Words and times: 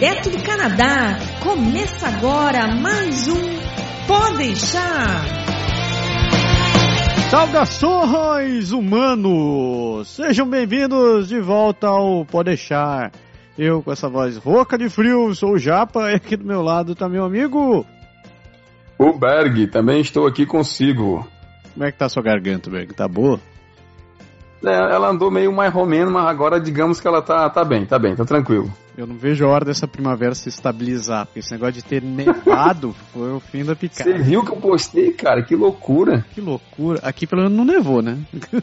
direto 0.00 0.30
do 0.30 0.42
Canadá. 0.42 1.18
Começa 1.42 2.08
agora 2.08 2.74
mais 2.74 3.28
um 3.28 3.60
Pode 4.08 4.38
deixar. 4.38 5.22
Saudações 7.30 8.72
humanos! 8.72 10.08
Sejam 10.08 10.48
bem-vindos 10.48 11.28
de 11.28 11.38
volta 11.38 11.88
ao 11.88 12.24
Pode 12.24 12.46
deixar. 12.46 13.12
Eu 13.58 13.82
com 13.82 13.92
essa 13.92 14.08
voz 14.08 14.38
rouca 14.38 14.78
de 14.78 14.88
frio, 14.88 15.34
sou 15.34 15.52
o 15.52 15.58
Japa 15.58 16.10
e 16.10 16.14
aqui 16.14 16.34
do 16.34 16.46
meu 16.46 16.62
lado 16.62 16.94
tá 16.94 17.06
meu 17.06 17.22
amigo 17.22 17.86
o 18.98 19.18
Berg, 19.18 19.66
também 19.68 20.00
estou 20.00 20.26
aqui 20.26 20.44
consigo. 20.44 21.26
Como 21.72 21.84
é 21.84 21.92
que 21.92 21.98
tá 21.98 22.06
a 22.06 22.08
sua 22.10 22.22
garganta, 22.22 22.70
Berg? 22.70 22.92
Tá 22.94 23.08
boa? 23.08 23.40
É, 24.64 24.74
ela 24.74 25.08
andou 25.08 25.30
meio 25.30 25.52
mais 25.52 25.72
romeno, 25.72 26.10
mas 26.10 26.26
agora 26.26 26.60
digamos 26.60 27.00
que 27.00 27.08
ela 27.08 27.22
tá, 27.22 27.48
tá 27.48 27.64
bem, 27.64 27.86
tá 27.86 27.98
bem, 27.98 28.14
tá 28.14 28.24
tranquilo. 28.24 28.70
Eu 28.96 29.06
não 29.06 29.16
vejo 29.16 29.46
a 29.46 29.48
hora 29.48 29.64
dessa 29.64 29.88
primavera 29.88 30.34
se 30.34 30.48
estabilizar, 30.48 31.24
porque 31.24 31.38
esse 31.38 31.50
negócio 31.52 31.74
de 31.74 31.84
ter 31.84 32.02
nevado 32.02 32.94
foi 33.12 33.32
o 33.32 33.40
fim 33.40 33.64
da 33.64 33.74
picada. 33.74 34.10
Você 34.10 34.18
viu 34.22 34.44
que 34.44 34.50
eu 34.50 34.56
postei, 34.56 35.12
cara? 35.12 35.42
Que 35.42 35.56
loucura. 35.56 36.24
Que 36.34 36.40
loucura. 36.40 37.00
Aqui 37.02 37.26
pelo 37.26 37.42
menos 37.42 37.56
não 37.56 37.64
nevou, 37.64 38.02
né? 38.02 38.18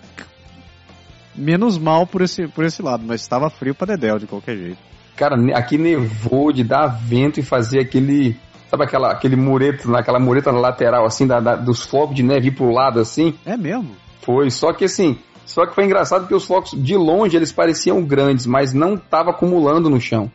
Menos 1.36 1.78
mal 1.78 2.08
por 2.08 2.24
esse, 2.24 2.48
por 2.48 2.66
esse 2.66 2.82
lado, 2.82 3.04
mas 3.06 3.22
estava 3.22 3.48
frio 3.50 3.76
pra 3.76 3.86
Dedéu 3.86 4.18
de 4.18 4.26
qualquer 4.26 4.58
jeito. 4.58 4.80
Cara, 5.16 5.36
aqui 5.56 5.78
nevou 5.78 6.52
de 6.52 6.64
dar 6.64 6.88
vento 6.88 7.40
e 7.40 7.44
fazer 7.44 7.80
aquele 7.80 8.36
Sabe 8.70 8.84
aquela, 8.84 9.12
aquele 9.12 9.36
mureto, 9.36 9.96
aquela 9.96 10.20
mureta 10.20 10.52
lateral, 10.52 11.06
assim, 11.06 11.26
da, 11.26 11.40
da, 11.40 11.56
dos 11.56 11.84
flocos 11.84 12.16
de 12.16 12.24
neve 12.24 12.50
ir 12.50 12.52
pro 12.52 12.70
lado, 12.70 13.00
assim? 13.00 13.34
É 13.46 13.56
mesmo? 13.56 13.96
Foi, 14.22 14.50
só 14.52 14.74
que 14.74 14.84
assim, 14.84 15.18
só 15.48 15.66
que 15.66 15.74
foi 15.74 15.86
engraçado 15.86 16.28
que 16.28 16.36
os 16.36 16.46
flocos, 16.46 16.72
de 16.72 16.96
longe, 16.98 17.38
eles 17.38 17.54
pareciam 17.54 18.04
grandes, 18.04 18.46
mas 18.46 18.74
não 18.74 18.98
tava 18.98 19.32
acumulando 19.32 19.90
no 19.90 20.00
chão. 20.00 20.30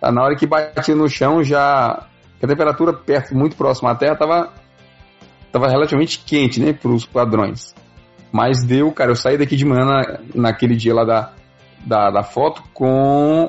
Tá, 0.00 0.10
na 0.10 0.20
hora 0.22 0.36
que 0.36 0.46
batia 0.46 0.94
no 0.94 1.08
chão, 1.08 1.42
já... 1.42 2.06
A 2.42 2.46
temperatura 2.46 2.92
perto, 2.92 3.34
muito 3.34 3.56
próxima 3.56 3.92
à 3.92 3.94
Terra, 3.94 4.16
tava, 4.16 4.52
tava 5.50 5.68
relativamente 5.68 6.22
quente, 6.26 6.60
né, 6.60 6.72
pros 6.72 7.06
padrões. 7.06 7.74
Mas 8.30 8.62
deu, 8.62 8.92
cara, 8.92 9.12
eu 9.12 9.16
saí 9.16 9.38
daqui 9.38 9.56
de 9.56 9.64
manhã 9.64 9.86
na, 9.86 10.18
naquele 10.34 10.76
dia 10.76 10.92
lá 10.92 11.04
da, 11.04 11.32
da, 11.86 12.10
da 12.10 12.22
foto 12.22 12.62
com 12.74 13.48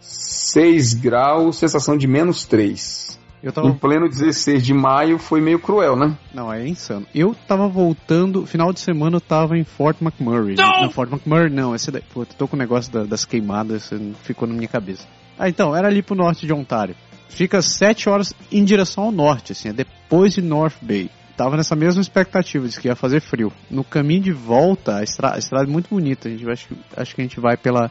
6 0.00 0.94
graus, 0.94 1.56
sensação 1.56 1.96
de 1.96 2.06
menos 2.06 2.44
3. 2.44 3.20
Eu 3.42 3.52
tava... 3.52 3.68
Em 3.68 3.74
pleno 3.74 4.08
16 4.08 4.62
de 4.62 4.72
maio 4.72 5.18
foi 5.18 5.40
meio 5.40 5.58
cruel, 5.58 5.96
né? 5.96 6.16
Não, 6.32 6.52
é 6.52 6.66
insano. 6.66 7.06
Eu 7.14 7.34
tava 7.34 7.66
voltando, 7.66 8.46
final 8.46 8.72
de 8.72 8.80
semana 8.80 9.16
eu 9.16 9.20
tava 9.20 9.58
em 9.58 9.64
Fort 9.64 10.00
McMurray. 10.00 10.54
Não, 10.54 10.82
não 10.82 10.90
Fort 10.90 11.10
McMurray 11.10 11.50
não, 11.50 11.74
esse 11.74 11.90
daí. 11.90 12.02
Pô, 12.12 12.24
tô 12.24 12.46
com 12.46 12.54
o 12.54 12.58
negócio 12.58 12.92
da, 12.92 13.04
das 13.04 13.24
queimadas, 13.24 13.90
ficou 14.22 14.46
na 14.46 14.54
minha 14.54 14.68
cabeça. 14.68 15.06
Ah, 15.36 15.48
então, 15.48 15.74
era 15.74 15.88
ali 15.88 16.02
pro 16.02 16.14
norte 16.14 16.46
de 16.46 16.52
Ontário. 16.52 16.94
Fica 17.28 17.60
7 17.60 18.08
horas 18.08 18.32
em 18.50 18.62
direção 18.62 19.04
ao 19.04 19.12
norte, 19.12 19.52
assim, 19.52 19.70
é 19.70 19.72
depois 19.72 20.34
de 20.34 20.42
North 20.42 20.76
Bay. 20.80 21.10
Tava 21.36 21.56
nessa 21.56 21.74
mesma 21.74 22.02
expectativa, 22.02 22.68
de 22.68 22.78
que 22.78 22.88
ia 22.88 22.94
fazer 22.94 23.20
frio. 23.20 23.50
No 23.70 23.82
caminho 23.82 24.20
de 24.20 24.32
volta, 24.32 24.98
a, 24.98 25.02
estra 25.02 25.34
a 25.34 25.38
estrada 25.38 25.66
é 25.66 25.72
muito 25.72 25.88
bonita. 25.88 26.28
A 26.28 26.30
gente, 26.30 26.48
acho, 26.48 26.68
acho 26.94 27.14
que 27.14 27.22
a 27.22 27.24
gente 27.24 27.40
vai 27.40 27.56
pela 27.56 27.90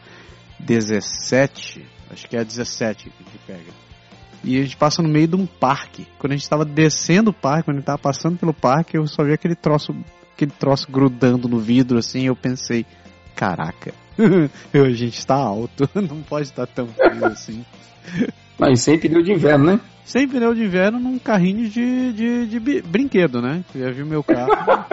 17, 0.60 1.84
acho 2.10 2.28
que 2.28 2.36
é 2.36 2.40
a 2.40 2.44
17 2.44 3.10
que 3.10 3.10
a 3.10 3.24
gente 3.24 3.38
pega. 3.46 3.81
E 4.44 4.58
a 4.58 4.62
gente 4.62 4.76
passa 4.76 5.02
no 5.02 5.08
meio 5.08 5.28
de 5.28 5.36
um 5.36 5.46
parque. 5.46 6.06
Quando 6.18 6.32
a 6.32 6.36
gente 6.36 6.42
estava 6.42 6.64
descendo 6.64 7.30
o 7.30 7.34
parque, 7.34 7.64
quando 7.64 7.76
a 7.76 7.78
gente 7.78 7.84
estava 7.84 7.98
passando 7.98 8.38
pelo 8.38 8.52
parque, 8.52 8.96
eu 8.96 9.06
só 9.06 9.22
vi 9.22 9.32
aquele 9.32 9.54
troço, 9.54 9.94
aquele 10.34 10.50
troço 10.50 10.90
grudando 10.90 11.48
no 11.48 11.58
vidro 11.58 11.98
assim, 11.98 12.26
eu 12.26 12.34
pensei, 12.34 12.84
caraca, 13.36 13.94
a 14.74 14.90
gente 14.90 15.18
está 15.18 15.36
alto, 15.36 15.88
não 15.94 16.22
pode 16.22 16.48
estar 16.48 16.66
tão 16.66 16.88
frio 16.88 17.24
assim. 17.26 17.64
Mas 18.58 18.80
sem 18.82 18.98
pneu 18.98 19.22
de 19.22 19.32
inverno, 19.32 19.64
né? 19.64 19.80
Sem 20.04 20.28
pneu 20.28 20.54
de 20.54 20.64
inverno 20.64 20.98
num 20.98 21.18
carrinho 21.18 21.68
de, 21.68 22.12
de, 22.12 22.46
de 22.46 22.82
brinquedo, 22.82 23.40
né? 23.40 23.64
Já 23.74 23.90
viu 23.90 24.04
meu 24.04 24.22
carro. 24.22 24.86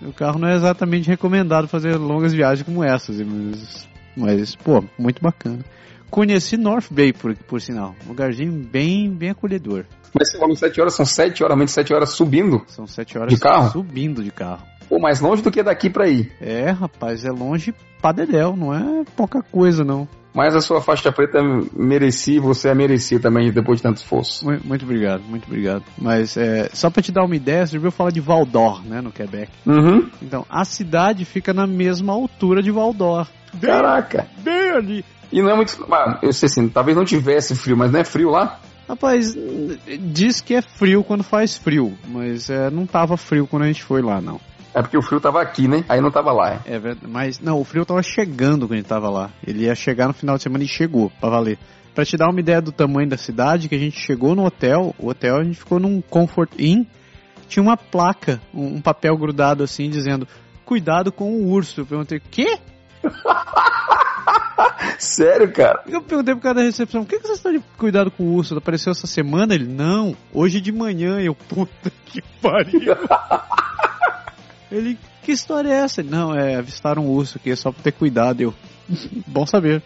meu 0.00 0.12
carro 0.12 0.38
não 0.38 0.48
é 0.48 0.54
exatamente 0.54 1.08
recomendado 1.08 1.68
fazer 1.68 1.96
longas 1.96 2.32
viagens 2.32 2.64
como 2.64 2.84
essas, 2.84 3.20
mas, 3.20 3.88
mas 4.16 4.56
pô, 4.56 4.84
muito 4.98 5.22
bacana. 5.22 5.64
Conheci 6.10 6.56
North 6.56 6.86
Bay, 6.90 7.12
por, 7.12 7.34
por 7.36 7.60
sinal. 7.60 7.94
Um 8.04 8.08
lugarzinho 8.08 8.52
bem, 8.52 9.10
bem 9.10 9.30
acolhedor. 9.30 9.84
Mas 10.12 10.30
você 10.30 10.38
falou 10.38 10.56
7 10.56 10.80
horas, 10.80 10.94
são 10.94 11.06
7 11.06 11.42
horas, 11.42 11.52
aumente 11.52 11.70
7 11.70 11.94
horas 11.94 12.10
subindo? 12.10 12.62
São 12.66 12.86
7 12.86 13.18
horas 13.18 13.32
de 13.32 13.40
carro? 13.40 13.70
subindo 13.70 14.22
de 14.22 14.30
carro. 14.30 14.62
Pô, 14.88 14.98
mais 14.98 15.20
longe 15.20 15.40
do 15.40 15.52
que 15.52 15.62
daqui 15.62 15.88
pra 15.88 16.08
ir. 16.08 16.32
É, 16.40 16.70
rapaz, 16.70 17.24
é 17.24 17.30
longe 17.30 17.72
pra 18.02 18.10
dedéu, 18.10 18.56
não 18.56 18.74
é 18.74 19.04
pouca 19.16 19.40
coisa, 19.40 19.84
não. 19.84 20.08
Mas 20.34 20.54
a 20.54 20.60
sua 20.60 20.80
faixa 20.80 21.10
preta 21.12 21.40
merecia, 21.72 22.40
você 22.40 22.68
a 22.68 22.74
merecia 22.74 23.18
também 23.18 23.52
depois 23.52 23.78
de 23.78 23.82
tanto 23.82 23.98
esforço. 23.98 24.44
Muito, 24.44 24.66
muito 24.66 24.84
obrigado, 24.84 25.22
muito 25.22 25.46
obrigado. 25.46 25.84
Mas 25.98 26.36
é, 26.36 26.68
só 26.72 26.88
pra 26.88 27.02
te 27.02 27.10
dar 27.10 27.24
uma 27.24 27.34
ideia, 27.34 27.66
você 27.66 27.72
já 27.72 27.78
ouviu 27.78 27.90
falar 27.90 28.10
de 28.10 28.20
Valdor, 28.20 28.84
né, 28.84 29.00
no 29.00 29.10
Quebec? 29.10 29.50
Uhum. 29.66 30.08
Então, 30.22 30.46
a 30.48 30.64
cidade 30.64 31.24
fica 31.24 31.52
na 31.52 31.66
mesma 31.66 32.12
altura 32.12 32.62
de 32.62 32.70
Valdor. 32.70 33.26
Caraca! 33.60 34.26
Bem 34.38 34.70
ali. 34.70 35.04
E 35.32 35.40
não 35.40 35.50
é 35.50 35.56
muito. 35.56 35.86
Ah, 35.92 36.18
eu 36.22 36.32
sei 36.32 36.46
assim, 36.46 36.68
talvez 36.68 36.96
não 36.96 37.04
tivesse 37.04 37.54
frio, 37.54 37.76
mas 37.76 37.90
não 37.90 38.00
é 38.00 38.04
frio 38.04 38.30
lá? 38.30 38.58
Rapaz, 38.88 39.36
diz 40.00 40.40
que 40.40 40.54
é 40.54 40.62
frio 40.62 41.04
quando 41.04 41.22
faz 41.22 41.56
frio, 41.56 41.96
mas 42.08 42.50
é, 42.50 42.70
não 42.70 42.86
tava 42.86 43.16
frio 43.16 43.46
quando 43.46 43.62
a 43.62 43.66
gente 43.66 43.84
foi 43.84 44.02
lá, 44.02 44.20
não. 44.20 44.40
É 44.74 44.82
porque 44.82 44.96
o 44.96 45.02
frio 45.02 45.20
tava 45.20 45.40
aqui, 45.40 45.66
né? 45.66 45.84
Aí 45.88 46.00
não 46.00 46.10
tava 46.10 46.32
lá. 46.32 46.60
É, 46.64 46.74
é 46.74 46.78
verdade. 46.78 47.06
Mas 47.08 47.40
não, 47.40 47.60
o 47.60 47.64
frio 47.64 47.84
tava 47.84 48.02
chegando 48.02 48.66
quando 48.66 48.72
a 48.74 48.76
gente 48.76 48.86
tava 48.86 49.08
lá. 49.08 49.30
Ele 49.46 49.64
ia 49.64 49.74
chegar 49.74 50.06
no 50.08 50.14
final 50.14 50.36
de 50.36 50.42
semana 50.42 50.64
e 50.64 50.68
chegou, 50.68 51.10
pra 51.20 51.28
valer. 51.28 51.58
Pra 51.94 52.04
te 52.04 52.16
dar 52.16 52.28
uma 52.30 52.38
ideia 52.38 52.60
do 52.60 52.70
tamanho 52.70 53.08
da 53.08 53.16
cidade, 53.16 53.68
que 53.68 53.74
a 53.74 53.78
gente 53.78 53.98
chegou 53.98 54.34
no 54.34 54.44
hotel, 54.44 54.94
o 54.98 55.08
hotel 55.08 55.36
a 55.36 55.44
gente 55.44 55.58
ficou 55.58 55.80
num 55.80 56.00
Comfort 56.00 56.52
Inn, 56.58 56.84
tinha 57.48 57.62
uma 57.62 57.76
placa, 57.76 58.40
um, 58.54 58.76
um 58.76 58.80
papel 58.80 59.16
grudado 59.16 59.64
assim, 59.64 59.90
dizendo: 59.90 60.26
Cuidado 60.64 61.10
com 61.10 61.32
o 61.32 61.48
urso. 61.48 61.80
Eu 61.80 61.86
perguntei: 61.86 62.20
Quê? 62.20 62.58
Sério, 64.98 65.52
cara? 65.52 65.82
Eu 65.86 66.02
perguntei 66.02 66.34
pro 66.34 66.42
cara 66.42 66.56
da 66.56 66.62
recepção, 66.62 67.04
por 67.04 67.10
que, 67.10 67.20
que 67.20 67.26
você 67.26 67.34
está 67.34 67.50
de 67.50 67.60
cuidado 67.78 68.10
com 68.10 68.24
o 68.24 68.34
urso? 68.34 68.56
Apareceu 68.56 68.92
essa 68.92 69.06
semana? 69.06 69.54
Ele, 69.54 69.66
não, 69.66 70.16
hoje 70.32 70.60
de 70.60 70.72
manhã. 70.72 71.20
Eu, 71.20 71.34
puta 71.34 71.90
que 72.06 72.22
pariu. 72.40 72.80
Ele, 74.70 74.96
que 75.22 75.32
história 75.32 75.68
é 75.68 75.78
essa? 75.78 76.00
Ele, 76.00 76.10
não, 76.10 76.34
é 76.34 76.56
avistar 76.56 76.98
um 76.98 77.08
urso 77.08 77.38
aqui, 77.38 77.50
é 77.50 77.56
só 77.56 77.72
pra 77.72 77.82
ter 77.82 77.92
cuidado. 77.92 78.40
Eu, 78.40 78.54
bom 79.26 79.46
saber. 79.46 79.82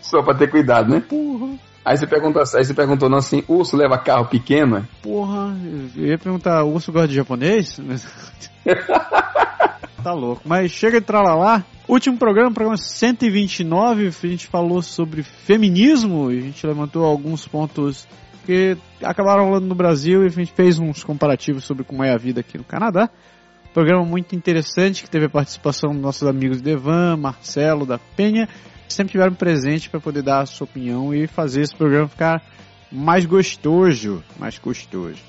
só 0.00 0.22
pra 0.22 0.34
ter 0.34 0.50
cuidado, 0.50 0.90
né? 0.90 1.00
Porra. 1.00 1.58
Aí 1.86 1.96
você 1.96 2.04
perguntou, 2.04 2.42
aí 2.42 2.64
você 2.64 2.74
perguntou 2.74 3.08
não 3.08 3.18
assim, 3.18 3.44
urso 3.46 3.76
leva 3.76 3.96
carro 3.96 4.26
pequeno? 4.26 4.84
Porra, 5.00 5.56
eu 5.96 6.06
ia 6.06 6.18
perguntar, 6.18 6.64
urso 6.64 6.90
gosta 6.90 7.06
de 7.06 7.14
japonês? 7.14 7.78
tá 10.02 10.12
louco. 10.12 10.42
Mas 10.44 10.72
chega 10.72 11.00
de 11.00 11.06
tralalá. 11.06 11.64
Último 11.86 12.18
programa, 12.18 12.50
programa 12.50 12.76
129, 12.76 14.08
a 14.08 14.26
gente 14.26 14.48
falou 14.48 14.82
sobre 14.82 15.22
feminismo 15.22 16.32
e 16.32 16.38
a 16.38 16.40
gente 16.40 16.66
levantou 16.66 17.04
alguns 17.04 17.46
pontos 17.46 18.08
que 18.44 18.76
acabaram 19.00 19.44
rolando 19.44 19.68
no 19.68 19.74
Brasil 19.76 20.24
e 20.24 20.26
a 20.26 20.28
gente 20.28 20.52
fez 20.54 20.80
uns 20.80 21.04
comparativos 21.04 21.62
sobre 21.62 21.84
como 21.84 22.02
é 22.02 22.12
a 22.12 22.18
vida 22.18 22.40
aqui 22.40 22.58
no 22.58 22.64
Canadá. 22.64 23.08
Programa 23.72 24.04
muito 24.04 24.34
interessante 24.34 25.04
que 25.04 25.10
teve 25.10 25.26
a 25.26 25.30
participação 25.30 25.92
dos 25.92 26.02
nossos 26.02 26.26
amigos 26.26 26.60
Devan, 26.60 27.16
Marcelo, 27.16 27.86
da 27.86 28.00
Penha, 28.16 28.48
sempre 28.88 29.12
tiveram 29.12 29.34
presente 29.34 29.90
para 29.90 30.00
poder 30.00 30.22
dar 30.22 30.40
a 30.40 30.46
sua 30.46 30.64
opinião 30.64 31.14
e 31.14 31.26
fazer 31.26 31.62
esse 31.62 31.74
programa 31.74 32.08
ficar 32.08 32.42
mais 32.90 33.24
gostoso, 33.26 34.22
mais 34.38 34.58
gostoso. 34.58 35.20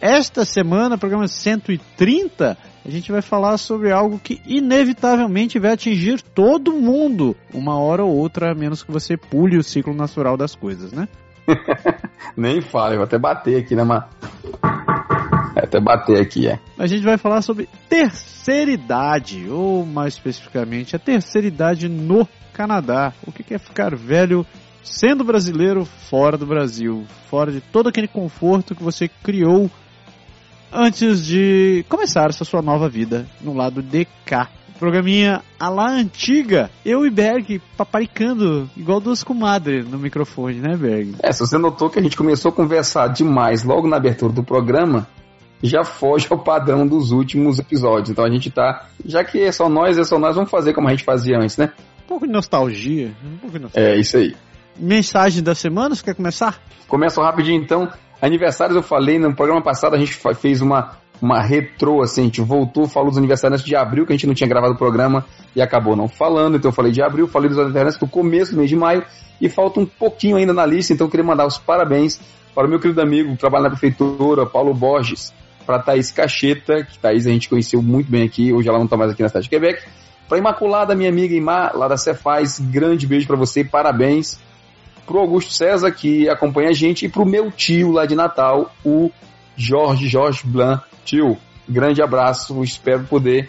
Esta 0.00 0.44
semana, 0.44 0.98
programa 0.98 1.26
130, 1.26 2.56
a 2.84 2.90
gente 2.90 3.10
vai 3.10 3.22
falar 3.22 3.56
sobre 3.56 3.90
algo 3.90 4.18
que 4.18 4.40
inevitavelmente 4.46 5.58
vai 5.58 5.72
atingir 5.72 6.20
todo 6.20 6.72
mundo, 6.74 7.34
uma 7.52 7.78
hora 7.78 8.04
ou 8.04 8.14
outra, 8.14 8.52
a 8.52 8.54
menos 8.54 8.82
que 8.82 8.92
você 8.92 9.16
pule 9.16 9.56
o 9.56 9.62
ciclo 9.62 9.94
natural 9.94 10.36
das 10.36 10.54
coisas, 10.54 10.92
né? 10.92 11.08
Nem 12.36 12.60
fala, 12.60 12.92
eu 12.92 12.98
vou 12.98 13.04
até 13.04 13.18
bater 13.18 13.58
aqui, 13.58 13.74
né, 13.74 13.84
mano? 13.84 14.04
É, 15.56 15.64
até 15.64 15.80
bater 15.80 16.20
aqui, 16.20 16.46
é. 16.46 16.60
A 16.78 16.86
gente 16.86 17.02
vai 17.02 17.16
falar 17.16 17.40
sobre 17.40 17.66
terceira 17.88 18.70
idade, 18.70 19.48
ou 19.48 19.86
mais 19.86 20.14
especificamente, 20.14 20.94
a 20.94 20.98
terceira 20.98 21.46
idade 21.46 21.88
no 21.88 22.28
Canadá. 22.56 23.12
O 23.26 23.30
que 23.30 23.52
é 23.52 23.58
ficar 23.58 23.94
velho 23.94 24.46
sendo 24.82 25.22
brasileiro 25.22 25.84
fora 25.84 26.38
do 26.38 26.46
Brasil, 26.46 27.04
fora 27.28 27.52
de 27.52 27.60
todo 27.60 27.88
aquele 27.88 28.08
conforto 28.08 28.74
que 28.74 28.82
você 28.82 29.08
criou 29.08 29.70
antes 30.72 31.24
de 31.24 31.84
começar 31.88 32.30
essa 32.30 32.44
sua 32.44 32.62
nova 32.62 32.88
vida 32.88 33.26
no 33.42 33.52
lado 33.52 33.82
de 33.82 34.06
cá. 34.24 34.48
Programinha 34.78 35.42
a 35.58 35.68
lá 35.68 35.90
antiga, 35.90 36.70
eu 36.84 37.06
e 37.06 37.10
Berg 37.10 37.60
paparicando 37.76 38.68
igual 38.76 39.00
duas 39.00 39.24
comadres 39.24 39.88
no 39.88 39.98
microfone, 39.98 40.60
né, 40.60 40.76
Berg? 40.76 41.14
É, 41.22 41.32
se 41.32 41.40
você 41.40 41.58
notou 41.58 41.90
que 41.90 41.98
a 41.98 42.02
gente 42.02 42.16
começou 42.16 42.50
a 42.50 42.54
conversar 42.54 43.08
demais 43.08 43.64
logo 43.64 43.88
na 43.88 43.96
abertura 43.96 44.32
do 44.32 44.44
programa, 44.44 45.06
já 45.62 45.82
foge 45.82 46.26
ao 46.30 46.38
padrão 46.38 46.86
dos 46.86 47.10
últimos 47.10 47.58
episódios. 47.58 48.10
Então 48.10 48.24
a 48.24 48.30
gente 48.30 48.50
tá. 48.50 48.86
Já 49.04 49.24
que 49.24 49.40
é 49.40 49.50
só 49.50 49.68
nós, 49.68 49.96
é 49.96 50.04
só 50.04 50.18
nós, 50.18 50.36
vamos 50.36 50.50
fazer 50.50 50.74
como 50.74 50.88
a 50.88 50.90
gente 50.90 51.04
fazia 51.04 51.38
antes, 51.38 51.56
né? 51.56 51.72
Um 52.06 52.08
pouco 52.08 52.26
de 52.26 52.32
nostalgia. 52.32 53.10
Um 53.24 53.36
pouco 53.38 53.58
de 53.58 53.64
nostalgia. 53.64 53.94
É, 53.94 53.98
isso 53.98 54.16
aí. 54.16 54.36
mensagem 54.78 55.42
da 55.42 55.56
semana, 55.56 55.92
você 55.92 56.04
quer 56.04 56.14
começar? 56.14 56.62
Começa 56.86 57.20
rapidinho 57.20 57.60
então. 57.60 57.90
Aniversários 58.22 58.76
eu 58.76 58.82
falei, 58.82 59.18
no 59.18 59.34
programa 59.34 59.60
passado 59.60 59.96
a 59.96 59.98
gente 59.98 60.16
fez 60.40 60.62
uma, 60.62 60.98
uma 61.20 61.42
retrô, 61.42 62.02
assim, 62.02 62.20
a 62.20 62.24
gente 62.24 62.40
voltou, 62.40 62.86
falou 62.86 63.08
dos 63.08 63.18
aniversários 63.18 63.60
de 63.64 63.74
abril, 63.74 64.06
que 64.06 64.12
a 64.12 64.16
gente 64.16 64.26
não 64.28 64.34
tinha 64.34 64.48
gravado 64.48 64.74
o 64.74 64.78
programa 64.78 65.26
e 65.54 65.60
acabou 65.60 65.96
não 65.96 66.06
falando, 66.06 66.56
então 66.56 66.70
eu 66.70 66.72
falei 66.72 66.92
de 66.92 67.02
abril, 67.02 67.26
falei 67.26 67.48
dos 67.48 67.58
aniversários 67.58 67.98
do 67.98 68.06
começo 68.06 68.52
do 68.52 68.58
mês 68.58 68.70
de 68.70 68.76
maio 68.76 69.04
e 69.40 69.48
falta 69.48 69.80
um 69.80 69.86
pouquinho 69.86 70.36
ainda 70.36 70.52
na 70.52 70.64
lista, 70.64 70.92
então 70.92 71.08
eu 71.08 71.10
queria 71.10 71.26
mandar 71.26 71.44
os 71.44 71.58
parabéns 71.58 72.20
para 72.54 72.68
o 72.68 72.70
meu 72.70 72.78
querido 72.78 73.00
amigo 73.02 73.32
que 73.32 73.38
trabalha 73.38 73.64
na 73.64 73.70
prefeitura, 73.70 74.46
Paulo 74.46 74.72
Borges, 74.72 75.34
para 75.66 75.80
Thaís 75.80 76.12
Cacheta, 76.12 76.84
que 76.84 76.98
Thaís 77.00 77.26
a 77.26 77.30
gente 77.30 77.48
conheceu 77.48 77.82
muito 77.82 78.08
bem 78.08 78.22
aqui, 78.22 78.52
hoje 78.52 78.68
ela 78.68 78.78
não 78.78 78.84
está 78.84 78.96
mais 78.96 79.10
aqui 79.10 79.22
na 79.22 79.28
cidade 79.28 79.44
de 79.44 79.50
Quebec, 79.50 79.82
para 80.28 80.38
Imaculada, 80.38 80.94
minha 80.94 81.08
amiga 81.08 81.34
Imar, 81.34 81.76
lá 81.76 81.86
da 81.86 81.96
Cefaz, 81.96 82.58
grande 82.58 83.06
beijo 83.06 83.26
para 83.26 83.36
você, 83.36 83.62
parabéns. 83.64 84.38
Pro 85.06 85.18
Augusto 85.20 85.52
César, 85.52 85.90
que 85.92 86.28
acompanha 86.28 86.70
a 86.70 86.72
gente, 86.72 87.06
e 87.06 87.08
pro 87.08 87.24
meu 87.24 87.50
tio 87.50 87.92
lá 87.92 88.06
de 88.06 88.16
Natal, 88.16 88.74
o 88.84 89.10
Jorge, 89.56 90.08
Jorge 90.08 90.40
Blanc. 90.44 90.82
Tio, 91.04 91.36
grande 91.68 92.02
abraço, 92.02 92.60
espero 92.64 93.04
poder 93.04 93.48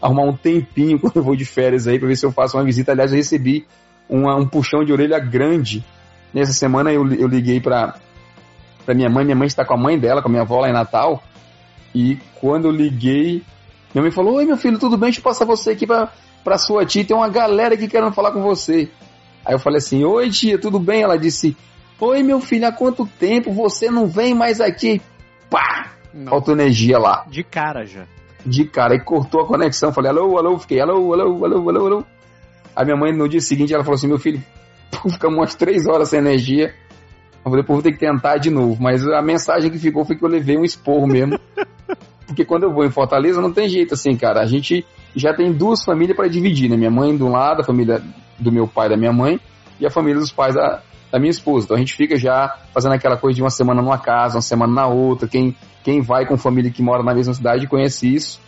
arrumar 0.00 0.22
um 0.22 0.36
tempinho 0.36 0.98
quando 1.00 1.16
eu 1.16 1.22
vou 1.22 1.34
de 1.34 1.44
férias 1.44 1.88
aí, 1.88 1.98
para 1.98 2.06
ver 2.06 2.16
se 2.16 2.24
eu 2.24 2.30
faço 2.30 2.56
uma 2.56 2.64
visita. 2.64 2.92
Aliás, 2.92 3.10
eu 3.10 3.16
recebi 3.16 3.66
uma, 4.08 4.36
um 4.36 4.46
puxão 4.46 4.84
de 4.84 4.92
orelha 4.92 5.18
grande. 5.18 5.84
Nessa 6.32 6.52
semana 6.52 6.92
eu, 6.92 7.12
eu 7.14 7.26
liguei 7.26 7.60
para 7.60 7.96
pra 8.84 8.94
minha 8.94 9.08
mãe, 9.08 9.24
minha 9.24 9.36
mãe 9.36 9.46
está 9.46 9.64
com 9.64 9.74
a 9.74 9.76
mãe 9.76 9.98
dela, 9.98 10.20
com 10.20 10.28
a 10.28 10.30
minha 10.30 10.42
avó 10.42 10.60
lá 10.60 10.68
em 10.68 10.72
Natal, 10.72 11.22
e 11.94 12.18
quando 12.40 12.66
eu 12.66 12.72
liguei, 12.72 13.42
minha 13.94 14.02
mãe 14.02 14.10
falou: 14.10 14.34
Oi, 14.36 14.44
meu 14.44 14.56
filho, 14.56 14.78
tudo 14.78 14.96
bem? 14.96 15.08
Deixa 15.08 15.20
eu 15.20 15.24
passar 15.24 15.44
você 15.44 15.70
aqui 15.70 15.86
pra, 15.86 16.12
pra 16.42 16.58
sua 16.58 16.84
tia. 16.84 17.04
Tem 17.04 17.16
uma 17.16 17.28
galera 17.28 17.74
aqui 17.74 17.86
querendo 17.86 18.12
falar 18.12 18.32
com 18.32 18.42
você. 18.42 18.90
Aí 19.44 19.54
eu 19.54 19.58
falei 19.58 19.78
assim: 19.78 20.04
Oi, 20.04 20.30
tia, 20.30 20.58
tudo 20.58 20.78
bem? 20.78 21.02
Ela 21.02 21.18
disse: 21.18 21.56
Oi, 22.00 22.22
meu 22.22 22.40
filho, 22.40 22.66
há 22.66 22.72
quanto 22.72 23.06
tempo 23.06 23.52
você 23.52 23.90
não 23.90 24.06
vem 24.06 24.34
mais 24.34 24.60
aqui? 24.60 25.00
Pá! 25.50 25.92
Não. 26.12 26.30
Faltou 26.30 26.54
energia 26.54 26.98
lá. 26.98 27.24
De 27.28 27.42
cara 27.42 27.84
já. 27.84 28.04
De 28.44 28.64
cara. 28.64 28.94
Aí 28.94 29.00
cortou 29.00 29.42
a 29.42 29.46
conexão. 29.46 29.92
Falei: 29.92 30.10
Alô, 30.10 30.38
alô, 30.38 30.58
fiquei: 30.58 30.80
Alô, 30.80 31.12
alô, 31.12 31.44
alô, 31.44 31.68
alô, 31.68 31.86
alô. 31.86 32.04
Aí 32.74 32.84
minha 32.84 32.96
mãe 32.96 33.12
no 33.12 33.28
dia 33.28 33.40
seguinte 33.40 33.74
ela 33.74 33.84
falou 33.84 33.96
assim: 33.96 34.08
Meu 34.08 34.18
filho, 34.18 34.42
ficamos 35.10 35.38
umas 35.38 35.54
três 35.54 35.86
horas 35.86 36.08
sem 36.08 36.18
energia. 36.18 36.74
Eu 37.44 37.50
falei: 37.50 37.64
vou 37.66 37.82
ter 37.82 37.92
que 37.92 37.98
tentar 37.98 38.38
de 38.38 38.50
novo. 38.50 38.80
Mas 38.80 39.06
a 39.06 39.20
mensagem 39.20 39.70
que 39.70 39.78
ficou 39.78 40.04
foi 40.04 40.16
que 40.16 40.24
eu 40.24 40.28
levei 40.28 40.56
um 40.56 40.64
esporro 40.64 41.06
mesmo. 41.06 41.38
Porque 42.32 42.46
quando 42.46 42.62
eu 42.62 42.72
vou 42.72 42.84
em 42.84 42.90
Fortaleza 42.90 43.42
não 43.42 43.52
tem 43.52 43.68
jeito 43.68 43.92
assim, 43.92 44.16
cara. 44.16 44.40
A 44.40 44.46
gente 44.46 44.86
já 45.14 45.34
tem 45.34 45.52
duas 45.52 45.84
famílias 45.84 46.16
para 46.16 46.28
dividir, 46.28 46.70
né? 46.70 46.76
Minha 46.76 46.90
mãe 46.90 47.14
de 47.14 47.22
um 47.22 47.30
lado, 47.30 47.60
a 47.60 47.64
família 47.64 48.02
do 48.38 48.50
meu 48.50 48.66
pai 48.66 48.88
da 48.88 48.96
minha 48.96 49.12
mãe, 49.12 49.38
e 49.78 49.86
a 49.86 49.90
família 49.90 50.18
dos 50.18 50.32
pais 50.32 50.54
da, 50.54 50.80
da 51.10 51.18
minha 51.18 51.30
esposa. 51.30 51.66
Então 51.66 51.76
a 51.76 51.78
gente 51.78 51.94
fica 51.94 52.16
já 52.16 52.56
fazendo 52.72 52.92
aquela 52.92 53.18
coisa 53.18 53.36
de 53.36 53.42
uma 53.42 53.50
semana 53.50 53.82
numa 53.82 53.98
casa, 53.98 54.36
uma 54.36 54.42
semana 54.42 54.72
na 54.72 54.86
outra. 54.86 55.28
Quem, 55.28 55.54
quem 55.84 56.00
vai 56.00 56.24
com 56.24 56.38
família 56.38 56.70
que 56.70 56.82
mora 56.82 57.02
na 57.02 57.14
mesma 57.14 57.34
cidade 57.34 57.66
conhece 57.66 58.12
isso. 58.12 58.40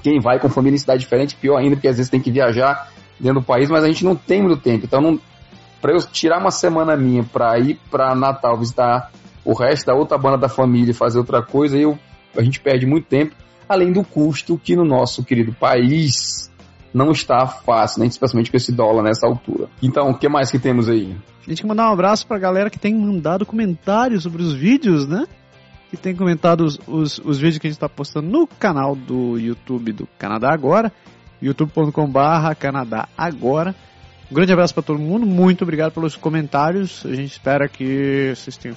Quem 0.00 0.20
vai 0.20 0.38
com 0.38 0.48
família 0.48 0.76
em 0.76 0.78
cidade 0.78 1.00
diferente, 1.00 1.34
pior 1.34 1.56
ainda, 1.56 1.74
porque 1.74 1.88
às 1.88 1.96
vezes 1.96 2.08
tem 2.08 2.20
que 2.20 2.30
viajar 2.30 2.88
dentro 3.18 3.40
do 3.40 3.44
país, 3.44 3.68
mas 3.68 3.82
a 3.82 3.88
gente 3.88 4.04
não 4.04 4.14
tem 4.14 4.40
muito 4.40 4.62
tempo. 4.62 4.84
Então, 4.84 5.00
não, 5.00 5.20
para 5.82 5.92
eu 5.92 5.98
tirar 6.06 6.38
uma 6.38 6.52
semana 6.52 6.96
minha 6.96 7.24
para 7.24 7.58
ir 7.58 7.80
para 7.90 8.14
Natal 8.14 8.56
visitar 8.56 9.10
o 9.44 9.52
resto 9.52 9.86
da 9.86 9.94
outra 9.94 10.16
banda 10.16 10.38
da 10.38 10.48
família 10.48 10.92
e 10.92 10.94
fazer 10.94 11.18
outra 11.18 11.42
coisa, 11.42 11.76
eu 11.76 11.98
a 12.36 12.42
gente 12.42 12.60
perde 12.60 12.86
muito 12.86 13.06
tempo, 13.06 13.34
além 13.68 13.92
do 13.92 14.04
custo 14.04 14.58
que 14.62 14.76
no 14.76 14.84
nosso 14.84 15.24
querido 15.24 15.52
país 15.52 16.50
não 16.92 17.10
está 17.10 17.46
fácil, 17.46 18.00
né? 18.00 18.06
especialmente 18.06 18.50
com 18.50 18.56
esse 18.56 18.72
dólar 18.72 19.02
nessa 19.02 19.26
altura. 19.26 19.68
Então, 19.82 20.10
o 20.10 20.18
que 20.18 20.28
mais 20.28 20.50
que 20.50 20.58
temos 20.58 20.88
aí? 20.88 21.14
A 21.46 21.50
gente 21.50 21.66
mandar 21.66 21.90
um 21.90 21.92
abraço 21.92 22.26
para 22.26 22.36
a 22.36 22.40
galera 22.40 22.70
que 22.70 22.78
tem 22.78 22.94
mandado 22.94 23.44
comentários 23.44 24.22
sobre 24.22 24.42
os 24.42 24.54
vídeos, 24.54 25.06
né? 25.06 25.26
Que 25.90 25.96
tem 25.96 26.16
comentado 26.16 26.62
os, 26.62 26.80
os, 26.88 27.18
os 27.18 27.38
vídeos 27.38 27.58
que 27.58 27.66
a 27.66 27.70
gente 27.70 27.76
está 27.76 27.88
postando 27.88 28.28
no 28.28 28.46
canal 28.46 28.96
do 28.96 29.38
YouTube 29.38 29.92
do 29.92 30.08
Canadá 30.18 30.52
Agora, 30.52 30.90
youtube.com/barra 31.40 32.54
Canadá 32.54 33.08
Agora. 33.16 33.74
Um 34.30 34.34
grande 34.34 34.52
abraço 34.52 34.74
para 34.74 34.82
todo 34.82 34.98
mundo, 34.98 35.24
muito 35.24 35.62
obrigado 35.62 35.92
pelos 35.92 36.16
comentários. 36.16 37.06
A 37.06 37.14
gente 37.14 37.30
espera 37.30 37.68
que 37.68 38.32
vocês 38.34 38.56
tenham 38.56 38.76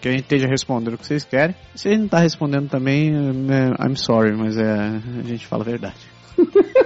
que 0.00 0.08
a 0.08 0.10
gente 0.10 0.22
esteja 0.22 0.46
respondendo 0.46 0.94
o 0.94 0.98
que 0.98 1.06
vocês 1.06 1.24
querem. 1.24 1.54
Se 1.74 1.88
a 1.88 1.90
gente 1.92 2.02
não 2.02 2.08
tá 2.08 2.18
respondendo 2.18 2.68
também, 2.68 3.12
é, 3.14 3.86
I'm 3.86 3.96
sorry, 3.96 4.36
mas 4.36 4.56
é, 4.56 5.00
a 5.20 5.22
gente 5.22 5.46
fala 5.46 5.62
a 5.62 5.66
verdade. 5.66 5.96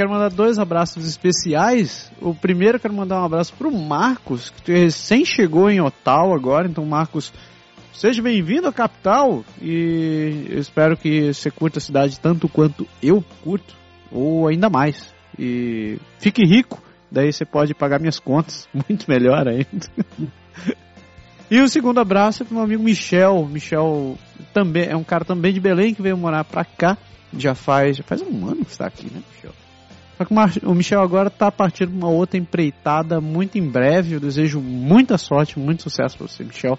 quero 0.00 0.10
mandar 0.10 0.30
dois 0.30 0.58
abraços 0.58 1.06
especiais. 1.06 2.10
O 2.22 2.34
primeiro 2.34 2.80
quero 2.80 2.94
mandar 2.94 3.20
um 3.20 3.24
abraço 3.26 3.52
pro 3.52 3.70
Marcos, 3.70 4.48
que 4.48 4.72
recém 4.72 5.26
chegou 5.26 5.70
em 5.70 5.82
Ottawa 5.82 6.34
agora. 6.34 6.66
Então, 6.66 6.86
Marcos, 6.86 7.30
seja 7.92 8.22
bem-vindo 8.22 8.66
à 8.66 8.72
capital 8.72 9.44
e 9.60 10.46
eu 10.48 10.58
espero 10.58 10.96
que 10.96 11.34
você 11.34 11.50
curta 11.50 11.78
a 11.78 11.82
cidade 11.82 12.18
tanto 12.18 12.48
quanto 12.48 12.86
eu 13.02 13.22
curto, 13.44 13.76
ou 14.10 14.48
ainda 14.48 14.70
mais. 14.70 15.12
E 15.38 15.98
fique 16.18 16.46
rico, 16.46 16.82
daí 17.10 17.30
você 17.30 17.44
pode 17.44 17.74
pagar 17.74 18.00
minhas 18.00 18.18
contas, 18.18 18.66
muito 18.88 19.04
melhor 19.06 19.46
ainda. 19.46 19.86
E 21.50 21.60
o 21.60 21.68
segundo 21.68 21.98
abraço 21.98 22.42
é 22.42 22.46
pro 22.46 22.54
meu 22.54 22.64
amigo 22.64 22.82
Michel. 22.82 23.44
Michel 23.50 24.16
também 24.54 24.84
é 24.84 24.96
um 24.96 25.02
cara 25.02 25.24
também 25.24 25.52
de 25.52 25.58
Belém 25.58 25.92
que 25.92 26.00
veio 26.00 26.16
morar 26.16 26.44
pra 26.44 26.64
cá. 26.64 26.96
Já 27.36 27.54
faz, 27.54 27.96
já 27.96 28.04
faz 28.04 28.22
um 28.22 28.46
ano 28.46 28.64
que 28.64 28.70
está 28.70 28.86
aqui, 28.86 29.06
né, 29.12 29.20
Michel? 29.34 29.52
Só 30.16 30.24
que 30.24 30.66
o 30.66 30.74
Michel 30.74 31.00
agora 31.00 31.28
está 31.28 31.50
partindo 31.50 31.90
uma 31.92 32.08
outra 32.08 32.38
empreitada 32.38 33.20
muito 33.20 33.58
em 33.58 33.68
breve. 33.68 34.14
Eu 34.14 34.20
desejo 34.20 34.60
muita 34.60 35.18
sorte, 35.18 35.58
muito 35.58 35.82
sucesso 35.82 36.16
para 36.16 36.28
você, 36.28 36.44
Michel. 36.44 36.78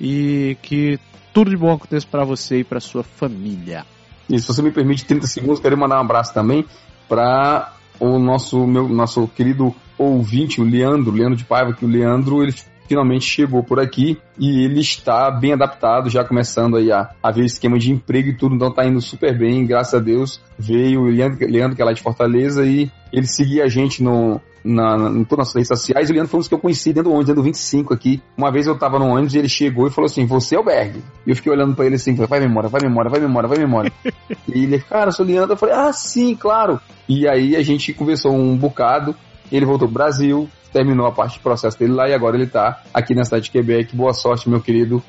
E 0.00 0.56
que 0.62 0.98
tudo 1.32 1.50
de 1.50 1.56
bom 1.56 1.72
aconteça 1.72 2.06
para 2.08 2.24
você 2.24 2.58
e 2.58 2.64
para 2.64 2.78
sua 2.78 3.02
família. 3.02 3.84
E 4.30 4.38
se 4.38 4.46
você 4.46 4.62
me 4.62 4.70
permite 4.70 5.04
30 5.04 5.26
segundos, 5.26 5.60
quero 5.60 5.76
mandar 5.76 5.96
um 5.96 6.02
abraço 6.02 6.32
também 6.32 6.64
para 7.08 7.72
o 7.98 8.18
nosso, 8.18 8.64
meu, 8.64 8.88
nosso 8.88 9.26
querido 9.28 9.74
ouvinte, 9.98 10.60
o 10.60 10.64
Leandro, 10.64 11.12
Leandro 11.12 11.36
de 11.36 11.44
Paiva, 11.44 11.72
que 11.72 11.84
o 11.84 11.88
Leandro 11.88 12.42
ele 12.42 12.54
finalmente 12.86 13.24
chegou 13.24 13.62
por 13.62 13.80
aqui 13.80 14.18
e 14.38 14.64
ele 14.64 14.80
está 14.80 15.30
bem 15.30 15.52
adaptado, 15.52 16.10
já 16.10 16.24
começando 16.24 16.76
aí 16.76 16.90
a, 16.92 17.10
a 17.22 17.30
ver 17.30 17.44
esquema 17.44 17.78
de 17.78 17.90
emprego 17.92 18.28
e 18.28 18.36
tudo, 18.36 18.54
então 18.54 18.72
tá 18.72 18.84
indo 18.84 19.00
super 19.00 19.36
bem, 19.36 19.66
graças 19.66 19.94
a 19.94 19.98
Deus. 19.98 20.40
Veio 20.58 21.02
o 21.02 21.06
Leandro, 21.06 21.46
Leandro 21.46 21.76
que 21.76 21.82
é 21.82 21.84
lá 21.84 21.92
de 21.92 22.02
Fortaleza, 22.02 22.64
e 22.64 22.90
ele 23.12 23.26
seguia 23.26 23.64
a 23.64 23.68
gente 23.68 24.02
no, 24.02 24.40
na, 24.64 24.96
na, 24.96 25.10
em 25.10 25.24
todas 25.24 25.48
as 25.48 25.54
redes 25.54 25.68
sociais. 25.68 26.08
O 26.08 26.12
Leandro 26.12 26.30
foi 26.30 26.38
um 26.38 26.40
dos 26.40 26.48
que 26.48 26.54
eu 26.54 26.58
conheci 26.58 26.92
dentro 26.92 27.04
do 27.04 27.10
ônibus, 27.10 27.26
dentro 27.26 27.42
do 27.42 27.44
25 27.44 27.92
aqui. 27.92 28.22
Uma 28.36 28.50
vez 28.50 28.66
eu 28.66 28.78
tava 28.78 28.98
no 28.98 29.06
ônibus 29.06 29.34
e 29.34 29.38
ele 29.38 29.48
chegou 29.48 29.86
e 29.86 29.90
falou 29.90 30.06
assim: 30.06 30.26
Você 30.26 30.56
é 30.56 30.58
o 30.58 30.64
Berg? 30.64 31.02
E 31.26 31.30
eu 31.30 31.36
fiquei 31.36 31.52
olhando 31.52 31.74
pra 31.74 31.84
ele 31.84 31.96
assim: 31.96 32.14
Vai 32.14 32.40
memória, 32.40 32.68
vai 32.68 32.80
memória, 32.80 33.10
vai 33.10 33.20
memória, 33.20 33.48
vai 33.48 33.58
memória. 33.58 33.92
e 34.48 34.64
ele, 34.64 34.78
cara, 34.78 35.08
eu 35.08 35.12
sou 35.12 35.26
o 35.26 35.28
Leandro. 35.28 35.52
Eu 35.52 35.56
falei: 35.56 35.74
Ah, 35.74 35.92
sim, 35.92 36.34
claro. 36.34 36.80
E 37.08 37.28
aí 37.28 37.54
a 37.54 37.62
gente 37.62 37.92
conversou 37.92 38.32
um 38.32 38.56
bocado. 38.56 39.14
Ele 39.52 39.66
voltou 39.66 39.86
pro 39.86 39.94
Brasil, 39.94 40.48
terminou 40.74 41.06
a 41.06 41.12
parte 41.12 41.34
de 41.34 41.40
processo 41.40 41.78
dele 41.78 41.92
lá 41.92 42.08
e 42.08 42.12
agora 42.12 42.36
ele 42.36 42.48
tá 42.48 42.82
aqui 42.92 43.14
na 43.14 43.24
cidade 43.24 43.44
de 43.44 43.52
Quebec. 43.52 43.94
Boa 43.94 44.12
sorte, 44.12 44.50
meu 44.50 44.60
querido. 44.60 45.00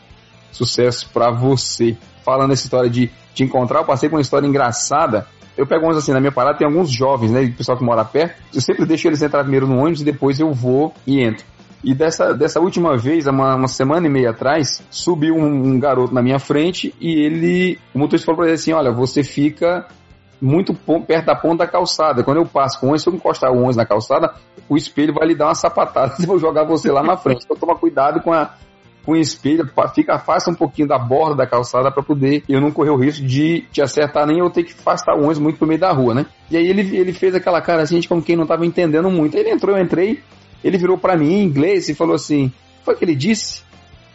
Sucesso 0.51 1.09
para 1.11 1.31
você. 1.31 1.97
Falando 2.23 2.53
essa 2.53 2.63
história 2.63 2.89
de 2.89 3.09
te 3.33 3.43
encontrar, 3.43 3.79
eu 3.79 3.85
passei 3.85 4.07
por 4.07 4.15
uma 4.15 4.21
história 4.21 4.47
engraçada. 4.47 5.27
Eu 5.57 5.65
pego 5.65 5.89
uns 5.89 5.97
assim, 5.97 6.11
na 6.11 6.19
minha 6.19 6.31
parada 6.31 6.57
tem 6.57 6.67
alguns 6.67 6.91
jovens, 6.91 7.31
né? 7.31 7.51
Pessoal 7.57 7.77
que 7.77 7.83
mora 7.83 8.05
perto. 8.05 8.41
Eu 8.53 8.61
sempre 8.61 8.85
deixo 8.85 9.07
eles 9.07 9.21
entrar 9.21 9.41
primeiro 9.41 9.67
no 9.67 9.79
ônibus 9.79 10.01
e 10.01 10.05
depois 10.05 10.39
eu 10.39 10.53
vou 10.53 10.93
e 11.07 11.19
entro. 11.19 11.43
E 11.83 11.93
dessa, 11.93 12.33
dessa 12.33 12.59
última 12.59 12.95
vez, 12.95 13.25
uma, 13.25 13.55
uma 13.55 13.67
semana 13.67 14.05
e 14.05 14.09
meia 14.09 14.31
atrás, 14.31 14.83
subiu 14.89 15.35
um, 15.35 15.45
um, 15.45 15.79
garoto 15.79 16.13
na 16.13 16.21
minha 16.21 16.39
frente 16.39 16.93
e 16.99 17.25
ele. 17.25 17.79
O 17.93 17.99
motorista 17.99 18.25
falou 18.25 18.37
pra 18.37 18.47
ele 18.47 18.55
assim: 18.55 18.73
Olha, 18.73 18.91
você 18.91 19.23
fica 19.23 19.87
muito 20.45 20.73
perto 20.73 21.25
da 21.25 21.35
ponta 21.35 21.65
da 21.65 21.67
calçada. 21.67 22.23
Quando 22.23 22.37
eu 22.37 22.45
passo 22.45 22.79
com 22.79 22.85
o 22.85 22.89
ônibus, 22.89 23.03
se 23.03 23.09
eu 23.09 23.15
encostar 23.15 23.51
o 23.51 23.55
ônibus 23.55 23.75
na 23.75 23.85
calçada, 23.85 24.33
o 24.69 24.77
espelho 24.77 25.13
vai 25.13 25.27
lhe 25.27 25.35
dar 25.35 25.47
uma 25.47 25.55
sapatada 25.55 26.13
e 26.21 26.25
vou 26.25 26.37
jogar 26.37 26.63
você 26.63 26.91
lá 26.91 27.01
na 27.01 27.17
frente. 27.17 27.43
Então 27.43 27.57
toma 27.57 27.75
cuidado 27.75 28.21
com 28.21 28.31
a 28.31 28.53
com 29.03 29.11
o 29.11 29.15
espelho, 29.15 29.69
fica 29.93 30.15
afasta 30.15 30.49
um 30.49 30.55
pouquinho 30.55 30.87
da 30.87 30.97
borda 30.97 31.35
da 31.35 31.45
calçada 31.45 31.91
para 31.91 32.01
poder 32.01 32.43
eu 32.49 32.59
não 32.59 32.71
correr 32.71 32.89
o 32.89 32.95
risco 32.95 33.23
de 33.23 33.61
te 33.71 33.79
acertar 33.79 34.25
nem 34.25 34.39
eu 34.39 34.49
ter 34.49 34.63
que 34.63 34.73
afastar 34.73 35.13
o 35.13 35.19
ônibus 35.19 35.37
muito 35.37 35.59
pro 35.59 35.67
meio 35.67 35.79
da 35.79 35.91
rua, 35.91 36.15
né? 36.15 36.25
E 36.49 36.57
aí 36.57 36.67
ele, 36.67 36.97
ele 36.97 37.13
fez 37.13 37.35
aquela 37.35 37.61
cara 37.61 37.83
assim, 37.83 38.01
como 38.01 38.23
quem 38.23 38.35
não 38.35 38.47
tava 38.47 38.65
entendendo 38.65 39.07
muito. 39.11 39.37
Ele 39.37 39.51
entrou, 39.51 39.77
eu 39.77 39.83
entrei, 39.83 40.23
ele 40.63 40.77
virou 40.79 40.97
para 40.97 41.15
mim 41.15 41.33
em 41.33 41.43
inglês 41.43 41.87
e 41.87 41.93
falou 41.93 42.15
assim: 42.15 42.51
Foi 42.83 42.95
o 42.95 42.97
que 42.97 43.05
ele 43.05 43.15
disse? 43.15 43.61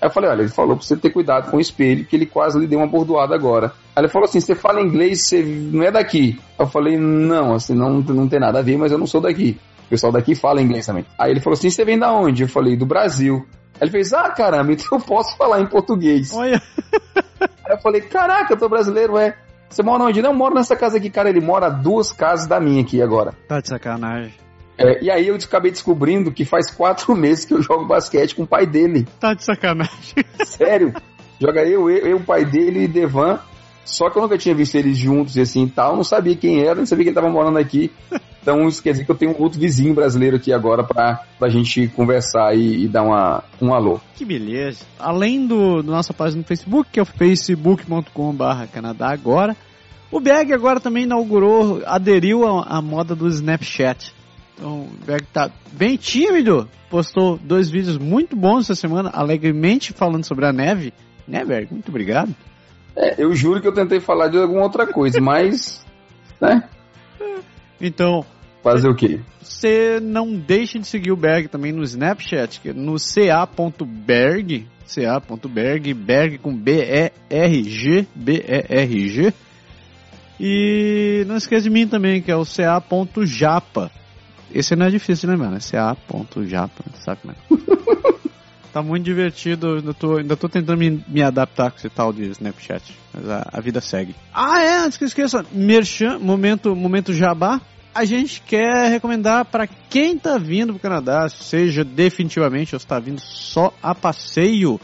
Aí 0.00 0.08
eu 0.08 0.10
falei: 0.10 0.30
Olha, 0.30 0.42
ele 0.42 0.48
falou 0.48 0.76
pra 0.76 0.84
você 0.84 0.96
ter 0.96 1.10
cuidado 1.10 1.50
com 1.50 1.58
o 1.58 1.60
espelho, 1.60 2.04
que 2.06 2.16
ele 2.16 2.26
quase 2.26 2.58
lhe 2.58 2.66
deu 2.66 2.78
uma 2.78 2.86
bordoada 2.86 3.34
agora. 3.34 3.72
Aí 3.94 4.02
ele 4.02 4.08
falou 4.08 4.26
assim: 4.26 4.40
Você 4.40 4.54
fala 4.54 4.80
inglês, 4.80 5.26
você 5.26 5.42
não 5.42 5.82
é 5.82 5.90
daqui. 5.90 6.40
Eu 6.58 6.66
falei: 6.66 6.96
Não, 6.96 7.54
assim, 7.54 7.74
não, 7.74 8.00
não 8.00 8.28
tem 8.28 8.40
nada 8.40 8.60
a 8.60 8.62
ver, 8.62 8.78
mas 8.78 8.90
eu 8.90 8.98
não 8.98 9.06
sou 9.06 9.20
daqui. 9.20 9.58
O 9.86 9.90
pessoal 9.90 10.12
daqui 10.12 10.34
fala 10.34 10.62
inglês 10.62 10.86
também. 10.86 11.04
Aí 11.18 11.30
ele 11.30 11.40
falou 11.40 11.56
assim: 11.56 11.68
Você 11.68 11.84
vem 11.84 11.98
da 11.98 12.12
onde? 12.12 12.44
Eu 12.44 12.48
falei: 12.48 12.76
Do 12.76 12.86
Brasil. 12.86 13.46
Aí 13.74 13.82
ele 13.82 13.90
fez: 13.90 14.12
Ah, 14.12 14.30
caramba, 14.30 14.72
então 14.72 14.98
eu 14.98 15.00
posso 15.00 15.36
falar 15.36 15.60
em 15.60 15.66
português. 15.66 16.32
Olha. 16.32 16.60
Aí 17.40 17.76
eu 17.76 17.80
falei: 17.80 18.00
Caraca, 18.00 18.54
eu 18.54 18.58
tô 18.58 18.68
brasileiro, 18.68 19.18
é. 19.18 19.36
Você 19.68 19.82
mora 19.84 20.02
onde? 20.02 20.20
Não, 20.20 20.30
eu 20.30 20.36
moro 20.36 20.54
nessa 20.54 20.74
casa 20.74 20.96
aqui, 20.96 21.08
cara. 21.10 21.28
Ele 21.28 21.40
mora 21.40 21.68
duas 21.68 22.10
casas 22.10 22.46
da 22.46 22.58
minha 22.58 22.82
aqui 22.82 23.00
agora. 23.00 23.32
Tá 23.46 23.60
de 23.60 23.68
sacanagem. 23.68 24.34
É, 24.80 25.04
e 25.04 25.10
aí 25.10 25.28
eu 25.28 25.34
acabei 25.34 25.70
descobrindo 25.70 26.32
que 26.32 26.44
faz 26.44 26.70
quatro 26.70 27.14
meses 27.16 27.44
que 27.44 27.52
eu 27.52 27.62
jogo 27.62 27.84
basquete 27.84 28.34
com 28.34 28.44
o 28.44 28.46
pai 28.46 28.66
dele. 28.66 29.06
Tá 29.20 29.34
de 29.34 29.44
sacanagem. 29.44 30.24
Sério. 30.44 30.94
Joga 31.38 31.62
eu, 31.62 31.90
eu, 31.90 32.06
eu, 32.06 32.16
o 32.16 32.24
pai 32.24 32.44
dele 32.44 32.84
e 32.84 32.88
Devan. 32.88 33.38
Só 33.84 34.08
que 34.08 34.16
eu 34.16 34.22
nunca 34.22 34.38
tinha 34.38 34.54
visto 34.54 34.74
eles 34.76 34.96
juntos 34.96 35.36
e 35.36 35.40
assim 35.40 35.64
e 35.64 35.70
tal. 35.70 35.96
Não 35.96 36.04
sabia 36.04 36.36
quem 36.36 36.62
era, 36.62 36.76
não 36.76 36.86
sabia 36.86 37.04
que 37.04 37.08
ele 37.10 37.14
tava 37.14 37.28
morando 37.28 37.58
aqui. 37.58 37.90
Então 38.40 38.66
isso 38.68 38.82
quer 38.82 38.92
dizer 38.92 39.04
que 39.04 39.10
eu 39.10 39.16
tenho 39.16 39.32
um 39.32 39.42
outro 39.42 39.60
vizinho 39.60 39.94
brasileiro 39.94 40.36
aqui 40.36 40.52
agora 40.52 40.82
pra, 40.82 41.24
pra 41.38 41.48
gente 41.48 41.88
conversar 41.88 42.56
e, 42.56 42.84
e 42.84 42.88
dar 42.88 43.02
uma, 43.02 43.44
um 43.60 43.74
alô. 43.74 44.00
Que 44.14 44.24
beleza. 44.24 44.84
Além 44.98 45.46
do, 45.46 45.82
do 45.82 45.90
nossa 45.90 46.14
página 46.14 46.40
no 46.40 46.46
Facebook, 46.46 46.90
que 46.90 47.00
é 47.00 47.02
o 47.02 47.06
facebook.com.br 47.06 48.66
Canadá 48.72 49.10
Agora, 49.10 49.56
o 50.10 50.20
Berg 50.20 50.52
agora 50.52 50.80
também 50.80 51.04
inaugurou, 51.04 51.82
aderiu 51.84 52.46
à 52.46 52.80
moda 52.80 53.14
do 53.14 53.28
Snapchat. 53.28 54.14
Então, 54.60 54.82
o 54.82 55.04
Berg 55.06 55.26
tá 55.32 55.50
bem 55.72 55.96
tímido. 55.96 56.68
Postou 56.90 57.38
dois 57.38 57.70
vídeos 57.70 57.96
muito 57.96 58.36
bons 58.36 58.66
essa 58.66 58.74
semana, 58.74 59.08
alegremente 59.08 59.94
falando 59.94 60.24
sobre 60.24 60.44
a 60.44 60.52
neve. 60.52 60.92
Né, 61.26 61.42
Berg? 61.46 61.72
Muito 61.72 61.88
obrigado. 61.88 62.34
É, 62.94 63.14
eu 63.22 63.34
juro 63.34 63.62
que 63.62 63.66
eu 63.66 63.72
tentei 63.72 64.00
falar 64.00 64.28
de 64.28 64.36
alguma 64.36 64.62
outra 64.62 64.86
coisa, 64.86 65.18
mas. 65.22 65.82
né? 66.38 66.68
Então. 67.80 68.22
Fazer 68.62 68.90
o 68.90 68.94
quê? 68.94 69.20
Você 69.40 69.98
não 69.98 70.34
deixe 70.34 70.78
de 70.78 70.86
seguir 70.86 71.10
o 71.10 71.16
Berg 71.16 71.48
também 71.48 71.72
no 71.72 71.82
Snapchat, 71.82 72.60
que 72.60 72.68
é 72.68 72.72
no 72.74 72.96
ca.berg, 72.96 74.66
ca.berg, 74.94 75.94
berg 75.94 76.36
com 76.36 76.54
B-E-R-G, 76.54 78.06
B-E-R-G. 78.14 79.32
E 80.38 81.24
não 81.26 81.36
esqueça 81.36 81.62
de 81.62 81.70
mim 81.70 81.88
também, 81.88 82.20
que 82.20 82.30
é 82.30 82.36
o 82.36 82.44
ca.japa. 82.44 83.90
Esse 84.52 84.74
não 84.76 84.86
é 84.86 84.90
difícil 84.90 85.28
de 85.28 85.36
lembrar, 85.36 85.50
né? 85.50 85.58
ca.japa, 85.60 86.84
sabe 87.04 87.20
como 87.22 87.34
é? 87.34 88.20
tá 88.72 88.82
muito 88.82 89.04
divertido, 89.04 89.76
ainda 89.76 89.94
tô, 89.94 90.18
ainda 90.18 90.36
tô 90.36 90.48
tentando 90.48 90.78
me, 90.78 91.04
me 91.08 91.22
adaptar 91.22 91.70
com 91.70 91.78
esse 91.78 91.88
tal 91.88 92.12
de 92.12 92.24
Snapchat, 92.30 92.94
mas 93.12 93.28
a, 93.28 93.48
a 93.52 93.60
vida 93.60 93.80
segue. 93.80 94.14
Ah, 94.32 94.62
é, 94.62 94.78
antes 94.78 94.96
que 94.96 95.04
eu 95.04 95.08
esqueça, 95.08 95.44
Merchan, 95.52 96.18
momento, 96.18 96.74
momento 96.74 97.12
jabá. 97.12 97.60
A 97.92 98.04
gente 98.04 98.40
quer 98.42 98.88
recomendar 98.88 99.44
para 99.44 99.66
quem 99.66 100.16
tá 100.16 100.38
vindo 100.38 100.72
pro 100.72 100.82
Canadá, 100.82 101.28
seja 101.28 101.84
definitivamente 101.84 102.74
ou 102.74 102.76
está 102.76 103.00
vindo 103.00 103.20
só 103.20 103.74
a 103.82 103.96
passeio, 103.96 104.80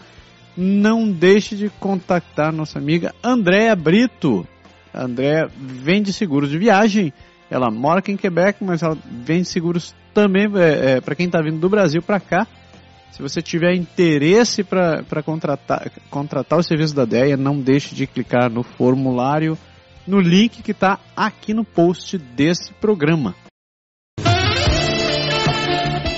não 0.56 1.08
deixe 1.08 1.54
de 1.54 1.68
contactar 1.68 2.52
nossa 2.52 2.78
amiga 2.78 3.14
Andréa 3.23 3.76
Brito. 3.76 4.46
Andréa 4.92 5.49
vende 5.56 6.12
seguros 6.12 6.50
de 6.50 6.58
viagem. 6.58 7.12
Ela 7.50 7.71
mora 7.71 8.00
aqui 8.00 8.12
em 8.12 8.17
Quebec, 8.17 8.62
mas 8.65 8.83
ela 8.83 8.97
vende 9.05 9.49
seguros 9.49 9.95
também 10.12 10.47
é, 10.57 10.97
é, 10.97 11.00
para 11.00 11.15
quem 11.15 11.26
está 11.26 11.41
vindo 11.41 11.59
do 11.59 11.69
Brasil 11.69 12.03
para 12.03 12.19
cá. 12.19 12.47
Se 13.12 13.23
você 13.23 13.41
tiver 13.41 13.75
interesse 13.75 14.62
para 14.62 15.23
contratar, 15.25 15.91
contratar 16.11 16.59
o 16.59 16.62
serviço 16.62 16.95
da 16.95 17.05
DEA, 17.05 17.37
não 17.37 17.59
deixe 17.59 17.95
de 17.95 18.07
clicar 18.07 18.50
no 18.50 18.62
formulário, 18.62 19.57
no 20.07 20.21
link 20.21 20.62
que 20.62 20.73
está 20.73 20.99
aqui 21.17 21.55
no 21.55 21.65
post 21.65 22.19
desse 22.19 22.75
programa. 22.75 23.35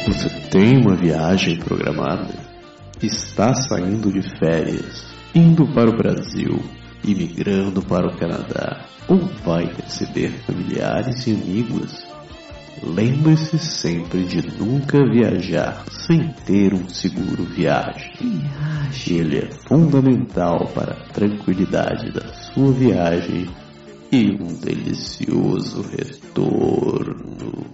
Você 0.06 0.28
tem 0.50 0.78
uma 0.78 0.96
viagem 0.96 1.58
programada? 1.58 2.34
Está 3.00 3.54
saindo 3.54 4.10
de 4.10 4.22
férias, 4.38 5.14
indo 5.34 5.72
para 5.72 5.88
o 5.88 5.96
Brasil, 5.96 6.58
imigrando 7.04 7.82
para 7.82 8.06
o 8.06 8.16
Canadá, 8.16 8.86
ou 9.08 9.18
vai 9.44 9.64
receber 9.64 10.30
familiares 10.46 11.26
e 11.26 11.32
amigos? 11.32 12.06
Lembre-se 12.82 13.58
sempre 13.58 14.24
de 14.24 14.40
nunca 14.56 15.04
viajar 15.04 15.84
sem 15.90 16.32
ter 16.46 16.72
um 16.72 16.88
seguro 16.88 17.44
viagem. 17.44 18.12
Ele 19.06 19.38
é 19.38 19.50
fundamental 19.66 20.68
para 20.68 20.92
a 20.92 21.08
tranquilidade 21.12 22.12
da 22.12 22.32
sua 22.34 22.72
viagem 22.72 23.48
e 24.12 24.30
um 24.30 24.54
delicioso 24.60 25.82
retorno. 25.82 27.66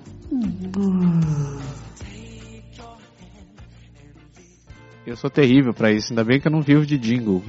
Eu 5.06 5.16
sou 5.16 5.28
terrível 5.28 5.74
para 5.74 5.92
isso, 5.92 6.12
ainda 6.12 6.24
bem 6.24 6.40
que 6.40 6.48
eu 6.48 6.52
não 6.52 6.62
vivo 6.62 6.86
de 6.86 6.96
jingle. 6.96 7.42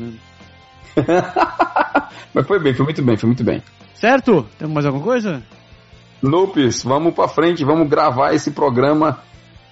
Mas 2.33 2.47
foi 2.47 2.59
bem, 2.59 2.73
foi 2.73 2.85
muito 2.85 3.03
bem, 3.03 3.17
foi 3.17 3.27
muito 3.27 3.43
bem. 3.43 3.61
Certo? 3.93 4.45
Temos 4.57 4.73
mais 4.73 4.85
alguma 4.85 5.03
coisa? 5.03 5.43
Lopes, 6.21 6.83
vamos 6.83 7.13
para 7.13 7.27
frente, 7.27 7.63
vamos 7.63 7.89
gravar 7.89 8.33
esse 8.33 8.51
programa 8.51 9.19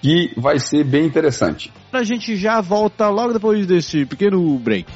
que 0.00 0.32
vai 0.36 0.58
ser 0.58 0.84
bem 0.84 1.06
interessante. 1.06 1.72
A 1.92 2.02
gente 2.02 2.36
já 2.36 2.60
volta 2.60 3.08
logo 3.08 3.32
depois 3.32 3.66
desse 3.66 4.04
pequeno 4.04 4.58
break. 4.58 4.86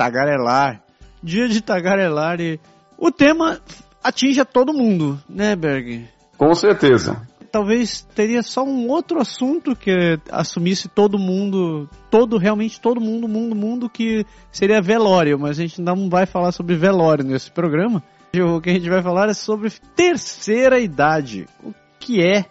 Tagarelar. 0.00 0.82
Dia 1.22 1.46
de 1.46 1.60
tagarelar 1.60 2.40
e 2.40 2.58
o 2.96 3.12
tema 3.12 3.60
atinge 4.02 4.40
a 4.40 4.46
todo 4.46 4.72
mundo, 4.72 5.20
né, 5.28 5.54
Berg? 5.54 6.08
Com 6.38 6.54
certeza. 6.54 7.20
Talvez 7.52 8.00
teria 8.14 8.42
só 8.42 8.64
um 8.64 8.88
outro 8.88 9.20
assunto 9.20 9.76
que 9.76 10.18
assumisse 10.30 10.88
todo 10.88 11.18
mundo, 11.18 11.86
todo, 12.10 12.38
realmente 12.38 12.80
todo 12.80 13.00
mundo, 13.00 13.28
mundo, 13.28 13.54
mundo, 13.54 13.90
que 13.90 14.24
seria 14.50 14.80
velório, 14.80 15.38
mas 15.38 15.58
a 15.58 15.62
gente 15.62 15.82
não 15.82 16.08
vai 16.08 16.24
falar 16.24 16.52
sobre 16.52 16.76
velório 16.76 17.24
nesse 17.24 17.50
programa. 17.50 18.02
O 18.34 18.60
que 18.60 18.70
a 18.70 18.72
gente 18.72 18.88
vai 18.88 19.02
falar 19.02 19.28
é 19.28 19.34
sobre 19.34 19.70
terceira 19.94 20.78
idade. 20.78 21.46
O 21.62 21.74
que 21.98 22.22
é, 22.22 22.46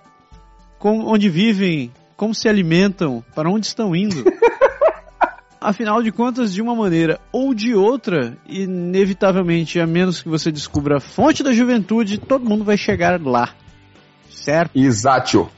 com, 0.77 0.99
onde 1.05 1.29
vivem, 1.29 1.91
como 2.15 2.35
se 2.35 2.47
alimentam, 2.47 3.23
para 3.33 3.49
onde 3.49 3.65
estão 3.65 3.95
indo. 3.95 4.23
Afinal 5.61 6.01
de 6.01 6.09
contas, 6.09 6.53
de 6.53 6.61
uma 6.61 6.73
maneira 6.73 7.19
ou 7.33 7.53
de 7.53 7.75
outra, 7.75 8.37
inevitavelmente, 8.47 9.77
a 9.77 9.85
menos 9.85 10.21
que 10.21 10.29
você 10.29 10.51
descubra 10.51 10.97
a 10.97 10.99
fonte 11.01 11.43
da 11.43 11.51
juventude, 11.51 12.17
todo 12.17 12.47
mundo 12.47 12.63
vai 12.63 12.77
chegar 12.77 13.21
lá. 13.21 13.53
Certo? 14.29 14.71
Exato. 14.73 15.49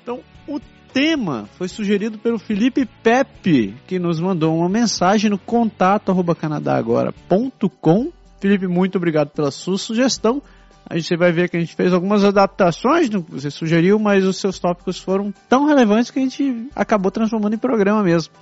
Então, 0.00 0.20
o 0.46 0.60
tema 0.92 1.48
foi 1.58 1.66
sugerido 1.66 2.18
pelo 2.18 2.38
Felipe 2.38 2.86
Pepe, 3.02 3.74
que 3.86 3.98
nos 3.98 4.20
mandou 4.20 4.56
uma 4.56 4.68
mensagem 4.68 5.28
no 5.28 5.38
contato 5.38 6.14
canadagora.com. 6.36 8.12
Felipe, 8.40 8.68
muito 8.68 8.96
obrigado 8.96 9.30
pela 9.30 9.50
sua 9.50 9.76
sugestão. 9.76 10.40
A 10.88 10.96
gente 10.96 11.16
vai 11.16 11.32
ver 11.32 11.50
que 11.50 11.56
a 11.56 11.60
gente 11.60 11.74
fez 11.74 11.92
algumas 11.92 12.22
adaptações 12.22 13.10
no 13.10 13.24
que 13.24 13.32
você 13.32 13.50
sugeriu, 13.50 13.98
mas 13.98 14.24
os 14.24 14.36
seus 14.36 14.60
tópicos 14.60 15.00
foram 15.00 15.34
tão 15.48 15.66
relevantes 15.66 16.12
que 16.12 16.20
a 16.20 16.22
gente 16.22 16.68
acabou 16.76 17.10
transformando 17.10 17.54
em 17.54 17.58
programa 17.58 18.04
mesmo. 18.04 18.32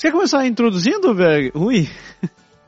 Você 0.00 0.10
começar 0.10 0.46
introduzindo, 0.46 1.14
velho? 1.14 1.52
Ui. 1.54 1.86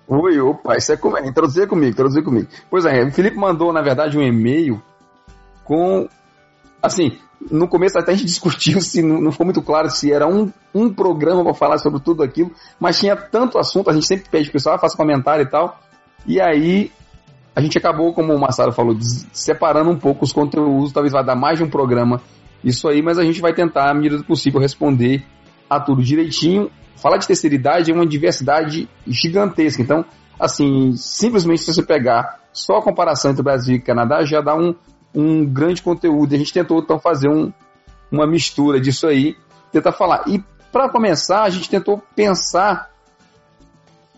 Ui, 0.06 0.38
opa, 0.38 0.76
isso 0.76 0.92
é, 0.92 0.98
com... 0.98 1.16
introduzir 1.16 1.66
comigo, 1.66 1.90
introduzir 1.90 2.22
comigo. 2.22 2.46
Pois 2.68 2.84
é, 2.84 3.02
o 3.04 3.10
Felipe 3.10 3.38
mandou, 3.38 3.72
na 3.72 3.80
verdade, 3.80 4.18
um 4.18 4.22
e-mail 4.22 4.82
com. 5.64 6.06
Assim, 6.82 7.16
no 7.50 7.66
começo 7.66 7.98
até 7.98 8.12
a 8.12 8.14
gente 8.14 8.26
discutiu 8.26 8.82
se 8.82 9.00
não, 9.00 9.18
não 9.18 9.32
foi 9.32 9.46
muito 9.46 9.62
claro 9.62 9.88
se 9.88 10.12
era 10.12 10.26
um, 10.26 10.52
um 10.74 10.92
programa 10.92 11.42
para 11.42 11.54
falar 11.54 11.78
sobre 11.78 12.00
tudo 12.00 12.22
aquilo, 12.22 12.52
mas 12.78 12.98
tinha 12.98 13.16
tanto 13.16 13.58
assunto, 13.58 13.88
a 13.88 13.94
gente 13.94 14.04
sempre 14.04 14.28
pede 14.28 14.50
o 14.50 14.52
pessoal, 14.52 14.74
ah, 14.74 14.78
faça 14.78 14.94
comentário 14.94 15.42
e 15.42 15.48
tal. 15.48 15.80
E 16.26 16.38
aí 16.38 16.92
a 17.56 17.62
gente 17.62 17.78
acabou, 17.78 18.12
como 18.12 18.34
o 18.34 18.38
Massaro 18.38 18.72
falou, 18.72 18.94
separando 19.32 19.88
um 19.88 19.98
pouco 19.98 20.22
os 20.22 20.34
conteúdos, 20.34 20.92
talvez 20.92 21.14
vai 21.14 21.24
dar 21.24 21.34
mais 21.34 21.56
de 21.56 21.64
um 21.64 21.70
programa 21.70 22.20
isso 22.62 22.86
aí, 22.88 23.00
mas 23.00 23.18
a 23.18 23.24
gente 23.24 23.40
vai 23.40 23.54
tentar, 23.54 23.90
à 23.90 23.94
medida 23.94 24.18
do 24.18 24.24
possível, 24.24 24.60
responder 24.60 25.24
a 25.70 25.80
tudo 25.80 26.02
direitinho 26.02 26.70
falar 26.96 27.16
de 27.16 27.26
terceira 27.26 27.54
idade 27.54 27.90
é 27.90 27.94
uma 27.94 28.06
diversidade 28.06 28.88
gigantesca. 29.06 29.82
Então, 29.82 30.04
assim, 30.38 30.94
simplesmente 30.96 31.62
se 31.62 31.72
você 31.72 31.82
pegar 31.82 32.40
só 32.52 32.78
a 32.78 32.82
comparação 32.82 33.30
entre 33.30 33.42
Brasil 33.42 33.76
e 33.76 33.80
Canadá, 33.80 34.24
já 34.24 34.40
dá 34.40 34.54
um, 34.54 34.74
um 35.14 35.44
grande 35.44 35.82
conteúdo. 35.82 36.34
A 36.34 36.38
gente 36.38 36.52
tentou 36.52 36.80
então 36.80 36.98
fazer 36.98 37.28
um, 37.28 37.52
uma 38.10 38.26
mistura 38.26 38.80
disso 38.80 39.06
aí, 39.06 39.36
tentar 39.70 39.92
falar. 39.92 40.24
E 40.26 40.42
para 40.70 40.88
começar, 40.88 41.42
a 41.42 41.50
gente 41.50 41.68
tentou 41.68 42.02
pensar 42.14 42.90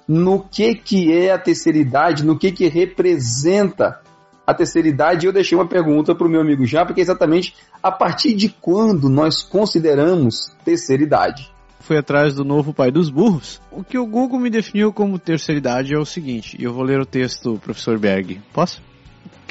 no 0.07 0.41
que 0.41 0.75
que 0.75 1.13
é 1.13 1.33
a 1.33 1.39
terceira 1.39 1.79
idade, 1.79 2.25
no 2.25 2.39
que 2.39 2.53
que 2.53 2.69
representa 2.69 4.01
a 4.47 4.53
terceira 4.53 4.89
idade. 4.89 5.27
Eu 5.27 5.33
deixei 5.33 5.57
uma 5.57 5.67
pergunta 5.67 6.15
para 6.15 6.27
o 6.27 6.31
meu 6.31 6.41
amigo 6.41 6.67
já, 6.67 6.85
porque 6.85 7.01
é 7.01 7.03
exatamente 7.03 7.55
a 7.83 7.91
partir 7.91 8.35
de 8.35 8.49
quando 8.49 9.09
nós 9.09 9.43
consideramos 9.43 10.55
terceira 10.65 11.03
idade 11.03 11.54
fui 11.81 11.99
atrás 11.99 12.35
do 12.35 12.45
novo 12.45 12.73
pai 12.73 12.91
dos 12.91 13.11
burros. 13.11 13.61
O 13.71 13.85
que 13.85 13.99
o 13.99 14.07
Google 14.07 14.39
me 14.39 14.51
definiu 14.51 14.93
como 14.93 15.19
terceira 15.19 15.59
idade 15.59 15.95
é 15.95 15.99
o 15.99 16.05
seguinte, 16.05 16.57
e 16.59 16.65
eu 16.65 16.73
vou 16.73 16.83
ler 16.83 17.01
o 17.01 17.07
texto, 17.07 17.59
professor 17.63 17.99
Berg. 17.99 18.41
Posso? 18.53 18.83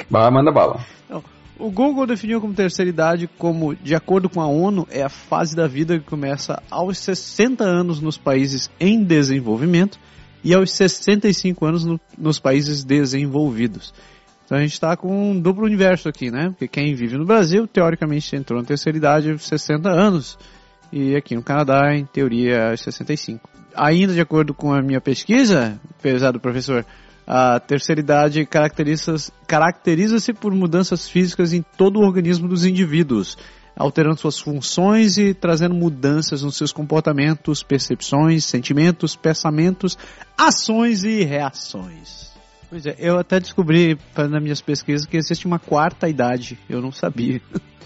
Bah, 0.09 0.29
manda 0.31 0.51
bala. 0.51 0.83
Então, 1.05 1.23
O 1.59 1.69
Google 1.69 2.07
definiu 2.07 2.41
como 2.41 2.53
terceira 2.53 2.89
idade 2.89 3.29
como, 3.37 3.75
de 3.75 3.93
acordo 3.93 4.27
com 4.29 4.41
a 4.41 4.47
ONU, 4.47 4.87
é 4.89 5.03
a 5.03 5.09
fase 5.09 5.55
da 5.55 5.67
vida 5.67 5.99
que 5.99 6.05
começa 6.05 6.61
aos 6.69 6.97
60 6.97 7.63
anos 7.63 8.01
nos 8.01 8.17
países 8.17 8.69
em 8.79 9.03
desenvolvimento 9.03 9.99
e 10.43 10.53
aos 10.53 10.71
65 10.71 11.65
anos 11.65 11.85
no, 11.85 11.99
nos 12.17 12.39
países 12.39 12.83
desenvolvidos. 12.83 13.93
Então 14.45 14.57
a 14.57 14.61
gente 14.61 14.73
está 14.73 14.97
com 14.97 15.31
um 15.31 15.39
duplo 15.39 15.65
universo 15.65 16.09
aqui, 16.09 16.29
né? 16.29 16.49
Porque 16.49 16.67
quem 16.67 16.93
vive 16.93 17.17
no 17.17 17.25
Brasil, 17.25 17.65
teoricamente, 17.65 18.35
entrou 18.35 18.59
na 18.59 18.65
terceira 18.65 18.97
idade 18.97 19.31
aos 19.31 19.47
60 19.47 19.89
anos. 19.89 20.37
E 20.95 21.15
aqui 21.15 21.33
no 21.33 21.41
Canadá, 21.41 21.95
em 21.95 22.05
teoria, 22.05 22.69
aos 22.69 22.81
65. 22.81 23.49
Ainda 23.75 24.13
de 24.13 24.21
acordo 24.21 24.53
com 24.53 24.71
a 24.71 24.79
minha 24.79 25.01
pesquisa, 25.01 25.81
pesado 25.99 26.39
professor, 26.39 26.85
a 27.25 27.59
terceira 27.59 27.99
idade 27.99 28.45
caracteriza-se 28.45 29.31
caracteriza 29.47 30.17
por 30.35 30.53
mudanças 30.53 31.09
físicas 31.09 31.51
em 31.51 31.63
todo 31.75 31.97
o 31.97 32.05
organismo 32.05 32.47
dos 32.47 32.63
indivíduos, 32.63 33.39
alterando 33.75 34.19
suas 34.19 34.37
funções 34.37 35.17
e 35.17 35.33
trazendo 35.33 35.73
mudanças 35.73 36.43
nos 36.43 36.55
seus 36.57 36.71
comportamentos, 36.71 37.63
percepções, 37.63 38.45
sentimentos, 38.45 39.15
pensamentos, 39.15 39.97
ações 40.37 41.03
e 41.03 41.23
reações. 41.23 42.32
Pois 42.73 42.87
é, 42.87 42.95
eu 42.97 43.19
até 43.19 43.39
descobri 43.39 43.99
nas 44.17 44.41
minhas 44.41 44.59
pesquisas 44.59 45.05
que 45.05 45.15
existe 45.15 45.45
uma 45.45 45.59
quarta 45.59 46.09
idade, 46.09 46.57
eu 46.67 46.81
não 46.81 46.91
sabia. 46.91 47.39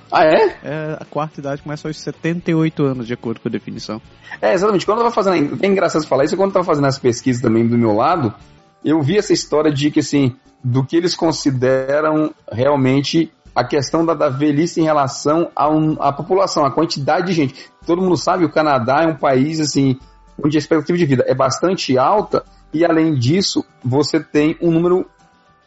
Ah, 0.10 0.24
é? 0.24 0.58
É, 0.64 0.98
a 0.98 1.04
quarta 1.04 1.42
idade 1.42 1.62
começa 1.62 1.90
aos 1.90 2.00
78 2.00 2.82
anos, 2.86 3.06
de 3.06 3.14
acordo 3.14 3.42
com 3.42 3.50
a 3.50 3.52
definição. 3.52 4.02
É, 4.42 4.54
exatamente. 4.54 4.86
Quando 4.86 5.00
eu 5.00 5.04
tava 5.04 5.14
fazendo. 5.14 5.60
É 5.62 5.68
engraçado 5.68 6.08
falar 6.08 6.24
isso, 6.24 6.38
quando 6.38 6.52
eu 6.52 6.54
tava 6.54 6.66
fazendo 6.66 6.88
as 6.88 6.98
pesquisas 6.98 7.42
também 7.42 7.68
do 7.68 7.78
meu 7.78 7.92
lado, 7.92 8.34
eu 8.82 9.02
vi 9.02 9.18
essa 9.18 9.34
história 9.34 9.70
de 9.70 9.92
que, 9.92 10.00
assim, 10.00 10.34
do 10.64 10.86
que 10.86 10.96
eles 10.96 11.14
consideram 11.14 12.34
realmente 12.50 13.30
a 13.54 13.66
questão 13.66 14.06
da, 14.06 14.14
da 14.14 14.30
velhice 14.30 14.80
em 14.80 14.86
relação 14.86 15.52
à 16.00 16.14
população, 16.14 16.64
a 16.64 16.72
quantidade 16.72 17.28
de 17.28 17.34
gente. 17.34 17.70
Todo 17.86 18.02
mundo 18.02 18.16
sabe 18.16 18.46
que 18.46 18.50
o 18.50 18.54
Canadá 18.54 19.02
é 19.04 19.08
um 19.08 19.18
país, 19.18 19.60
assim, 19.60 20.00
onde 20.44 20.58
a 20.58 20.60
expectativa 20.60 20.98
de 20.98 21.06
vida 21.06 21.24
é 21.28 21.34
bastante 21.34 21.98
alta 21.98 22.44
e, 22.74 22.86
além 22.86 23.14
disso, 23.16 23.66
você 23.84 24.20
tem 24.20 24.58
um 24.62 24.72
número 24.72 25.06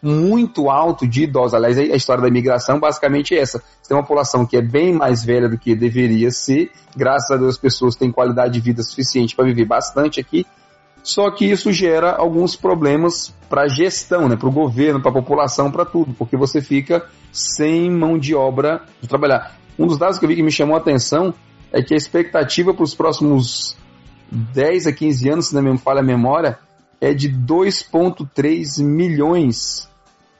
muito 0.02 0.70
alto 0.70 1.06
de 1.06 1.24
idosos. 1.24 1.54
Aliás, 1.54 1.78
a 1.78 1.96
história 1.96 2.22
da 2.22 2.28
imigração 2.28 2.80
basicamente 2.80 3.34
é 3.34 3.40
essa. 3.40 3.58
Você 3.58 3.88
tem 3.88 3.96
uma 3.96 4.02
população 4.02 4.46
que 4.46 4.56
é 4.56 4.62
bem 4.62 4.92
mais 4.92 5.24
velha 5.24 5.48
do 5.48 5.58
que 5.58 5.74
deveria 5.74 6.30
ser. 6.30 6.70
Graças 6.96 7.30
a 7.30 7.36
Deus, 7.36 7.54
as 7.54 7.58
pessoas 7.58 7.96
têm 7.96 8.10
qualidade 8.10 8.54
de 8.54 8.60
vida 8.60 8.82
suficiente 8.82 9.36
para 9.36 9.44
viver 9.44 9.66
bastante 9.66 10.20
aqui. 10.20 10.46
Só 11.02 11.30
que 11.30 11.46
isso 11.46 11.72
gera 11.72 12.12
alguns 12.12 12.56
problemas 12.56 13.34
para 13.48 13.62
a 13.62 13.68
gestão, 13.68 14.28
né, 14.28 14.36
para 14.36 14.48
o 14.48 14.52
governo, 14.52 15.00
para 15.00 15.10
a 15.10 15.14
população, 15.14 15.70
para 15.70 15.84
tudo, 15.84 16.12
porque 16.12 16.36
você 16.36 16.60
fica 16.60 17.06
sem 17.32 17.90
mão 17.90 18.18
de 18.18 18.34
obra 18.34 18.82
de 19.00 19.08
trabalhar. 19.08 19.56
Um 19.78 19.86
dos 19.86 19.98
dados 19.98 20.18
que 20.18 20.24
eu 20.24 20.28
vi 20.28 20.36
que 20.36 20.42
me 20.42 20.52
chamou 20.52 20.76
a 20.76 20.78
atenção 20.78 21.32
é 21.72 21.82
que 21.82 21.94
a 21.94 21.96
expectativa 21.96 22.74
para 22.74 22.84
os 22.84 22.94
próximos 22.94 23.76
10 24.30 24.86
a 24.86 24.92
15 24.92 25.30
anos, 25.30 25.48
se 25.48 25.54
não 25.54 25.62
me 25.62 25.78
falha 25.78 26.00
a 26.00 26.04
memória, 26.04 26.58
é 27.00 27.12
de 27.12 27.30
2,3 27.30 28.82
milhões 28.82 29.88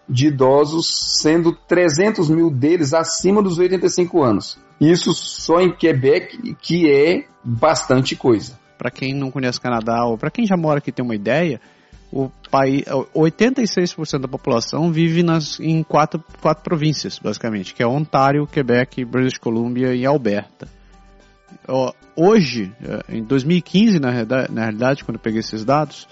de 0.09 0.26
idosos, 0.26 1.20
sendo 1.20 1.52
300 1.52 2.28
mil 2.28 2.50
deles 2.50 2.92
acima 2.92 3.42
dos 3.42 3.59
85 3.59 4.23
anos. 4.23 4.59
Isso 4.80 5.12
só 5.14 5.61
em 5.61 5.73
Quebec, 5.73 6.56
que 6.61 6.90
é 6.90 7.26
bastante 7.44 8.16
coisa 8.16 8.61
para 8.80 8.90
quem 8.90 9.12
não 9.12 9.30
conhece 9.30 9.59
o 9.59 9.61
Canadá 9.61 10.06
ou 10.06 10.16
para 10.16 10.30
quem 10.30 10.47
já 10.47 10.56
mora 10.56 10.78
aqui 10.78 10.90
tem 10.90 11.04
uma 11.04 11.14
ideia, 11.14 11.61
o 12.11 12.30
país, 12.50 12.82
86% 13.14 14.18
da 14.18 14.26
população 14.26 14.90
vive 14.90 15.23
nas, 15.23 15.61
em 15.61 15.82
quatro, 15.82 16.25
quatro 16.40 16.64
províncias, 16.64 17.18
basicamente, 17.18 17.75
que 17.75 17.82
é 17.82 17.87
Ontário, 17.87 18.47
Quebec, 18.47 19.04
British 19.04 19.36
Columbia 19.36 19.95
e 19.95 20.06
Alberta. 20.06 20.67
Hoje, 22.17 22.73
é, 22.82 23.17
em 23.17 23.23
2015, 23.23 23.99
na 23.99 24.10
realidade, 24.10 25.04
quando 25.04 25.17
eu 25.17 25.23
peguei 25.23 25.41
esses 25.41 25.65
dados, 25.65 26.08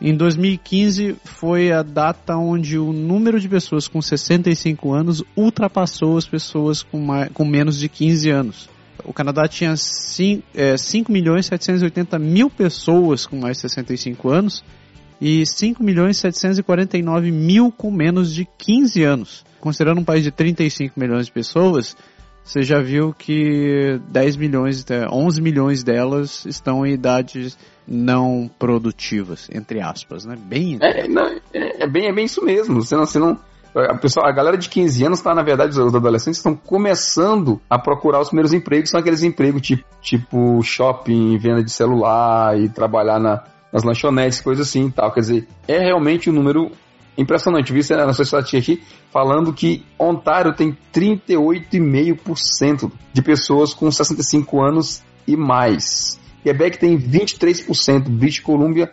em 0.00 0.16
2015 0.16 1.16
foi 1.24 1.72
a 1.72 1.82
data 1.82 2.36
onde 2.36 2.78
o 2.78 2.92
número 2.92 3.38
de 3.38 3.48
pessoas 3.48 3.86
com 3.86 4.00
65 4.00 4.92
anos 4.92 5.22
ultrapassou 5.36 6.16
as 6.16 6.26
pessoas 6.26 6.82
com, 6.82 7.00
mais, 7.00 7.30
com 7.32 7.44
menos 7.44 7.78
de 7.78 7.88
15 7.88 8.30
anos 8.30 8.68
o 9.04 9.12
Canadá 9.12 9.46
tinha 9.48 9.76
5, 9.76 10.42
é, 10.54 10.76
5 10.76 11.10
milhões 11.10 11.46
780 11.46 12.18
mil 12.18 12.50
pessoas 12.50 13.26
com 13.26 13.36
mais 13.36 13.56
de 13.56 13.62
65 13.62 14.28
anos 14.28 14.64
e 15.20 15.44
5 15.46 15.82
milhões 15.82 16.18
749 16.18 17.30
mil 17.30 17.70
com 17.70 17.90
menos 17.90 18.32
de 18.32 18.46
15 18.58 19.02
anos. 19.02 19.44
Considerando 19.60 20.00
um 20.00 20.04
país 20.04 20.24
de 20.24 20.30
35 20.30 20.98
milhões 20.98 21.26
de 21.26 21.32
pessoas, 21.32 21.96
você 22.42 22.62
já 22.62 22.80
viu 22.80 23.14
que 23.16 24.00
10 24.08 24.36
milhões, 24.36 24.84
11 25.10 25.40
milhões 25.40 25.84
delas 25.84 26.44
estão 26.46 26.84
em 26.84 26.92
idades 26.92 27.56
não 27.86 28.50
produtivas, 28.58 29.48
entre 29.52 29.80
aspas, 29.80 30.24
né? 30.24 30.36
Bem... 30.36 30.78
É, 30.80 31.08
não, 31.08 31.26
é, 31.52 31.84
é, 31.84 31.86
bem, 31.86 32.08
é 32.08 32.12
bem 32.12 32.24
isso 32.24 32.44
mesmo. 32.44 32.82
Você 32.82 32.96
não, 32.96 33.06
você 33.06 33.18
não, 33.18 33.38
a, 33.74 33.96
pessoa, 33.96 34.28
a 34.28 34.32
galera 34.32 34.56
de 34.56 34.68
15 34.68 35.04
anos 35.04 35.18
está, 35.18 35.34
na 35.34 35.42
verdade, 35.42 35.78
os 35.78 35.94
adolescentes 35.94 36.38
estão 36.38 36.56
começando 36.56 37.60
a 37.68 37.78
procurar 37.78 38.20
os 38.20 38.28
primeiros 38.28 38.52
empregos, 38.52 38.90
são 38.90 39.00
aqueles 39.00 39.22
empregos 39.22 39.62
tipo, 39.62 39.84
tipo 40.00 40.62
shopping, 40.62 41.38
venda 41.38 41.62
de 41.62 41.70
celular 41.70 42.58
e 42.58 42.68
trabalhar 42.68 43.20
na, 43.20 43.44
nas 43.72 43.84
lanchonetes, 43.84 44.40
coisas 44.40 44.68
assim 44.68 44.86
e 44.86 44.92
tal. 44.92 45.12
Quer 45.12 45.20
dizer, 45.20 45.48
é 45.68 45.78
realmente 45.78 46.28
um 46.28 46.32
número 46.32 46.72
impressionante. 47.16 47.72
Vi 47.72 47.80
na 47.94 48.12
sua 48.12 48.24
estatística 48.24 48.58
aqui 48.58 48.82
falando 49.10 49.52
que 49.52 49.84
Ontário 49.98 50.54
tem 50.54 50.76
38,5% 50.92 52.90
de 53.12 53.22
pessoas 53.22 53.74
com 53.74 53.90
65 53.90 54.62
anos 54.62 55.02
e 55.26 55.36
mais. 55.36 56.20
Quebec 56.42 56.78
tem 56.78 56.96
23%, 56.98 58.08
British 58.08 58.40
Columbia 58.40 58.90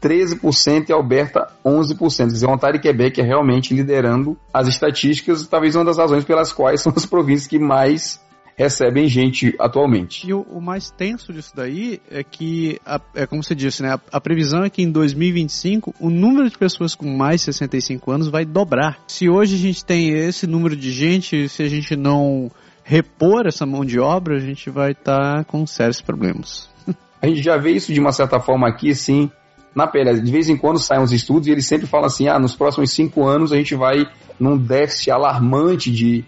13% 0.00 0.88
e 0.88 0.92
Alberta 0.92 1.48
11%. 1.64 2.16
Quer 2.16 2.26
dizer, 2.26 2.46
Ontário 2.46 2.78
e 2.78 2.80
Quebec 2.80 3.20
é 3.20 3.24
realmente 3.24 3.74
liderando 3.74 4.36
as 4.52 4.68
estatísticas, 4.68 5.46
talvez 5.46 5.74
uma 5.74 5.84
das 5.84 5.98
razões 5.98 6.24
pelas 6.24 6.52
quais 6.52 6.80
são 6.80 6.92
as 6.94 7.04
províncias 7.06 7.46
que 7.46 7.58
mais 7.58 8.20
recebem 8.58 9.06
gente 9.06 9.54
atualmente. 9.56 10.28
E 10.28 10.34
o, 10.34 10.40
o 10.42 10.60
mais 10.60 10.90
tenso 10.90 11.32
disso 11.32 11.52
daí 11.54 12.02
é 12.10 12.24
que, 12.24 12.80
a, 12.84 13.00
é 13.14 13.24
como 13.24 13.40
você 13.40 13.54
disse, 13.54 13.84
né, 13.84 13.92
a, 13.92 14.00
a, 14.10 14.20
previsão 14.20 14.64
é 14.64 14.68
que 14.68 14.82
em 14.82 14.90
2025 14.90 15.94
o 16.00 16.10
número 16.10 16.50
de 16.50 16.58
pessoas 16.58 16.96
com 16.96 17.06
mais 17.06 17.40
de 17.40 17.44
65 17.44 18.10
anos 18.10 18.28
vai 18.28 18.44
dobrar. 18.44 18.98
Se 19.06 19.28
hoje 19.28 19.54
a 19.54 19.58
gente 19.58 19.84
tem 19.84 20.10
esse 20.10 20.44
número 20.44 20.74
de 20.74 20.90
gente, 20.90 21.48
se 21.48 21.62
a 21.62 21.68
gente 21.68 21.94
não 21.94 22.50
repor 22.82 23.46
essa 23.46 23.64
mão 23.64 23.84
de 23.84 24.00
obra, 24.00 24.36
a 24.36 24.40
gente 24.40 24.68
vai 24.70 24.90
estar 24.90 25.36
tá 25.36 25.44
com 25.44 25.64
sérios 25.64 26.00
problemas. 26.00 26.68
A 27.20 27.26
gente 27.26 27.42
já 27.42 27.56
vê 27.56 27.72
isso 27.72 27.92
de 27.92 27.98
uma 27.98 28.12
certa 28.12 28.38
forma 28.38 28.68
aqui, 28.68 28.94
sim, 28.94 29.28
na 29.74 29.88
pele. 29.88 30.20
De 30.20 30.30
vez 30.30 30.48
em 30.48 30.56
quando 30.56 30.78
saem 30.78 31.02
uns 31.02 31.10
estudos 31.10 31.48
e 31.48 31.50
eles 31.50 31.66
sempre 31.66 31.84
falam 31.84 32.06
assim: 32.06 32.28
ah, 32.28 32.38
nos 32.38 32.54
próximos 32.54 32.92
cinco 32.92 33.26
anos 33.26 33.52
a 33.52 33.56
gente 33.56 33.74
vai 33.74 34.06
num 34.38 34.56
déficit 34.56 35.10
alarmante 35.10 35.90
de, 35.90 36.24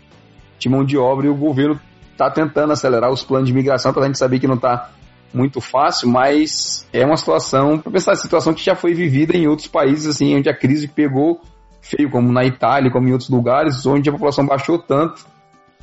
de 0.58 0.68
mão 0.68 0.84
de 0.84 0.98
obra 0.98 1.26
e 1.26 1.30
o 1.30 1.36
governo 1.36 1.78
está 2.20 2.30
tentando 2.30 2.72
acelerar 2.72 3.10
os 3.10 3.24
planos 3.24 3.46
de 3.46 3.52
imigração, 3.52 3.92
para 3.92 4.02
a 4.02 4.06
gente 4.06 4.18
saber 4.18 4.38
que 4.38 4.46
não 4.46 4.56
está 4.56 4.90
muito 5.32 5.60
fácil, 5.60 6.08
mas 6.08 6.86
é 6.92 7.04
uma 7.04 7.16
situação, 7.16 7.78
para 7.78 7.90
pensar, 7.90 8.14
situação 8.16 8.52
que 8.52 8.62
já 8.62 8.74
foi 8.74 8.92
vivida 8.92 9.36
em 9.36 9.46
outros 9.46 9.68
países, 9.68 10.06
assim, 10.06 10.36
onde 10.36 10.50
a 10.50 10.56
crise 10.56 10.86
pegou 10.86 11.40
feio, 11.80 12.10
como 12.10 12.30
na 12.30 12.44
Itália, 12.44 12.90
como 12.90 13.08
em 13.08 13.12
outros 13.12 13.30
lugares, 13.30 13.86
onde 13.86 14.08
a 14.08 14.12
população 14.12 14.44
baixou 14.44 14.78
tanto 14.78 15.24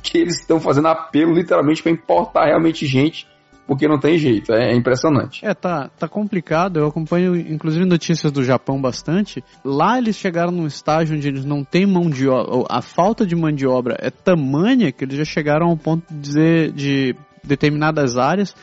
que 0.00 0.16
eles 0.16 0.38
estão 0.38 0.60
fazendo 0.60 0.86
apelo 0.86 1.34
literalmente 1.34 1.82
para 1.82 1.90
importar 1.90 2.46
realmente 2.46 2.86
gente 2.86 3.26
porque 3.68 3.86
não 3.86 4.00
tem 4.00 4.16
jeito, 4.16 4.50
é, 4.50 4.74
impressionante. 4.74 5.44
É, 5.44 5.52
tá, 5.52 5.90
tá 5.98 6.08
complicado. 6.08 6.78
Eu 6.80 6.86
acompanho, 6.86 7.36
inclusive, 7.36 7.84
notícias 7.84 8.32
do 8.32 8.42
Japão 8.42 8.80
bastante. 8.80 9.44
Lá 9.62 9.98
eles 9.98 10.16
chegaram 10.16 10.50
num 10.50 10.66
estágio 10.66 11.14
onde 11.14 11.28
eles 11.28 11.44
não 11.44 11.62
têm 11.62 11.86
mão 11.86 12.08
de 12.08 12.26
obra, 12.26 12.64
a 12.70 12.80
falta 12.80 13.26
de 13.26 13.36
mão 13.36 13.52
de 13.52 13.66
obra 13.66 13.94
é 14.00 14.08
tamanha 14.10 14.90
que 14.90 15.04
eles 15.04 15.18
já 15.18 15.24
chegaram 15.24 15.68
ao 15.68 15.76
ponto 15.76 16.02
de 16.10 16.18
dizer 16.18 16.72
de 16.72 17.14
determinadas 17.44 18.16
áreas, 18.16 18.54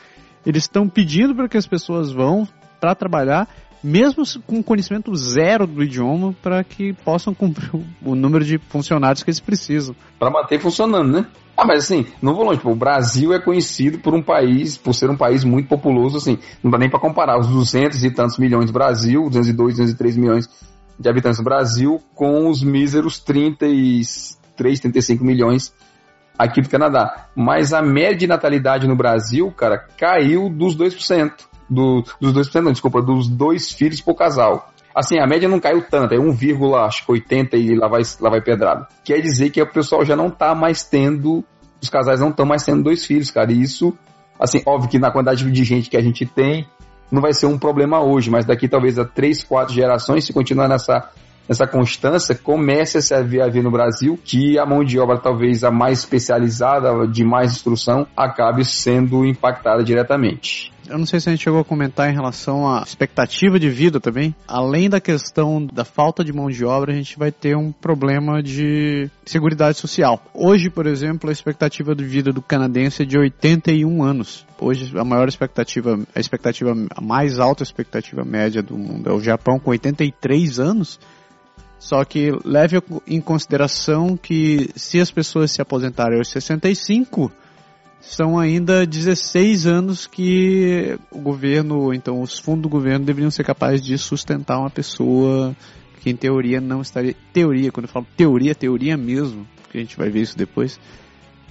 eles 0.43 0.63
estão 0.63 0.89
pedindo 0.89 1.35
para 1.35 1.47
que 1.47 1.57
as 1.57 1.67
pessoas 1.67 2.11
vão 2.11 2.47
para 2.79 2.95
trabalhar 2.95 3.47
mesmo 3.85 4.23
com 4.47 4.63
conhecimento 4.63 5.15
zero 5.15 5.67
do 5.67 5.83
idioma, 5.83 6.35
para 6.41 6.63
que 6.63 6.93
possam 6.93 7.33
cumprir 7.33 7.69
o 8.03 8.15
número 8.15 8.43
de 8.43 8.57
funcionários 8.57 9.21
que 9.21 9.29
eles 9.29 9.39
precisam. 9.39 9.95
Para 10.17 10.31
manter 10.31 10.59
funcionando, 10.59 11.11
né? 11.11 11.27
Ah, 11.55 11.65
mas 11.65 11.85
assim, 11.85 12.05
não 12.21 12.33
vou 12.33 12.43
longe. 12.43 12.57
Tipo, 12.57 12.71
o 12.71 12.75
Brasil 12.75 13.31
é 13.31 13.39
conhecido 13.39 13.99
por 13.99 14.13
um 14.13 14.21
país, 14.21 14.75
por 14.75 14.93
ser 14.93 15.09
um 15.09 15.15
país 15.15 15.43
muito 15.43 15.69
populoso, 15.69 16.17
assim, 16.17 16.39
não 16.63 16.71
dá 16.71 16.77
nem 16.77 16.89
para 16.89 16.99
comparar 16.99 17.39
os 17.39 17.47
200 17.47 18.03
e 18.03 18.11
tantos 18.11 18.37
milhões 18.37 18.65
do 18.65 18.73
Brasil, 18.73 19.29
202, 19.29 19.75
203 19.75 20.17
milhões 20.17 20.49
de 20.99 21.07
habitantes 21.07 21.37
do 21.37 21.43
Brasil, 21.43 22.01
com 22.15 22.49
os 22.49 22.63
míseros 22.63 23.19
33, 23.19 24.79
35 24.79 25.23
milhões 25.23 25.73
aqui 26.37 26.59
do 26.59 26.69
Canadá. 26.69 27.27
Mas 27.35 27.71
a 27.71 27.81
média 27.81 28.17
de 28.17 28.27
natalidade 28.27 28.87
no 28.87 28.95
Brasil, 28.95 29.51
cara, 29.51 29.77
caiu 29.97 30.49
dos 30.49 30.75
2%. 30.75 31.31
Do, 31.69 32.03
dos 32.19 32.33
2%, 32.33 32.61
não, 32.61 32.71
desculpa, 32.71 33.01
dos 33.01 33.27
dois 33.27 33.71
filhos 33.71 34.01
por 34.01 34.15
casal. 34.15 34.69
Assim, 34.95 35.19
a 35.19 35.27
média 35.27 35.49
não 35.49 35.59
caiu 35.59 35.81
tanto, 35.81 36.13
é 36.13 36.17
1,80 36.17 37.53
e 37.55 37.75
lá 37.75 37.87
vai, 37.87 38.01
lá 38.21 38.29
vai 38.29 38.41
pedrada. 38.41 38.87
Quer 39.03 39.19
dizer 39.19 39.49
que 39.49 39.61
o 39.61 39.67
pessoal 39.67 40.05
já 40.05 40.15
não 40.15 40.29
tá 40.29 40.55
mais 40.55 40.85
tendo, 40.85 41.43
os 41.81 41.89
casais 41.89 42.21
não 42.21 42.29
estão 42.29 42.45
mais 42.45 42.63
tendo 42.63 42.83
dois 42.83 43.05
filhos, 43.05 43.29
cara. 43.29 43.51
E 43.51 43.61
isso, 43.61 43.93
assim, 44.39 44.61
óbvio 44.65 44.89
que 44.89 44.97
na 44.97 45.11
quantidade 45.11 45.51
de 45.51 45.63
gente 45.65 45.89
que 45.89 45.97
a 45.97 46.01
gente 46.01 46.25
tem, 46.25 46.65
não 47.11 47.21
vai 47.21 47.33
ser 47.33 47.45
um 47.45 47.57
problema 47.57 48.01
hoje, 48.01 48.29
mas 48.31 48.45
daqui 48.45 48.69
talvez 48.69 48.97
a 48.97 49.03
três, 49.03 49.43
quatro 49.43 49.73
gerações, 49.73 50.23
se 50.23 50.31
continuar 50.31 50.69
nessa 50.69 51.11
essa 51.47 51.67
constância, 51.67 52.33
comece 52.33 52.97
a 52.97 53.01
se 53.01 53.13
haver 53.13 53.61
no 53.61 53.69
Brasil 53.69 54.19
que 54.23 54.57
a 54.57 54.65
mão 54.65 54.83
de 54.83 54.99
obra 54.99 55.19
talvez 55.19 55.63
a 55.63 55.69
mais 55.69 55.99
especializada, 55.99 57.07
de 57.07 57.23
mais 57.23 57.51
instrução, 57.51 58.07
acabe 58.17 58.65
sendo 58.65 59.23
impactada 59.23 59.83
diretamente. 59.83 60.73
Eu 60.89 60.97
não 60.97 61.05
sei 61.05 61.19
se 61.19 61.29
a 61.29 61.31
gente 61.31 61.43
chegou 61.43 61.59
a 61.59 61.65
comentar 61.65 62.09
em 62.09 62.13
relação 62.13 62.67
à 62.67 62.81
expectativa 62.81 63.59
de 63.59 63.69
vida 63.69 63.99
também. 63.99 64.35
Além 64.47 64.89
da 64.89 65.01
questão 65.01 65.65
da 65.65 65.83
falta 65.83 66.23
de 66.23 66.31
mão 66.31 66.49
de 66.49 66.63
obra, 66.63 66.93
a 66.93 66.95
gente 66.95 67.17
vai 67.17 67.31
ter 67.31 67.55
um 67.55 67.71
problema 67.71 68.41
de 68.41 69.09
seguridade 69.25 69.77
social. 69.77 70.21
Hoje, 70.33 70.69
por 70.69 70.85
exemplo, 70.85 71.29
a 71.29 71.33
expectativa 71.33 71.95
de 71.95 72.03
vida 72.03 72.31
do 72.31 72.41
canadense 72.41 73.03
é 73.03 73.05
de 73.05 73.17
81 73.17 74.03
anos. 74.03 74.45
Hoje, 74.59 74.97
a 74.97 75.03
maior 75.03 75.27
expectativa, 75.27 75.99
a 76.13 76.19
expectativa 76.19 76.73
a 76.95 77.01
mais 77.01 77.39
alta 77.39 77.63
expectativa 77.63 78.23
média 78.23 78.61
do 78.61 78.77
mundo 78.77 79.09
é 79.09 79.13
o 79.13 79.19
Japão 79.19 79.59
com 79.59 79.71
83 79.71 80.59
anos. 80.59 80.99
Só 81.77 82.03
que 82.03 82.31
leve 82.43 82.81
em 83.05 83.21
consideração 83.21 84.17
que 84.17 84.69
se 84.75 84.99
as 84.99 85.11
pessoas 85.11 85.51
se 85.51 85.61
aposentarem 85.61 86.17
aos 86.17 86.29
65, 86.29 87.31
são 88.07 88.37
ainda 88.37 88.85
16 88.85 89.65
anos 89.65 90.05
que 90.05 90.97
o 91.11 91.19
governo, 91.19 91.93
então 91.93 92.21
os 92.21 92.37
fundos 92.37 92.63
do 92.63 92.69
governo 92.69 93.05
deveriam 93.05 93.31
ser 93.31 93.43
capazes 93.43 93.81
de 93.81 93.97
sustentar 93.97 94.59
uma 94.59 94.69
pessoa 94.69 95.55
que 96.01 96.09
em 96.11 96.15
teoria 96.15 96.61
não 96.61 96.81
estaria. 96.81 97.15
Teoria, 97.33 97.71
quando 97.71 97.87
eu 97.87 97.91
falo 97.91 98.05
teoria, 98.15 98.53
teoria 98.53 98.95
mesmo, 98.95 99.45
porque 99.63 99.79
a 99.79 99.81
gente 99.81 99.97
vai 99.97 100.09
ver 100.09 100.21
isso 100.21 100.37
depois. 100.37 100.79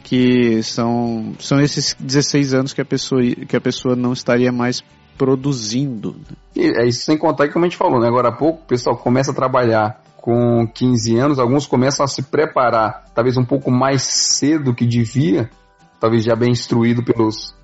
Que 0.05 0.63
são, 0.63 1.35
são 1.41 1.61
esses 1.61 1.97
16 1.99 2.55
anos 2.55 2.73
que 2.73 2.81
a 2.81 2.85
pessoa, 2.85 3.21
que 3.23 3.57
a 3.57 3.61
pessoa 3.61 3.97
não 3.97 4.13
estaria 4.13 4.53
mais 4.53 4.85
produzindo. 5.19 6.17
E 6.55 6.67
é 6.67 6.87
isso 6.87 7.05
sem 7.05 7.19
contar 7.19 7.49
que, 7.49 7.53
como 7.53 7.65
a 7.65 7.69
gente 7.69 7.79
falou, 7.79 8.01
né? 8.01 8.07
agora 8.07 8.29
há 8.29 8.33
pouco 8.33 8.63
o 8.63 8.67
pessoal 8.67 8.97
começa 8.97 9.33
a 9.33 9.35
trabalhar 9.35 10.01
com 10.19 10.67
15 10.73 11.17
anos, 11.19 11.39
alguns 11.39 11.67
começam 11.67 12.05
a 12.05 12.09
se 12.09 12.23
preparar, 12.23 13.05
talvez 13.15 13.37
um 13.37 13.45
pouco 13.45 13.71
mais 13.71 14.03
cedo 14.03 14.75
que 14.75 14.87
devia, 14.87 15.51
talvez 16.05 16.23
já 16.23 16.37
bem 16.37 16.53
instruído 16.53 17.03
pelos, 17.03 17.57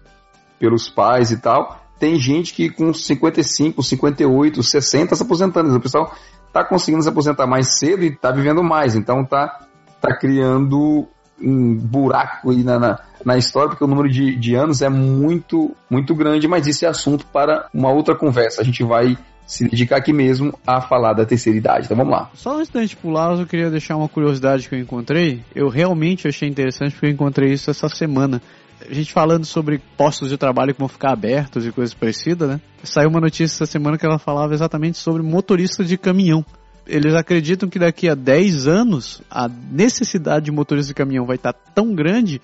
pelos 0.59 0.89
pais 0.89 1.31
e 1.31 1.37
tal. 1.37 1.79
Tem 1.99 2.19
gente 2.19 2.55
que 2.55 2.71
com 2.71 2.95
55, 2.95 3.83
58, 3.83 4.63
60 4.63 5.15
se 5.15 5.23
aposentando. 5.23 5.77
O 5.77 5.81
pessoal 5.81 6.15
está 6.49 6.65
conseguindo 6.65 7.03
se 7.03 7.09
aposentar 7.11 7.47
mais 7.47 7.79
cedo 7.79 8.03
e 8.03 8.07
está 8.07 8.31
vivendo 8.31 8.63
mais. 8.65 8.97
Então 8.97 9.27
tá, 9.27 9.61
tá 10.01 10.17
criando 10.17 11.07
um 11.39 11.77
buraco 11.77 12.51
aí 12.51 12.65
na, 12.65 12.79
na, 12.79 12.99
na, 13.23 13.37
história, 13.37 13.69
porque 13.69 13.85
o 13.85 13.87
número 13.87 14.09
de, 14.09 14.35
de 14.37 14.55
anos 14.55 14.81
é 14.81 14.89
muito, 14.89 15.77
muito 15.91 16.15
grande, 16.15 16.49
mas 16.49 16.67
isso 16.67 16.87
é 16.87 16.89
assunto 16.89 17.27
para 17.27 17.69
uma 17.75 17.93
outra 17.93 18.15
conversa. 18.15 18.63
A 18.63 18.65
gente 18.65 18.83
vai 18.83 19.19
se 19.51 19.69
dedicar 19.69 19.97
aqui 19.97 20.13
mesmo 20.13 20.57
a 20.65 20.81
falar 20.81 21.13
da 21.13 21.27
terceira 21.27 21.59
idade. 21.59 21.87
Então 21.87 21.97
vamos 21.97 22.13
lá. 22.13 22.31
Só 22.35 22.57
antes 22.57 22.71
da 22.71 22.81
gente 22.83 22.97
pular, 22.97 23.37
eu 23.37 23.45
queria 23.45 23.69
deixar 23.69 23.97
uma 23.97 24.09
curiosidade 24.09 24.69
que 24.69 24.77
eu 24.77 24.79
encontrei. 24.79 25.43
Eu 25.53 25.69
realmente 25.69 26.29
achei 26.29 26.49
interessante 26.49 26.93
porque 26.93 27.07
eu 27.07 27.11
encontrei 27.11 27.53
isso 27.53 27.69
essa 27.69 27.89
semana. 27.89 28.41
A 28.89 28.95
gente 28.95 29.13
falando 29.13 29.45
sobre 29.45 29.83
postos 29.97 30.29
de 30.29 30.39
trabalho 30.39 30.73
que 30.73 30.79
vão 30.79 30.87
ficar 30.89 31.11
abertos 31.11 31.67
e 31.67 31.73
coisas 31.73 31.93
parecidas, 31.93 32.49
né? 32.49 32.61
Saiu 32.85 33.11
uma 33.11 33.21
notícia 33.21 33.57
essa 33.57 33.67
semana 33.67 33.99
que 33.99 34.07
ela 34.07 34.21
falava 34.21 34.55
exatamente 34.55 34.99
sobre 34.99 35.21
motoristas 35.21 35.89
de 35.89 35.99
caminhão. 35.99 36.47
Eles 36.87 37.15
acreditam 37.15 37.69
que 37.69 37.81
daqui 37.81 38.09
a 38.09 38.15
10 38.15 38.69
anos 38.69 39.21
a 39.29 39.49
necessidade 39.49 40.45
de 40.45 40.53
motoristas 40.53 40.89
de 40.89 40.95
caminhão 40.95 41.27
vai 41.27 41.35
estar 41.35 41.53
tão 41.53 41.93
grande 41.93 42.41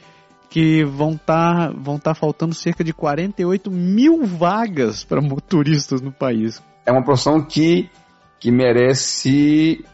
que 0.50 0.82
vão 0.84 1.12
estar 1.12 1.68
tá, 1.68 1.74
vão 1.76 2.00
tá 2.00 2.14
faltando 2.16 2.52
cerca 2.52 2.82
de 2.82 2.92
48 2.92 3.70
mil 3.70 4.26
vagas 4.26 5.04
para 5.04 5.20
motoristas 5.20 6.00
no 6.00 6.10
país 6.10 6.60
é 6.86 6.92
uma 6.92 7.04
profissão 7.04 7.42
que, 7.42 7.90
que 8.38 8.50
merece 8.50 9.84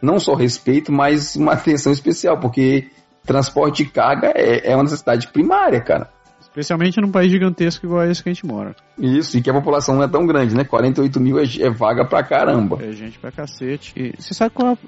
não 0.00 0.20
só 0.20 0.34
respeito, 0.34 0.92
mas 0.92 1.34
uma 1.34 1.54
atenção 1.56 1.92
especial, 1.92 2.38
porque 2.38 2.90
transporte 3.24 3.84
de 3.84 3.90
carga 3.90 4.32
é, 4.36 4.70
é 4.70 4.76
uma 4.76 4.84
necessidade 4.84 5.28
primária, 5.28 5.80
cara. 5.80 6.10
Especialmente 6.40 7.00
num 7.00 7.10
país 7.10 7.32
gigantesco 7.32 7.84
igual 7.84 8.04
esse 8.04 8.22
que 8.22 8.28
a 8.28 8.32
gente 8.32 8.46
mora. 8.46 8.76
Isso, 8.96 9.36
e 9.36 9.42
que 9.42 9.50
a 9.50 9.54
população 9.54 9.96
não 9.96 10.04
é 10.04 10.08
tão 10.08 10.24
grande, 10.24 10.54
né? 10.54 10.62
48 10.62 11.18
mil 11.18 11.38
é, 11.38 11.42
é 11.42 11.68
vaga 11.68 12.04
pra 12.04 12.22
caramba. 12.22 12.78
É 12.80 12.92
gente 12.92 13.18
pra 13.18 13.32
cacete. 13.32 13.92
E 13.96 14.14
você 14.16 14.34
sabe 14.34 14.54
qual, 14.54 14.78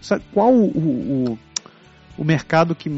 sabe 0.00 0.24
qual 0.32 0.52
o, 0.52 0.66
o, 0.66 1.38
o 2.18 2.24
mercado 2.24 2.74
que, 2.74 2.90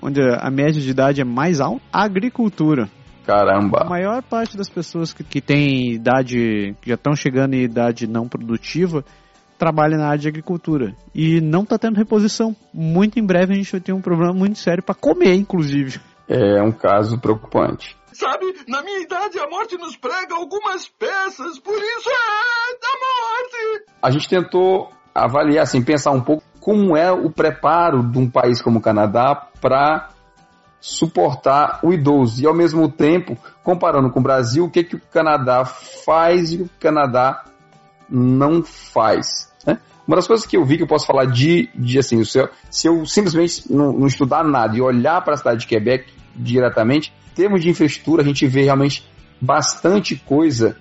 onde 0.00 0.20
a 0.20 0.48
média 0.48 0.80
de 0.80 0.88
idade 0.88 1.20
é 1.20 1.24
mais 1.24 1.60
alta? 1.60 1.82
A 1.92 2.04
agricultura. 2.04 2.88
Caramba. 3.26 3.82
A 3.82 3.88
maior 3.88 4.22
parte 4.22 4.56
das 4.56 4.68
pessoas 4.68 5.12
que, 5.12 5.22
que 5.22 5.40
tem 5.40 5.92
idade, 5.92 6.74
que 6.80 6.88
já 6.88 6.94
estão 6.94 7.14
chegando 7.14 7.54
em 7.54 7.62
idade 7.62 8.06
não 8.06 8.28
produtiva, 8.28 9.04
trabalha 9.58 9.96
na 9.96 10.08
área 10.08 10.18
de 10.18 10.28
agricultura. 10.28 10.94
E 11.14 11.40
não 11.40 11.62
está 11.62 11.78
tendo 11.78 11.96
reposição. 11.96 12.54
Muito 12.74 13.18
em 13.18 13.24
breve 13.24 13.52
a 13.52 13.56
gente 13.56 13.70
vai 13.70 13.80
ter 13.80 13.92
um 13.92 14.00
problema 14.00 14.32
muito 14.32 14.58
sério 14.58 14.82
para 14.82 14.94
comer, 14.94 15.34
inclusive. 15.34 16.00
É 16.28 16.62
um 16.62 16.72
caso 16.72 17.20
preocupante. 17.20 17.96
Sabe, 18.12 18.54
na 18.68 18.82
minha 18.82 19.00
idade 19.00 19.38
a 19.38 19.48
morte 19.48 19.76
nos 19.78 19.96
prega 19.96 20.34
algumas 20.34 20.86
peças, 20.86 21.58
por 21.58 21.76
isso 21.76 22.08
é 22.08 22.78
da 22.78 22.88
morte. 22.98 23.84
A 24.02 24.10
gente 24.10 24.28
tentou 24.28 24.90
avaliar, 25.14 25.62
assim, 25.62 25.82
pensar 25.82 26.10
um 26.10 26.20
pouco 26.20 26.42
como 26.60 26.96
é 26.96 27.10
o 27.10 27.30
preparo 27.30 28.02
de 28.02 28.18
um 28.18 28.30
país 28.30 28.60
como 28.60 28.78
o 28.78 28.82
Canadá 28.82 29.48
para 29.60 30.10
suportar 30.82 31.78
o 31.84 31.92
idoso. 31.92 32.42
E 32.42 32.46
ao 32.46 32.52
mesmo 32.52 32.90
tempo, 32.90 33.38
comparando 33.62 34.10
com 34.10 34.18
o 34.18 34.22
Brasil, 34.22 34.64
o 34.64 34.70
que, 34.70 34.82
que 34.82 34.96
o 34.96 35.00
Canadá 35.12 35.64
faz 35.64 36.52
e 36.52 36.56
o 36.56 36.70
Canadá 36.80 37.44
não 38.10 38.64
faz. 38.64 39.48
Né? 39.64 39.78
Uma 40.06 40.16
das 40.16 40.26
coisas 40.26 40.44
que 40.44 40.56
eu 40.56 40.64
vi 40.64 40.76
que 40.76 40.82
eu 40.82 40.88
posso 40.88 41.06
falar 41.06 41.26
de, 41.26 41.70
de 41.72 42.00
assim, 42.00 42.24
se 42.24 42.36
eu, 42.36 42.48
se 42.68 42.88
eu 42.88 43.06
simplesmente 43.06 43.72
não, 43.72 43.92
não 43.92 44.06
estudar 44.08 44.42
nada 44.42 44.76
e 44.76 44.80
olhar 44.80 45.22
para 45.22 45.34
a 45.34 45.36
cidade 45.36 45.60
de 45.60 45.68
Quebec 45.68 46.12
diretamente, 46.34 47.12
em 47.30 47.34
termos 47.36 47.62
de 47.62 47.70
infraestrutura, 47.70 48.22
a 48.22 48.24
gente 48.24 48.44
vê 48.48 48.64
realmente 48.64 49.08
bastante 49.40 50.16
coisa 50.16 50.76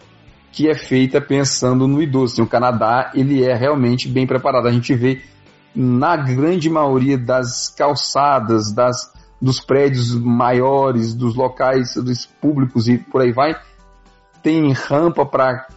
que 0.51 0.67
é 0.67 0.73
feita 0.75 1.21
pensando 1.21 1.87
no 1.87 2.01
idoso. 2.01 2.33
Assim, 2.33 2.41
o 2.41 2.47
Canadá 2.47 3.11
ele 3.13 3.43
é 3.43 3.55
realmente 3.55 4.07
bem 4.07 4.25
preparado. 4.25 4.67
A 4.67 4.71
gente 4.71 4.95
vê 4.95 5.21
na 5.75 6.17
grande 6.17 6.69
maioria 6.69 7.17
das 7.17 7.69
calçadas, 7.69 8.73
das, 8.73 9.13
dos 9.41 9.59
prédios 9.59 10.15
maiores, 10.15 11.13
dos 11.13 11.35
locais 11.35 11.95
dos 11.95 12.25
públicos 12.25 12.87
e 12.87 12.97
por 12.97 13.21
aí 13.21 13.31
vai, 13.31 13.55
tem 14.43 14.71
rampa 14.71 15.25
para 15.25 15.67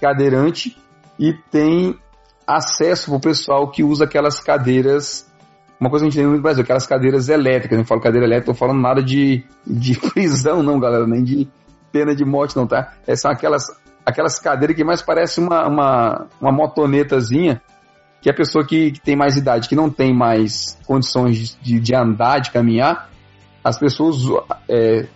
cadeirante 0.00 0.76
e 1.18 1.34
tem 1.50 1.98
acesso 2.46 3.10
para 3.10 3.16
o 3.16 3.20
pessoal 3.20 3.70
que 3.70 3.84
usa 3.84 4.04
aquelas 4.04 4.40
cadeiras. 4.40 5.30
Uma 5.78 5.90
coisa 5.90 6.04
que 6.04 6.08
a 6.08 6.10
gente 6.10 6.20
tem 6.20 6.26
no 6.26 6.40
Brasil, 6.40 6.62
aquelas 6.62 6.86
cadeiras 6.86 7.28
elétricas. 7.28 7.78
Eu 7.78 7.84
falo 7.84 8.00
cadeira 8.00 8.26
elétrica, 8.26 8.50
estou 8.50 8.68
falando 8.68 8.82
nada 8.82 9.02
de, 9.02 9.44
de 9.66 9.98
prisão, 10.12 10.62
não, 10.62 10.80
galera, 10.80 11.06
nem 11.06 11.22
de 11.22 11.48
pena 11.90 12.14
de 12.14 12.24
morte, 12.24 12.56
não, 12.56 12.66
tá? 12.66 12.94
É, 13.06 13.14
são 13.14 13.30
aquelas, 13.30 13.66
aquelas 14.04 14.38
cadeiras 14.38 14.76
que 14.76 14.84
mais 14.84 15.02
parece 15.02 15.40
uma, 15.40 15.68
uma, 15.68 16.26
uma 16.40 16.52
motonetazinha 16.52 17.60
que 18.22 18.30
a 18.30 18.34
pessoa 18.34 18.64
que, 18.64 18.92
que, 18.92 19.00
tem 19.00 19.16
mais 19.16 19.36
idade, 19.36 19.68
que 19.68 19.74
não 19.74 19.90
tem 19.90 20.14
mais 20.14 20.78
condições 20.86 21.58
de, 21.60 21.80
de 21.80 21.94
andar, 21.94 22.38
de 22.38 22.52
caminhar, 22.52 23.10
as 23.64 23.76
pessoas 23.76 24.16
é, 24.68 25.06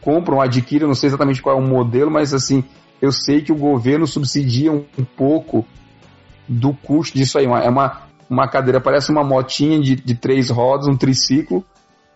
compram, 0.00 0.40
adquirem, 0.40 0.86
não 0.86 0.94
sei 0.94 1.06
exatamente 1.06 1.40
qual 1.40 1.56
é 1.56 1.60
o 1.60 1.64
modelo, 1.64 2.10
mas 2.10 2.34
assim, 2.34 2.64
eu 3.00 3.12
sei 3.12 3.40
que 3.40 3.52
o 3.52 3.56
governo 3.56 4.04
subsidia 4.04 4.72
um, 4.72 4.84
um 4.98 5.04
pouco 5.04 5.64
do 6.48 6.74
custo 6.74 7.16
disso 7.16 7.38
aí. 7.38 7.46
É 7.46 7.68
uma, 7.68 8.02
uma 8.28 8.48
cadeira, 8.48 8.80
parece 8.80 9.12
uma 9.12 9.22
motinha 9.22 9.80
de, 9.80 9.94
de 9.94 10.14
três 10.16 10.50
rodas, 10.50 10.88
um 10.88 10.96
triciclo, 10.96 11.64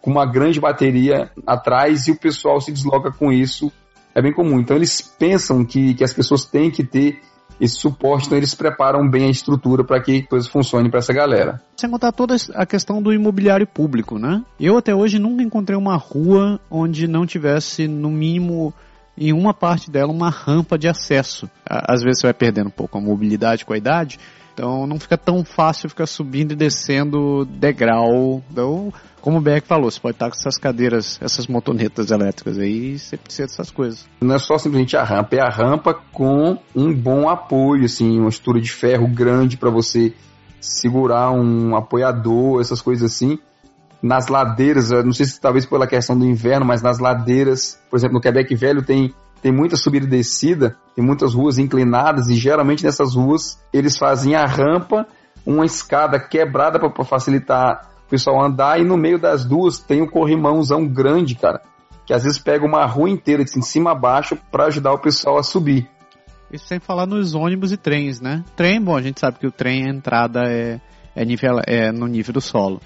com 0.01 0.11
uma 0.11 0.27
grande 0.27 0.61
bateria 0.61 1.31
atrás 1.47 2.09
e 2.09 2.11
o 2.11 2.19
pessoal 2.19 2.61
se 2.61 2.73
desloca 2.73 3.13
com 3.13 3.33
isso. 3.33 3.71
É 4.13 4.21
bem 4.21 4.33
comum. 4.33 4.59
Então 4.59 4.77
eles 4.77 5.01
pensam 5.01 5.65
que, 5.65 5.95
que 5.95 6.03
as 6.03 6.13
pessoas 6.13 6.45
têm 6.45 6.73
que 6.73 6.83
ter 6.83 7.21
esse 7.61 7.77
suporte, 7.77 8.27
então 8.27 8.39
eles 8.39 8.55
preparam 8.55 9.09
bem 9.09 9.27
a 9.27 9.31
estrutura 9.31 9.85
para 9.85 10.01
que 10.01 10.23
coisas 10.23 10.49
funcionem 10.49 10.91
para 10.91 11.01
essa 11.01 11.13
galera. 11.13 11.61
Sem 11.77 11.91
contar 11.91 12.11
toda 12.13 12.35
a 12.55 12.65
questão 12.65 13.03
do 13.03 13.13
imobiliário 13.13 13.67
público, 13.67 14.19
né? 14.19 14.43
Eu 14.59 14.79
até 14.79 14.95
hoje 14.95 15.19
nunca 15.19 15.43
encontrei 15.43 15.77
uma 15.77 15.97
rua 15.97 16.59
onde 16.71 17.07
não 17.07 17.27
tivesse, 17.27 17.87
no 17.87 18.11
mínimo, 18.11 18.73
em 19.17 19.33
uma 19.33 19.53
parte 19.53 19.91
dela, 19.91 20.11
uma 20.11 20.31
rampa 20.31 20.79
de 20.79 20.89
acesso. 20.89 21.51
Às 21.67 22.03
vezes 22.03 22.21
você 22.21 22.29
vai 22.29 22.35
perdendo 22.35 22.69
um 22.69 22.71
pouco 22.73 22.97
a 22.97 23.01
mobilidade 23.01 23.67
com 23.67 23.75
a 23.75 23.79
idade, 23.79 24.19
Então 24.61 24.87
não 24.87 25.01
fica 25.01 25.17
tão 25.17 25.43
fácil 25.43 25.89
ficar 25.89 26.07
subindo 26.07 26.53
e 26.53 26.57
descendo 26.57 27.47
degrau. 27.47 28.43
Então, 28.51 28.93
como 29.21 29.39
o 29.39 29.41
Beck 29.41 29.67
falou, 29.67 29.91
você 29.91 30.01
pode 30.01 30.17
estar 30.17 30.31
com 30.31 30.37
essas 30.37 30.57
cadeiras, 30.57 31.19
essas 31.23 31.47
motonetas 31.47 32.11
elétricas 32.11 32.59
aí, 32.59 32.99
você 32.99 33.17
precisa 33.17 33.49
dessas 33.49 33.71
coisas. 33.71 34.09
Não 34.21 34.35
é 34.35 34.39
só 34.39 34.59
simplesmente 34.59 34.97
a 34.97 35.05
rampa, 35.05 35.37
é 35.37 35.41
a 35.41 35.49
rampa 35.49 35.95
com 36.13 36.59
um 36.75 36.95
bom 36.95 37.29
apoio, 37.29 37.85
assim, 37.85 38.19
uma 38.19 38.29
estrutura 38.29 38.61
de 38.61 38.71
ferro 38.71 39.07
grande 39.09 39.57
para 39.57 39.71
você 39.71 40.15
segurar 40.61 41.31
um 41.31 41.77
apoiador, 41.77 42.61
essas 42.61 42.83
coisas 42.83 43.13
assim. 43.13 43.39
Nas 44.03 44.29
ladeiras, 44.29 44.91
não 44.91 45.13
sei 45.13 45.27
se 45.27 45.41
talvez 45.41 45.67
pela 45.67 45.87
questão 45.87 46.19
do 46.19 46.25
inverno, 46.25 46.65
mas 46.65 46.81
nas 46.81 46.99
ladeiras, 46.99 47.79
por 47.91 47.97
exemplo, 47.97 48.15
no 48.15 48.21
Quebec 48.21 48.55
Velho 48.55 48.83
tem 48.83 49.13
tem 49.43 49.53
muita 49.53 49.77
subida 49.77 50.05
e 50.05 50.09
descida, 50.09 50.77
tem 50.95 51.05
muitas 51.05 51.35
ruas 51.35 51.59
inclinadas 51.59 52.29
e 52.29 52.35
geralmente 52.35 52.85
nessas 52.85 53.15
ruas 53.15 53.59
eles 53.73 53.97
fazem 53.97 54.35
a 54.35 54.45
rampa, 54.45 55.07
uma 55.47 55.65
escada 55.65 56.21
quebrada 56.21 56.79
para 56.79 57.05
facilitar 57.05 57.89
pessoal 58.11 58.45
andar 58.45 58.81
e 58.81 58.85
no 58.85 58.97
meio 58.97 59.19
das 59.19 59.45
duas 59.45 59.79
tem 59.79 60.03
um 60.03 60.07
corrimãozão 60.07 60.87
grande, 60.87 61.37
cara, 61.37 61.63
que 62.05 62.13
às 62.13 62.25
vezes 62.25 62.39
pega 62.39 62.67
uma 62.67 62.85
rua 62.85 63.09
inteira 63.09 63.45
de 63.45 63.65
cima 63.65 63.93
a 63.93 63.95
baixo 63.95 64.37
para 64.51 64.67
ajudar 64.67 64.93
o 64.93 64.99
pessoal 64.99 65.39
a 65.39 65.43
subir. 65.43 65.89
Isso 66.53 66.67
sem 66.67 66.81
falar 66.81 67.07
nos 67.07 67.35
ônibus 67.35 67.71
e 67.71 67.77
trens, 67.77 68.21
né? 68.21 68.45
Trem, 68.57 68.83
bom, 68.83 68.97
a 68.97 69.03
gente 69.03 69.21
sabe 69.21 69.39
que 69.39 69.47
o 69.47 69.53
trem, 69.53 69.87
a 69.87 69.91
entrada 69.91 70.43
é, 70.47 70.81
é, 71.15 71.25
nível, 71.25 71.61
é 71.65 71.93
no 71.93 72.09
nível 72.09 72.35
do 72.35 72.41
solo. 72.41 72.81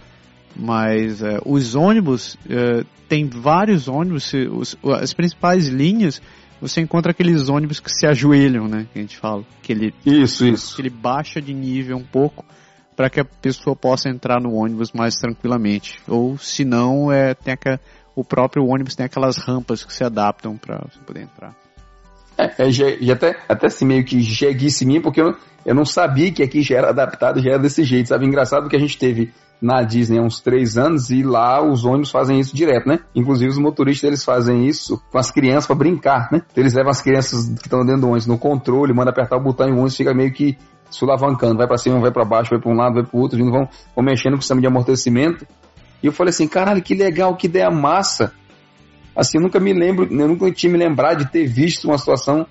Mas 0.54 1.22
é, 1.22 1.38
os 1.46 1.74
ônibus, 1.74 2.36
é, 2.48 2.84
tem 3.08 3.26
vários 3.26 3.88
ônibus, 3.88 4.30
os, 4.34 4.76
as 5.00 5.14
principais 5.14 5.68
linhas, 5.68 6.20
você 6.60 6.82
encontra 6.82 7.12
aqueles 7.12 7.48
ônibus 7.48 7.80
que 7.80 7.90
se 7.90 8.06
ajoelham, 8.06 8.68
né? 8.68 8.86
Que 8.92 8.98
a 8.98 9.02
gente 9.02 9.16
fala. 9.16 9.42
Que 9.62 9.72
ele, 9.72 9.94
isso, 10.04 10.46
isso. 10.46 10.76
Que 10.76 10.82
ele 10.82 10.90
baixa 10.90 11.40
de 11.40 11.54
nível 11.54 11.96
um 11.96 12.04
pouco 12.04 12.44
para 12.96 13.10
que 13.10 13.20
a 13.20 13.24
pessoa 13.24 13.74
possa 13.74 14.08
entrar 14.08 14.40
no 14.40 14.54
ônibus 14.54 14.92
mais 14.92 15.14
tranquilamente. 15.16 15.98
Ou 16.08 16.38
se 16.38 16.64
não, 16.64 17.10
é, 17.10 17.34
tem 17.34 17.54
aqua, 17.54 17.80
o 18.14 18.24
próprio 18.24 18.66
ônibus 18.66 18.94
tem 18.94 19.06
aquelas 19.06 19.36
rampas 19.38 19.84
que 19.84 19.92
se 19.92 20.04
adaptam 20.04 20.56
para 20.56 20.78
você 20.78 20.98
poder 21.04 21.22
entrar. 21.22 21.54
É, 22.36 22.66
é 22.66 22.70
já, 22.70 22.86
até, 23.12 23.36
até 23.48 23.66
assim 23.66 23.84
meio 23.84 24.04
que 24.04 24.20
jeguice 24.20 24.84
mim, 24.84 25.00
porque 25.00 25.20
eu, 25.20 25.36
eu 25.64 25.74
não 25.74 25.84
sabia 25.84 26.32
que 26.32 26.42
aqui 26.42 26.62
já 26.62 26.76
era 26.76 26.90
adaptado, 26.90 27.40
já 27.40 27.50
era 27.50 27.58
desse 27.58 27.84
jeito, 27.84 28.08
sabe? 28.08 28.26
Engraçado 28.26 28.68
que 28.68 28.76
a 28.76 28.80
gente 28.80 28.98
teve 28.98 29.32
na 29.60 29.82
Disney 29.82 30.18
há 30.18 30.22
uns 30.22 30.40
três 30.40 30.76
anos 30.76 31.10
e 31.10 31.22
lá 31.22 31.62
os 31.62 31.84
ônibus 31.84 32.10
fazem 32.10 32.38
isso 32.38 32.54
direto, 32.54 32.88
né? 32.88 32.98
Inclusive 33.14 33.50
os 33.50 33.58
motoristas 33.58 34.06
eles 34.06 34.24
fazem 34.24 34.66
isso 34.66 35.00
com 35.10 35.18
as 35.18 35.30
crianças 35.30 35.66
para 35.66 35.76
brincar, 35.76 36.28
né? 36.30 36.42
Eles 36.56 36.74
levam 36.74 36.90
as 36.90 37.00
crianças 37.00 37.46
que 37.46 37.66
estão 37.66 37.84
dentro 37.84 38.02
do 38.02 38.06
ônibus 38.08 38.26
no 38.26 38.38
controle, 38.38 38.92
manda 38.92 39.10
apertar 39.10 39.36
o 39.36 39.42
botão 39.42 39.68
e 39.68 39.70
o 39.70 39.76
ônibus 39.76 39.96
fica 39.96 40.12
meio 40.12 40.32
que 40.32 40.58
sulavancando, 40.94 41.56
vai 41.56 41.66
para 41.66 41.78
cima, 41.78 41.98
vai 41.98 42.10
para 42.10 42.24
baixo, 42.24 42.50
vai 42.50 42.60
para 42.60 42.70
um 42.70 42.76
lado, 42.76 42.94
vai 42.94 43.04
para 43.04 43.16
o 43.16 43.20
outro, 43.20 43.36
vindo, 43.36 43.50
vão, 43.50 43.68
vão 43.94 44.04
mexendo 44.04 44.32
com 44.32 44.38
o 44.38 44.42
sistema 44.42 44.60
de 44.60 44.66
amortecimento. 44.66 45.46
E 46.02 46.06
eu 46.06 46.12
falei 46.12 46.30
assim, 46.30 46.46
caralho, 46.46 46.82
que 46.82 46.94
legal, 46.94 47.36
que 47.36 47.46
ideia 47.46 47.70
massa. 47.70 48.32
Assim, 49.16 49.38
eu 49.38 49.42
nunca 49.42 49.60
me 49.60 49.72
lembro, 49.72 50.04
eu 50.04 50.28
nunca 50.28 50.50
tinha 50.52 50.72
me 50.72 50.78
lembrado 50.78 51.18
de 51.18 51.30
ter 51.30 51.46
visto 51.46 51.86
uma 51.86 51.98
situação 51.98 52.46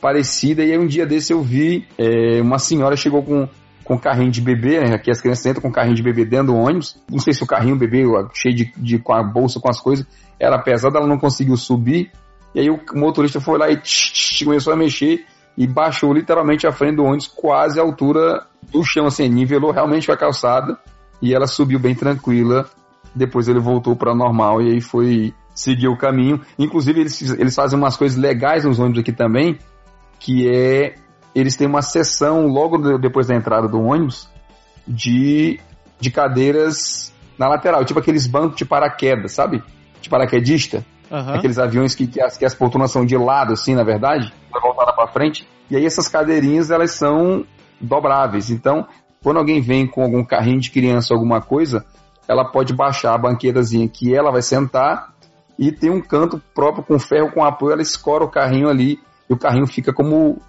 parecida. 0.00 0.64
E 0.64 0.72
aí 0.72 0.78
um 0.78 0.86
dia 0.86 1.06
desse 1.06 1.32
eu 1.32 1.42
vi 1.42 1.86
é, 1.98 2.40
uma 2.40 2.58
senhora 2.58 2.96
chegou 2.96 3.22
com 3.22 3.48
com 3.90 3.98
carrinho 3.98 4.30
de 4.30 4.40
bebê, 4.40 4.78
né? 4.78 4.94
Aqui 4.94 5.10
as 5.10 5.20
crianças 5.20 5.44
entram 5.46 5.62
com 5.62 5.72
carrinho 5.72 5.96
de 5.96 6.02
bebê 6.02 6.24
dentro 6.24 6.46
do 6.46 6.54
ônibus. 6.54 6.96
Não 7.10 7.18
sei 7.18 7.32
se 7.32 7.42
o 7.42 7.46
carrinho, 7.46 7.74
o 7.74 7.78
bebê, 7.78 8.04
cheio 8.32 8.54
de, 8.54 8.72
de 8.76 9.00
com 9.00 9.12
a 9.12 9.20
bolsa, 9.20 9.58
com 9.58 9.68
as 9.68 9.80
coisas, 9.80 10.06
era 10.38 10.56
pesado, 10.60 10.96
ela 10.96 11.08
não 11.08 11.18
conseguiu 11.18 11.56
subir. 11.56 12.08
E 12.54 12.60
aí 12.60 12.70
o 12.70 12.78
motorista 12.94 13.40
foi 13.40 13.58
lá 13.58 13.68
e 13.68 13.76
tch, 13.76 14.12
tch, 14.12 14.44
começou 14.44 14.72
a 14.72 14.76
mexer 14.76 15.26
e 15.56 15.66
baixou 15.66 16.12
literalmente 16.12 16.66
a 16.66 16.72
frente 16.72 16.96
do 16.96 17.04
ônibus 17.04 17.26
quase 17.26 17.78
à 17.78 17.82
altura 17.82 18.46
do 18.70 18.82
chão, 18.84 19.06
assim, 19.06 19.28
nivelou 19.28 19.72
realmente 19.72 20.10
a 20.10 20.16
calçada 20.16 20.78
e 21.20 21.34
ela 21.34 21.46
subiu 21.46 21.78
bem 21.78 21.94
tranquila. 21.94 22.68
Depois 23.14 23.48
ele 23.48 23.58
voltou 23.58 23.96
para 23.96 24.14
normal 24.14 24.62
e 24.62 24.72
aí 24.72 24.80
foi 24.80 25.34
seguir 25.54 25.88
o 25.88 25.96
caminho. 25.96 26.40
Inclusive 26.58 27.00
eles, 27.00 27.20
eles 27.32 27.54
fazem 27.54 27.78
umas 27.78 27.96
coisas 27.96 28.16
legais 28.16 28.64
nos 28.64 28.78
ônibus 28.78 29.00
aqui 29.00 29.12
também, 29.12 29.58
que 30.18 30.48
é 30.48 30.94
eles 31.34 31.56
têm 31.56 31.66
uma 31.66 31.82
seção 31.82 32.46
logo 32.46 32.98
depois 32.98 33.28
da 33.28 33.36
entrada 33.36 33.68
do 33.68 33.80
ônibus 33.80 34.28
de, 34.86 35.60
de 36.00 36.10
cadeiras 36.10 37.12
na 37.38 37.48
lateral, 37.48 37.84
tipo 37.84 38.00
aqueles 38.00 38.26
bancos 38.26 38.56
de 38.56 38.64
paraquedas, 38.64 39.32
sabe? 39.32 39.62
De 40.00 40.08
paraquedista. 40.08 40.84
Uhum. 41.10 41.34
Aqueles 41.34 41.58
aviões 41.58 41.94
que, 41.94 42.06
que, 42.06 42.20
as, 42.20 42.36
que 42.36 42.44
as 42.44 42.54
poltronas 42.54 42.92
são 42.92 43.04
de 43.04 43.16
lado, 43.16 43.52
assim, 43.52 43.74
na 43.74 43.82
verdade, 43.82 44.32
voltada 44.62 44.92
para 44.92 45.08
frente. 45.08 45.46
E 45.70 45.76
aí 45.76 45.84
essas 45.84 46.08
cadeirinhas, 46.08 46.70
elas 46.70 46.92
são 46.92 47.44
dobráveis. 47.80 48.50
Então, 48.50 48.86
quando 49.22 49.38
alguém 49.38 49.60
vem 49.60 49.86
com 49.86 50.02
algum 50.02 50.24
carrinho 50.24 50.60
de 50.60 50.70
criança, 50.70 51.12
alguma 51.12 51.40
coisa, 51.40 51.84
ela 52.28 52.44
pode 52.44 52.72
baixar 52.72 53.14
a 53.14 53.18
banqueirazinha 53.18 53.88
que 53.88 54.14
ela 54.14 54.30
vai 54.30 54.42
sentar 54.42 55.12
e 55.58 55.72
tem 55.72 55.90
um 55.90 56.00
canto 56.00 56.40
próprio 56.54 56.84
com 56.84 56.98
ferro 56.98 57.32
com 57.32 57.44
apoio, 57.44 57.72
ela 57.72 57.82
escora 57.82 58.24
o 58.24 58.30
carrinho 58.30 58.68
ali 58.68 58.98
e 59.28 59.32
o 59.32 59.36
carrinho 59.36 59.66
fica 59.66 59.92
como 59.92 60.40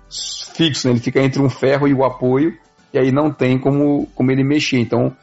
fixo, 0.55 0.87
né? 0.87 0.93
ele 0.93 1.01
fica 1.01 1.21
entre 1.21 1.41
um 1.41 1.49
ferro 1.49 1.87
e 1.87 1.93
o 1.93 2.03
apoio, 2.03 2.57
e 2.93 2.97
aí 2.97 3.11
não 3.11 3.31
tem 3.31 3.59
como, 3.59 4.07
como 4.15 4.31
ele 4.31 4.43
mexer. 4.43 4.79
Então, 4.79 5.15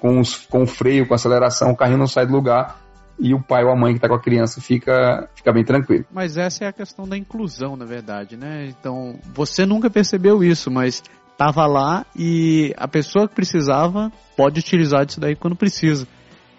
com, 0.00 0.20
os, 0.20 0.46
com 0.46 0.62
o 0.62 0.66
freio, 0.66 1.06
com 1.06 1.14
a 1.14 1.16
aceleração, 1.16 1.70
o 1.70 1.76
carrinho 1.76 1.98
não 1.98 2.06
sai 2.06 2.26
do 2.26 2.32
lugar 2.32 2.81
e 3.18 3.34
o 3.34 3.42
pai 3.42 3.64
ou 3.64 3.70
a 3.70 3.76
mãe 3.76 3.92
que 3.92 3.98
está 3.98 4.08
com 4.08 4.14
a 4.14 4.20
criança 4.20 4.60
fica, 4.60 5.28
fica 5.34 5.52
bem 5.52 5.64
tranquilo. 5.64 6.04
Mas 6.12 6.36
essa 6.36 6.64
é 6.64 6.68
a 6.68 6.72
questão 6.72 7.06
da 7.08 7.16
inclusão, 7.16 7.76
na 7.76 7.84
verdade, 7.84 8.36
né? 8.36 8.66
Então, 8.66 9.18
você 9.34 9.64
nunca 9.64 9.90
percebeu 9.90 10.42
isso, 10.42 10.70
mas 10.70 11.02
estava 11.30 11.66
lá 11.66 12.06
e 12.16 12.72
a 12.76 12.86
pessoa 12.86 13.28
que 13.28 13.34
precisava 13.34 14.12
pode 14.36 14.60
utilizar 14.60 15.04
disso 15.04 15.20
daí 15.20 15.34
quando 15.34 15.56
precisa. 15.56 16.06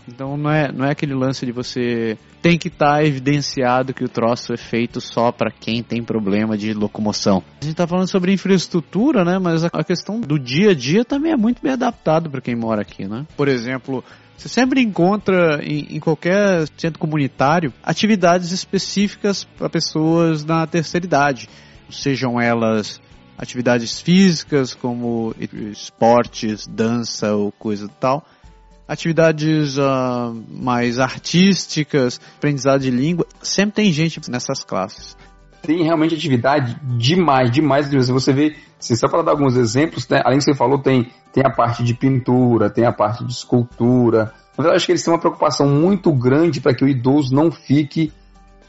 Então 0.07 0.35
não 0.35 0.51
é, 0.51 0.71
não 0.71 0.85
é 0.85 0.91
aquele 0.91 1.13
lance 1.13 1.45
de 1.45 1.51
você 1.51 2.17
tem 2.41 2.57
que 2.57 2.67
estar 2.67 2.95
tá 2.95 3.05
evidenciado 3.05 3.93
que 3.93 4.03
o 4.03 4.09
troço 4.09 4.53
é 4.53 4.57
feito 4.57 4.99
só 4.99 5.31
para 5.31 5.49
quem 5.49 5.81
tem 5.81 6.03
problema 6.03 6.57
de 6.57 6.73
locomoção. 6.73 7.41
A 7.61 7.63
gente 7.63 7.71
está 7.71 7.87
falando 7.87 8.09
sobre 8.09 8.33
infraestrutura, 8.33 9.23
né? 9.23 9.39
Mas 9.39 9.63
a 9.63 9.83
questão 9.83 10.19
do 10.19 10.37
dia 10.37 10.71
a 10.71 10.73
dia 10.73 11.05
também 11.05 11.31
é 11.31 11.37
muito 11.37 11.61
bem 11.61 11.71
adaptado 11.71 12.29
para 12.29 12.41
quem 12.41 12.55
mora 12.55 12.81
aqui, 12.81 13.07
né? 13.07 13.25
Por 13.37 13.47
exemplo, 13.47 14.03
você 14.37 14.49
sempre 14.49 14.81
encontra 14.81 15.63
em, 15.63 15.95
em, 15.95 15.99
qualquer 15.99 16.67
centro 16.77 16.99
comunitário 16.99 17.73
atividades 17.83 18.51
específicas 18.51 19.43
para 19.43 19.69
pessoas 19.69 20.43
na 20.43 20.65
terceira 20.67 21.05
idade, 21.05 21.49
sejam 21.89 22.41
elas 22.41 22.99
atividades 23.37 23.99
físicas 23.99 24.73
como 24.73 25.35
esportes, 25.71 26.67
dança 26.67 27.33
ou 27.33 27.51
coisa 27.51 27.87
tal, 27.99 28.25
atividades 28.87 29.77
uh, 29.77 30.43
mais 30.49 30.99
artísticas, 30.99 32.19
aprendizado 32.37 32.81
de 32.81 32.91
língua, 32.91 33.25
sempre 33.41 33.75
tem 33.75 33.91
gente 33.91 34.19
nessas 34.29 34.63
classes. 34.63 35.15
Tem 35.63 35.81
realmente 35.81 36.13
atividade 36.13 36.77
demais, 36.97 37.49
demais. 37.49 37.89
Você 37.89 38.33
vê, 38.33 38.55
assim, 38.77 38.95
só 38.95 39.07
para 39.07 39.23
dar 39.23 39.31
alguns 39.31 39.55
exemplos, 39.55 40.07
né, 40.09 40.21
além 40.23 40.37
que 40.37 40.43
você 40.43 40.53
falou, 40.53 40.77
tem, 40.77 41.09
tem 41.31 41.43
a 41.45 41.49
parte 41.49 41.83
de 41.83 41.93
pintura, 41.93 42.69
tem 42.69 42.85
a 42.85 42.91
parte 42.91 43.23
de 43.25 43.31
escultura. 43.31 44.33
Mas 44.57 44.67
eu 44.67 44.73
acho 44.73 44.85
que 44.85 44.91
eles 44.91 45.03
têm 45.03 45.13
uma 45.13 45.19
preocupação 45.19 45.67
muito 45.67 46.11
grande 46.11 46.59
para 46.59 46.75
que 46.75 46.83
o 46.83 46.87
idoso 46.87 47.33
não 47.33 47.49
fique 47.49 48.11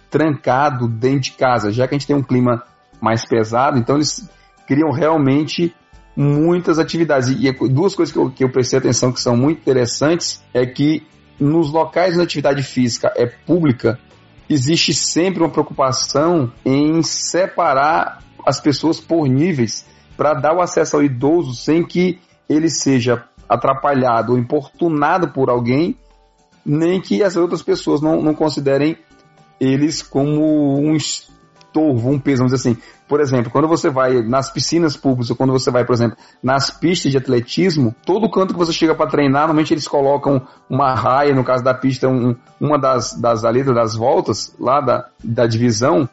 trancado 0.09 0.87
dentro 0.87 1.21
de 1.21 1.33
casa, 1.33 1.73
já 1.73 1.89
que 1.89 1.95
a 1.95 1.99
gente 1.99 2.07
tem 2.07 2.15
um 2.15 2.23
clima 2.23 2.63
mais 3.01 3.27
pesado, 3.27 3.77
então 3.77 3.97
eles 3.97 4.31
criam 4.67 4.93
realmente 4.93 5.75
muitas 6.17 6.79
atividades. 6.79 7.29
E, 7.29 7.53
duas 7.69 7.97
coisas 7.97 8.13
que 8.13 8.19
eu, 8.19 8.31
que 8.31 8.45
eu 8.45 8.51
prestei 8.51 8.79
atenção 8.79 9.13
que 9.13 9.21
são 9.21 9.37
muito 9.37 9.59
interessantes 9.59 10.43
é 10.55 10.65
que 10.65 11.05
nos 11.39 11.73
locais 11.73 12.13
onde 12.13 12.21
a 12.21 12.25
atividade 12.25 12.63
física 12.63 13.13
é 13.17 13.27
pública, 13.27 13.99
existe 14.49 14.93
sempre 14.93 15.43
uma 15.43 15.51
preocupação 15.51 16.53
em 16.65 17.03
separar 17.03 18.23
as 18.47 18.61
pessoas 18.61 19.01
por 19.01 19.27
níveis 19.27 19.87
para 20.17 20.35
dar 20.35 20.55
o 20.55 20.61
acesso 20.61 20.97
ao 20.97 21.03
idoso 21.03 21.55
sem 21.55 21.85
que 21.85 22.21
ele 22.49 22.69
seja 22.69 23.25
atrapalhado 23.49 24.33
ou 24.33 24.39
importunado 24.39 25.29
por 25.29 25.51
alguém, 25.51 25.97
nem 26.65 27.01
que 27.01 27.23
as 27.23 27.37
outras 27.37 27.63
pessoas 27.63 28.01
não, 28.01 28.23
não 28.23 28.35
considerem 28.35 28.97
eles 29.61 30.03
como 30.03 30.79
um 30.79 30.95
estorvo, 30.95 32.11
um 32.11 32.19
peso, 32.19 32.39
vamos 32.39 32.53
dizer 32.53 32.71
assim. 32.71 32.81
Por 33.07 33.21
exemplo, 33.21 33.51
quando 33.51 33.69
você 33.69 33.91
vai 33.91 34.23
nas 34.23 34.51
piscinas 34.51 34.97
públicas, 34.97 35.31
ou 35.31 35.37
quando 35.37 35.53
você 35.53 35.71
vai, 35.71 35.85
por 35.85 35.93
exemplo, 35.93 36.17
nas 36.43 36.71
pistas 36.71 37.13
de 37.13 37.19
atletismo, 37.19 37.95
todo 38.05 38.31
canto 38.31 38.55
que 38.55 38.59
você 38.59 38.73
chega 38.73 38.95
para 38.95 39.11
treinar, 39.11 39.43
normalmente 39.43 39.75
eles 39.75 39.87
colocam 39.87 40.47
uma 40.71 40.95
raia, 40.95 41.35
no 41.35 41.45
caso 41.45 41.63
da 41.63 41.75
pista, 41.75 42.09
um, 42.09 42.35
uma 42.59 42.79
das, 42.79 43.13
das 43.21 43.45
aletas 43.45 43.75
das 43.75 43.95
voltas, 43.95 44.55
lá 44.59 44.81
da, 44.81 45.09
da 45.23 45.47
divisão, 45.47 46.09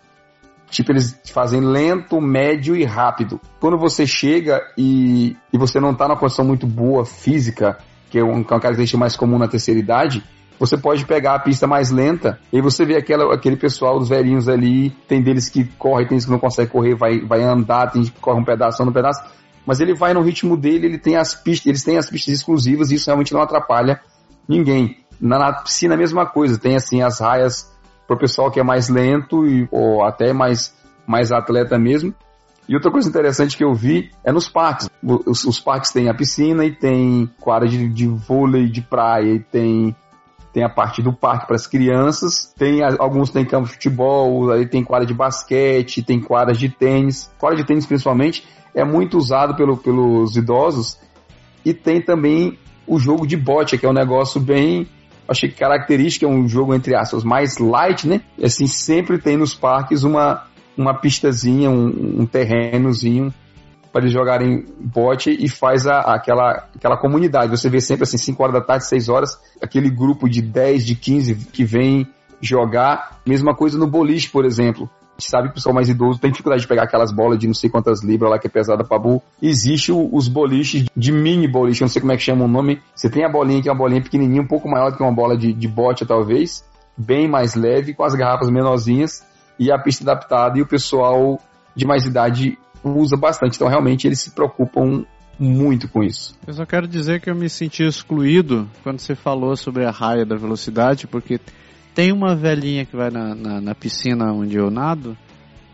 tipo, 0.69 0.91
eles 0.91 1.17
fazem 1.31 1.61
lento, 1.61 2.19
médio 2.19 2.75
e 2.75 2.83
rápido. 2.83 3.39
Quando 3.59 3.77
você 3.77 4.05
chega 4.05 4.61
e, 4.77 5.37
e 5.53 5.57
você 5.57 5.79
não 5.79 5.91
está 5.91 6.07
numa 6.07 6.17
condição 6.17 6.43
muito 6.43 6.67
boa 6.67 7.05
física, 7.05 7.77
que 8.09 8.19
é 8.19 8.23
uma 8.23 8.43
característica 8.43 8.97
mais 8.97 9.15
comum 9.15 9.37
na 9.37 9.47
terceira 9.47 9.79
idade, 9.79 10.21
você 10.61 10.77
pode 10.77 11.07
pegar 11.07 11.33
a 11.33 11.39
pista 11.39 11.65
mais 11.65 11.89
lenta 11.89 12.39
e 12.53 12.61
você 12.61 12.85
vê 12.85 12.95
aquela, 12.95 13.33
aquele 13.33 13.57
pessoal, 13.57 13.97
os 13.97 14.09
velhinhos 14.09 14.47
ali, 14.47 14.91
tem 15.07 15.19
deles 15.19 15.49
que 15.49 15.65
corre, 15.65 16.03
tem 16.03 16.09
deles 16.09 16.25
que 16.25 16.31
não 16.31 16.37
consegue 16.37 16.69
correr, 16.69 16.93
vai, 16.93 17.19
vai 17.19 17.41
andar, 17.41 17.89
tem 17.89 18.03
gente 18.03 18.13
que 18.13 18.19
corre 18.19 18.39
um 18.39 18.45
pedaço, 18.45 18.79
anda 18.79 18.91
um 18.91 18.93
pedaço. 18.93 19.23
mas 19.65 19.79
ele 19.79 19.95
vai 19.95 20.13
no 20.13 20.21
ritmo 20.21 20.55
dele, 20.55 20.85
ele 20.85 20.99
tem 20.99 21.15
as 21.15 21.33
pistas, 21.33 21.65
eles 21.65 21.83
têm 21.83 21.97
as 21.97 22.07
pistas 22.07 22.35
exclusivas 22.35 22.91
e 22.91 22.95
isso 22.95 23.07
realmente 23.07 23.33
não 23.33 23.41
atrapalha 23.41 24.01
ninguém. 24.47 24.97
Na, 25.19 25.39
na 25.39 25.51
piscina 25.51 25.95
a 25.95 25.97
mesma 25.97 26.27
coisa, 26.27 26.59
tem 26.59 26.75
assim 26.75 27.01
as 27.01 27.19
raias 27.19 27.67
pro 28.05 28.15
pessoal 28.15 28.51
que 28.51 28.59
é 28.59 28.63
mais 28.63 28.87
lento 28.87 29.47
e, 29.47 29.67
ou 29.71 30.03
até 30.03 30.31
mais, 30.31 30.75
mais 31.07 31.31
atleta 31.31 31.79
mesmo. 31.79 32.13
E 32.69 32.75
outra 32.75 32.91
coisa 32.91 33.09
interessante 33.09 33.57
que 33.57 33.63
eu 33.63 33.73
vi 33.73 34.11
é 34.23 34.31
nos 34.31 34.47
parques. 34.47 34.87
Os, 35.25 35.43
os 35.43 35.59
parques 35.59 35.91
têm 35.91 36.07
a 36.07 36.13
piscina 36.13 36.63
e 36.63 36.71
tem 36.71 37.27
quadra 37.39 37.67
de, 37.67 37.89
de 37.89 38.05
vôlei 38.05 38.69
de 38.69 38.83
praia 38.83 39.33
e 39.33 39.39
tem 39.39 39.95
tem 40.53 40.63
a 40.63 40.69
parte 40.69 41.01
do 41.01 41.13
parque 41.13 41.47
para 41.47 41.55
as 41.55 41.65
crianças, 41.65 42.53
tem 42.57 42.81
alguns 42.83 43.29
tem 43.29 43.45
campo 43.45 43.67
de 43.67 43.73
futebol, 43.73 44.51
aí 44.51 44.67
tem 44.67 44.83
quadra 44.83 45.05
de 45.05 45.13
basquete, 45.13 46.03
tem 46.03 46.19
quadras 46.19 46.57
de 46.57 46.69
tênis. 46.69 47.31
Quadra 47.39 47.57
de 47.57 47.63
tênis 47.63 47.85
principalmente 47.85 48.43
é 48.73 48.83
muito 48.83 49.17
usado 49.17 49.55
pelo, 49.55 49.77
pelos 49.77 50.35
idosos 50.35 50.99
e 51.63 51.73
tem 51.73 52.01
também 52.01 52.57
o 52.85 52.99
jogo 52.99 53.25
de 53.25 53.37
bote, 53.37 53.77
que 53.77 53.85
é 53.85 53.89
um 53.89 53.93
negócio 53.93 54.39
bem 54.39 54.87
achei 55.27 55.49
que 55.49 55.55
característica 55.55 56.25
é 56.25 56.29
um 56.29 56.47
jogo 56.47 56.75
entre 56.75 56.93
aspas 56.95 57.23
mais 57.23 57.57
light, 57.57 58.07
né? 58.07 58.21
Assim 58.43 58.67
sempre 58.67 59.17
tem 59.17 59.37
nos 59.37 59.55
parques 59.55 60.03
uma 60.03 60.45
uma 60.77 60.93
pistazinha, 60.93 61.69
um, 61.69 62.21
um 62.21 62.25
terrenozinho 62.25 63.33
para 63.91 64.01
eles 64.01 64.13
jogarem 64.13 64.65
bote 64.79 65.29
e 65.31 65.49
faz 65.49 65.85
a, 65.85 65.99
aquela, 65.99 66.67
aquela 66.75 66.97
comunidade. 66.97 67.51
Você 67.51 67.69
vê 67.69 67.81
sempre 67.81 68.03
assim, 68.03 68.17
5 68.17 68.41
horas 68.41 68.53
da 68.55 68.61
tarde, 68.61 68.87
6 68.87 69.09
horas, 69.09 69.37
aquele 69.61 69.89
grupo 69.89 70.29
de 70.29 70.41
10, 70.41 70.85
de 70.85 70.95
15 70.95 71.35
que 71.51 71.63
vem 71.63 72.07
jogar. 72.39 73.19
Mesma 73.25 73.55
coisa 73.55 73.77
no 73.77 73.87
boliche, 73.87 74.29
por 74.29 74.45
exemplo. 74.45 74.89
A 75.17 75.21
gente 75.21 75.29
sabe 75.29 75.47
que 75.47 75.51
o 75.51 75.53
pessoal 75.55 75.75
mais 75.75 75.89
idoso 75.89 76.19
tem 76.19 76.31
dificuldade 76.31 76.63
de 76.63 76.67
pegar 76.67 76.83
aquelas 76.83 77.11
bolas 77.11 77.37
de 77.37 77.45
não 77.45 77.53
sei 77.53 77.69
quantas 77.69 78.03
libras 78.03 78.31
lá 78.31 78.39
que 78.39 78.47
é 78.47 78.49
pesada 78.49 78.83
pra 78.83 78.97
bu. 78.97 79.21
Existe 79.41 79.91
os 79.91 80.27
boliches 80.27 80.85
de 80.95 81.11
mini 81.11 81.47
boliche, 81.47 81.81
não 81.81 81.89
sei 81.89 82.01
como 82.01 82.13
é 82.13 82.17
que 82.17 82.23
chama 82.23 82.45
o 82.45 82.47
nome. 82.47 82.81
Você 82.95 83.09
tem 83.09 83.23
a 83.23 83.29
bolinha 83.29 83.61
que 83.61 83.69
é 83.69 83.71
uma 83.71 83.77
bolinha 83.77 84.01
pequenininha, 84.01 84.41
um 84.41 84.47
pouco 84.47 84.67
maior 84.67 84.89
do 84.89 84.97
que 84.97 85.03
uma 85.03 85.13
bola 85.13 85.37
de, 85.37 85.53
de 85.53 85.67
bote 85.67 86.05
talvez, 86.05 86.65
bem 86.97 87.29
mais 87.29 87.53
leve, 87.53 87.93
com 87.93 88.03
as 88.03 88.15
garrafas 88.15 88.49
menorzinhas 88.49 89.23
e 89.59 89.71
a 89.71 89.77
pista 89.77 90.03
adaptada 90.03 90.57
e 90.57 90.61
o 90.63 90.67
pessoal 90.67 91.39
de 91.75 91.85
mais 91.85 92.05
idade 92.05 92.57
usa 92.83 93.15
bastante. 93.17 93.55
Então, 93.55 93.67
realmente, 93.67 94.07
eles 94.07 94.21
se 94.21 94.31
preocupam 94.31 95.05
muito 95.39 95.87
com 95.87 96.03
isso. 96.03 96.35
Eu 96.45 96.53
só 96.53 96.65
quero 96.65 96.87
dizer 96.87 97.19
que 97.19 97.29
eu 97.29 97.35
me 97.35 97.49
senti 97.49 97.83
excluído 97.83 98.69
quando 98.83 98.99
você 98.99 99.15
falou 99.15 99.55
sobre 99.55 99.85
a 99.85 99.91
raia 99.91 100.25
da 100.25 100.35
velocidade, 100.35 101.07
porque 101.07 101.39
tem 101.95 102.11
uma 102.11 102.35
velhinha 102.35 102.85
que 102.85 102.95
vai 102.95 103.09
na, 103.09 103.33
na, 103.33 103.61
na 103.61 103.75
piscina 103.75 104.31
onde 104.31 104.57
eu 104.57 104.69
nado, 104.69 105.17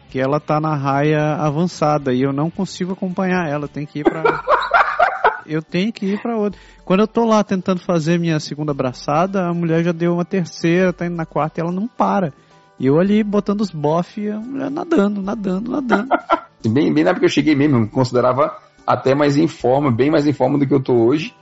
que 0.09 0.19
ela 0.19 0.39
tá 0.39 0.59
na 0.59 0.75
raia 0.75 1.35
avançada 1.35 2.13
e 2.13 2.21
eu 2.21 2.31
não 2.31 2.49
consigo 2.49 2.93
acompanhar 2.93 3.49
ela, 3.49 3.67
tem 3.67 3.85
que 3.85 3.99
ir 3.99 4.03
pra. 4.03 4.23
eu 5.45 5.61
tenho 5.61 5.91
que 5.91 6.05
ir 6.05 6.21
para 6.21 6.37
outra. 6.37 6.59
Quando 6.85 7.01
eu 7.01 7.07
tô 7.07 7.25
lá 7.25 7.43
tentando 7.43 7.81
fazer 7.81 8.17
minha 8.17 8.39
segunda 8.39 8.71
abraçada, 8.71 9.47
a 9.47 9.53
mulher 9.53 9.83
já 9.83 9.91
deu 9.91 10.13
uma 10.13 10.25
terceira, 10.25 10.93
tá 10.93 11.05
indo 11.05 11.15
na 11.15 11.25
quarta 11.25 11.59
e 11.59 11.61
ela 11.61 11.71
não 11.71 11.87
para. 11.87 12.33
E 12.79 12.85
eu 12.85 12.99
ali 12.99 13.23
botando 13.23 13.61
os 13.61 13.71
bof, 13.71 14.29
a 14.29 14.39
mulher 14.39 14.71
nadando, 14.71 15.21
nadando, 15.21 15.71
nadando. 15.71 16.09
Bem, 16.65 16.93
bem 16.93 17.03
na 17.03 17.11
época 17.11 17.21
que 17.21 17.25
eu 17.25 17.33
cheguei 17.33 17.55
mesmo, 17.55 17.77
eu 17.77 17.81
me 17.81 17.87
considerava 17.87 18.57
até 18.85 19.13
mais 19.13 19.37
em 19.37 19.47
forma, 19.47 19.91
bem 19.91 20.09
mais 20.09 20.25
em 20.25 20.33
forma 20.33 20.57
do 20.57 20.65
que 20.65 20.73
eu 20.73 20.81
tô 20.81 20.93
hoje. 20.93 21.33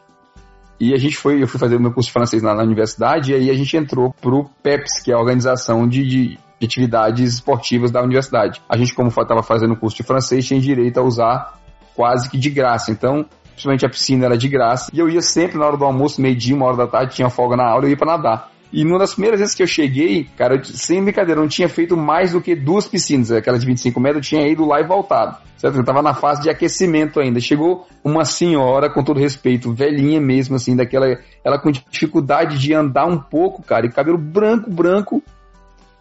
E 0.80 0.94
a 0.94 0.98
gente 0.98 1.16
foi, 1.16 1.42
eu 1.42 1.48
fui 1.48 1.60
fazer 1.60 1.80
meu 1.80 1.94
curso 1.94 2.08
de 2.08 2.14
francês 2.14 2.44
na, 2.44 2.54
na 2.54 2.64
universidade, 2.64 3.32
e 3.32 3.36
aí 3.36 3.50
a 3.50 3.54
gente 3.54 3.78
entrou 3.78 4.14
pro 4.22 4.50
PEPS, 4.62 5.04
que 5.04 5.12
é 5.12 5.16
a 5.16 5.20
organização 5.20 5.88
de, 5.88 6.04
de, 6.04 6.40
de 6.60 6.66
atividades 6.66 7.36
esportivas 7.36 7.92
da 7.92 8.02
universidade. 8.02 8.62
A 8.68 8.76
gente, 8.76 8.94
como 8.94 9.08
estava 9.08 9.42
fazendo 9.42 9.74
o 9.74 9.78
curso 9.78 9.96
de 9.96 10.04
francês, 10.04 10.46
tinha 10.46 10.60
direito 10.60 11.00
a 11.00 11.04
usar 11.04 11.60
quase 11.96 12.30
que 12.30 12.38
de 12.38 12.50
graça. 12.50 12.92
Então, 12.92 13.26
principalmente 13.52 13.86
a 13.86 13.90
piscina 13.90 14.26
era 14.26 14.38
de 14.38 14.50
graça. 14.50 14.92
E 14.94 15.00
eu 15.00 15.10
ia 15.10 15.22
sempre 15.22 15.58
na 15.58 15.66
hora 15.66 15.78
do 15.78 15.86
almoço, 15.86 16.22
meio-dia, 16.22 16.56
uma 16.56 16.66
hora 16.66 16.78
da 16.78 16.88
tarde, 16.88 17.16
tinha 17.16 17.30
folga 17.30 17.56
na 17.56 17.66
aula, 17.66 17.86
eu 17.86 17.90
ia 17.90 17.98
para 17.98 18.18
nadar. 18.18 18.52
E 18.72 18.84
numa 18.84 19.00
das 19.00 19.14
primeiras 19.14 19.40
vezes 19.40 19.56
que 19.56 19.64
eu 19.64 19.68
cheguei, 19.68 20.28
cara, 20.38 20.56
eu, 20.56 20.64
sem 20.64 21.04
brincadeira, 21.04 21.40
não 21.40 21.48
tinha 21.48 21.70
feito 21.70 21.96
mais 21.96 22.34
do 22.34 22.42
que 22.42 22.56
duas 22.56 22.88
piscinas, 22.88 23.32
aquela 23.32 23.58
de 23.58 23.66
25 23.66 24.00
metros, 24.00 24.26
eu 24.26 24.30
tinha 24.30 24.48
ido 24.52 24.66
lá 24.66 24.82
e 24.82 24.84
voltado. 24.84 25.38
Certo? 25.58 25.78
Eu 25.78 25.84
tava 25.86 26.02
na 26.02 26.14
fase 26.14 26.42
de 26.42 26.50
aquecimento 26.50 27.20
ainda. 27.20 27.40
Chegou 27.40 27.88
uma 28.04 28.26
senhora, 28.26 28.90
com 28.90 29.04
todo 29.04 29.20
respeito, 29.20 29.74
velhinha 29.74 30.20
mesmo, 30.20 30.56
assim, 30.56 30.76
daquela. 30.76 31.08
Ela 31.44 31.60
com 31.60 31.72
dificuldade 31.72 32.58
de 32.58 32.74
andar 32.74 33.06
um 33.06 33.18
pouco, 33.18 33.64
cara, 33.64 33.86
e 33.86 33.92
cabelo 33.92 34.18
branco, 34.18 34.70
branco. 34.70 35.24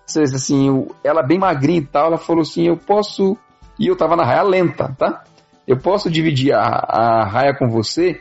Assim, 0.06 0.86
ela 1.02 1.22
bem 1.22 1.38
magrinha 1.38 1.78
e 1.78 1.86
tal, 1.86 2.08
ela 2.08 2.18
falou 2.18 2.42
assim: 2.42 2.66
eu 2.66 2.76
posso. 2.76 3.36
E 3.78 3.86
eu 3.86 3.96
tava 3.96 4.16
na 4.16 4.24
raia 4.24 4.42
lenta, 4.42 4.94
tá? 4.98 5.24
Eu 5.66 5.78
posso 5.78 6.10
dividir 6.10 6.52
a, 6.52 6.60
a 6.60 7.24
raia 7.24 7.54
com 7.56 7.68
você? 7.68 8.20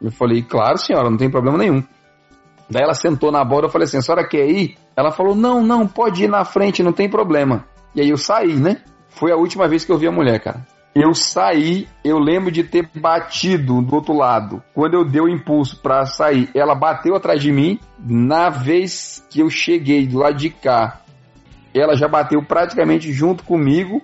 Eu 0.00 0.10
falei, 0.10 0.42
claro, 0.42 0.76
senhora, 0.76 1.08
não 1.08 1.16
tem 1.16 1.30
problema 1.30 1.56
nenhum. 1.56 1.82
Daí 2.72 2.82
ela 2.82 2.94
sentou 2.94 3.30
na 3.30 3.44
borda, 3.44 3.66
eu 3.66 3.70
falei 3.70 3.84
assim, 3.84 3.98
a 3.98 4.00
senhora 4.00 4.26
quer 4.26 4.48
ir? 4.48 4.76
Ela 4.96 5.12
falou, 5.12 5.34
não, 5.34 5.62
não, 5.62 5.86
pode 5.86 6.24
ir 6.24 6.28
na 6.28 6.42
frente, 6.42 6.82
não 6.82 6.92
tem 6.92 7.08
problema. 7.08 7.66
E 7.94 8.00
aí 8.00 8.08
eu 8.08 8.16
saí, 8.16 8.54
né? 8.54 8.78
Foi 9.10 9.30
a 9.30 9.36
última 9.36 9.68
vez 9.68 9.84
que 9.84 9.92
eu 9.92 9.98
vi 9.98 10.06
a 10.06 10.10
mulher, 10.10 10.42
cara. 10.42 10.66
Eu 10.94 11.12
saí, 11.12 11.86
eu 12.02 12.18
lembro 12.18 12.50
de 12.50 12.64
ter 12.64 12.88
batido 12.94 13.82
do 13.82 13.94
outro 13.94 14.14
lado. 14.16 14.62
Quando 14.74 14.94
eu 14.94 15.04
dei 15.04 15.20
o 15.20 15.28
impulso 15.28 15.80
para 15.82 16.06
sair, 16.06 16.48
ela 16.54 16.74
bateu 16.74 17.14
atrás 17.14 17.42
de 17.42 17.52
mim. 17.52 17.78
Na 17.98 18.48
vez 18.48 19.22
que 19.28 19.40
eu 19.40 19.50
cheguei 19.50 20.06
do 20.06 20.18
lado 20.18 20.36
de 20.36 20.48
cá, 20.48 21.02
ela 21.74 21.94
já 21.94 22.08
bateu 22.08 22.42
praticamente 22.42 23.12
junto 23.12 23.44
comigo. 23.44 24.00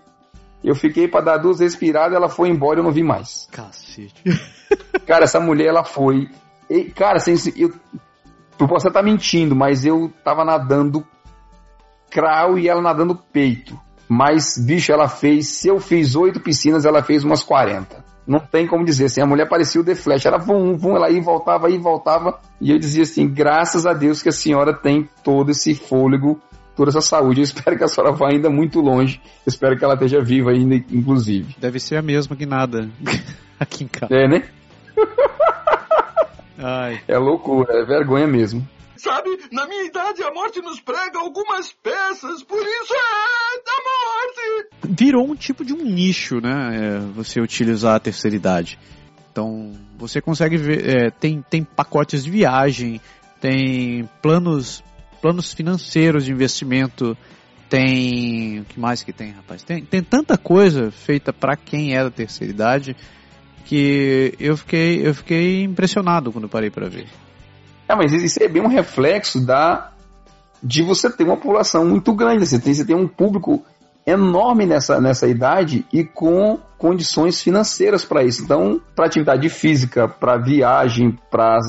Eu 0.63 0.75
fiquei 0.75 1.09
para 1.09 1.25
dar 1.25 1.37
duas 1.39 1.61
respiradas, 1.61 2.15
ela 2.15 2.29
foi 2.29 2.51
embora 2.51 2.79
e 2.79 2.81
eu 2.81 2.85
não 2.85 2.93
vi 2.93 3.03
mais. 3.03 3.49
Cacete. 3.51 4.23
Cara, 5.07 5.25
essa 5.25 5.41
mulher, 5.41 5.69
ela 5.69 5.85
foi. 5.85 6.29
E, 6.69 6.85
cara, 6.85 7.17
assim, 7.17 7.35
eu, 7.57 7.73
Tu 8.59 8.67
possa 8.67 8.89
estar 8.89 9.01
tá 9.01 9.05
mentindo, 9.05 9.55
mas 9.55 9.85
eu 9.85 10.13
tava 10.25 10.45
nadando 10.45 11.07
crau 12.11 12.59
e 12.59 12.69
ela 12.69 12.83
nadando 12.83 13.15
peito. 13.33 13.79
Mas, 14.09 14.59
bicho, 14.59 14.91
ela 14.91 15.09
fez. 15.09 15.49
Se 15.49 15.69
eu 15.69 15.79
fiz 15.79 16.17
oito 16.17 16.41
piscinas, 16.41 16.85
ela 16.85 17.03
fez 17.03 17.25
umas 17.25 17.43
40. 17.43 18.05
Não 18.27 18.41
tem 18.41 18.67
como 18.67 18.85
dizer 18.85 19.07
assim. 19.07 19.21
A 19.21 19.27
mulher 19.27 19.49
parecia 19.49 19.81
o 19.81 19.85
The 19.85 19.95
Flash. 19.95 20.27
Era 20.27 20.39
vum, 20.39 20.77
vum, 20.77 20.97
ela 20.97 21.11
ia, 21.11 21.21
voltava, 21.23 21.71
ia, 21.71 21.79
voltava. 21.79 22.39
E 22.61 22.71
eu 22.71 22.79
dizia 22.79 23.03
assim: 23.03 23.29
graças 23.29 23.87
a 23.87 23.93
Deus 23.93 24.23
que 24.23 24.29
a 24.29 24.33
senhora 24.33 24.75
tem 24.75 25.09
todo 25.23 25.51
esse 25.51 25.75
fôlego, 25.75 26.41
toda 26.75 26.91
essa 26.91 27.01
saúde. 27.01 27.41
Eu 27.41 27.45
espero 27.45 27.77
que 27.77 27.85
a 27.85 27.89
senhora 27.89 28.13
vá 28.13 28.29
ainda 28.31 28.51
muito 28.51 28.81
longe. 28.81 29.21
Eu 29.25 29.51
espero 29.51 29.79
que 29.79 29.85
ela 29.85 29.95
esteja 29.95 30.21
viva 30.21 30.51
ainda, 30.51 30.75
inclusive. 30.75 31.55
Deve 31.59 31.79
ser 31.79 31.97
a 31.97 32.03
mesma 32.03 32.35
que 32.35 32.47
nada 32.47 32.89
aqui 33.61 33.85
em 33.85 33.89
casa. 33.89 34.15
É, 34.15 34.27
né? 34.27 34.43
Ai. 36.59 37.01
É 37.07 37.17
loucura, 37.17 37.73
é 37.73 37.85
vergonha 37.85 38.27
mesmo. 38.27 38.67
Sabe, 38.97 39.31
na 39.53 39.67
minha 39.69 39.85
idade 39.85 40.25
a 40.25 40.33
morte 40.33 40.61
nos 40.61 40.81
prega 40.81 41.21
algumas 41.21 41.73
peças, 41.73 42.43
por 42.43 42.61
isso 42.61 42.93
é 42.93 43.63
da 43.65 43.73
morte. 43.85 44.99
Virou 45.01 45.31
um 45.31 45.37
tipo 45.37 45.65
de 45.65 45.73
um 45.73 45.85
nicho, 45.85 46.41
né? 46.41 46.71
É, 46.75 46.99
você 47.15 47.41
utilizar 47.41 47.95
a 47.95 48.01
terceira 48.01 48.35
idade. 48.35 48.77
Então, 49.31 49.73
você 49.97 50.21
consegue 50.21 50.57
ver, 50.57 50.85
é, 50.85 51.11
tem, 51.11 51.41
tem 51.49 51.63
pacotes 51.63 52.25
de 52.25 52.31
viagem, 52.31 53.01
tem 53.41 54.09
planos, 54.21 54.83
planos 55.23 55.53
financeiros 55.53 56.25
de 56.25 56.33
investimento, 56.33 57.17
tem. 57.69 58.61
O 58.61 58.65
que 58.65 58.81
mais 58.81 59.05
que 59.05 59.13
tem, 59.13 59.31
rapaz? 59.31 59.63
Tem, 59.63 59.85
tem 59.85 60.03
tanta 60.03 60.37
coisa 60.37 60.91
feita 60.91 61.33
para 61.33 61.55
quem 61.57 61.95
é 61.95 62.03
da 62.03 62.11
terceira 62.11 62.53
idade 62.53 62.97
que 63.69 64.35
eu 64.41 64.57
fiquei, 64.57 65.07
eu 65.07 65.15
fiquei 65.15 65.63
impressionado 65.63 66.33
quando 66.33 66.49
parei 66.49 66.71
para 66.71 66.89
ver. 66.89 67.07
É, 67.87 67.95
mas 67.95 68.15
isso 68.15 68.43
é 68.43 68.49
bem 68.49 68.63
um 68.63 68.67
reflexo 68.67 69.45
da 69.45 69.93
de 70.63 70.83
você 70.83 71.11
ter 71.11 71.25
uma 71.25 71.37
população 71.37 71.85
muito 71.85 72.15
grande. 72.15 72.47
Você 72.47 72.59
tem, 72.59 72.73
você 72.73 72.85
tem 72.85 72.97
um 72.97 73.07
público 73.07 73.63
enorme 74.07 74.65
nessa, 74.65 74.99
nessa 75.03 75.29
idade 75.29 75.85
e 75.93 76.03
com 76.03 76.59
condições 76.79 77.43
financeiras 77.43 78.07
para 78.07 78.25
isso. 78.25 78.43
Então, 78.43 78.81
para 78.97 79.05
atividade 79.05 79.51
física, 79.51 80.09
para 80.09 80.39
viagem, 80.39 81.19
para, 81.31 81.61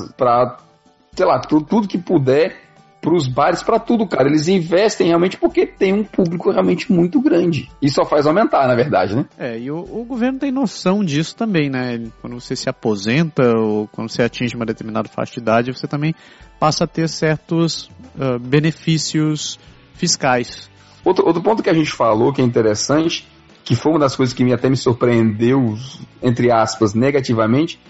sei 1.14 1.26
lá, 1.26 1.38
tudo, 1.38 1.66
tudo 1.66 1.86
que 1.86 1.98
puder 1.98 2.56
para 3.00 3.14
os 3.14 3.26
bares, 3.26 3.62
para 3.62 3.78
tudo, 3.78 4.06
cara. 4.06 4.28
Eles 4.28 4.46
investem 4.48 5.08
realmente 5.08 5.36
porque 5.36 5.66
tem 5.66 5.92
um 5.92 6.04
público 6.04 6.50
realmente 6.50 6.92
muito 6.92 7.20
grande. 7.20 7.68
E 7.80 7.88
só 7.88 8.04
faz 8.04 8.26
aumentar, 8.26 8.66
na 8.68 8.74
verdade, 8.74 9.16
né? 9.16 9.24
É, 9.38 9.58
e 9.58 9.70
o, 9.70 9.78
o, 9.78 10.04
governo 10.04 10.38
tem 10.38 10.52
noção 10.52 11.02
disso 11.02 11.34
também, 11.34 11.70
né? 11.70 12.02
Quando 12.20 12.38
você 12.38 12.54
se 12.54 12.68
aposenta 12.68 13.42
ou 13.56 13.88
quando 13.88 14.10
você 14.10 14.22
atinge 14.22 14.54
uma 14.54 14.66
determinada 14.66 15.08
faixa 15.08 15.34
de 15.34 15.40
idade, 15.40 15.72
você 15.72 15.86
também 15.86 16.14
passa 16.58 16.84
a 16.84 16.86
ter 16.86 17.08
certos 17.08 17.90
uh, 18.16 18.38
benefícios 18.38 19.58
fiscais. 19.94 20.70
Outro, 21.04 21.26
outro 21.26 21.42
ponto 21.42 21.62
que 21.62 21.70
a 21.70 21.74
gente 21.74 21.90
falou 21.90 22.32
que 22.32 22.42
é 22.42 22.44
interessante, 22.44 23.26
que 23.64 23.74
foi 23.74 23.92
uma 23.92 24.00
das 24.00 24.14
coisas 24.14 24.34
que 24.34 24.44
me, 24.44 24.52
até 24.52 24.68
me 24.68 24.76
surpreendeu, 24.76 25.74
entre 26.22 26.50
aspas, 26.52 26.92
negativamente, 26.92 27.80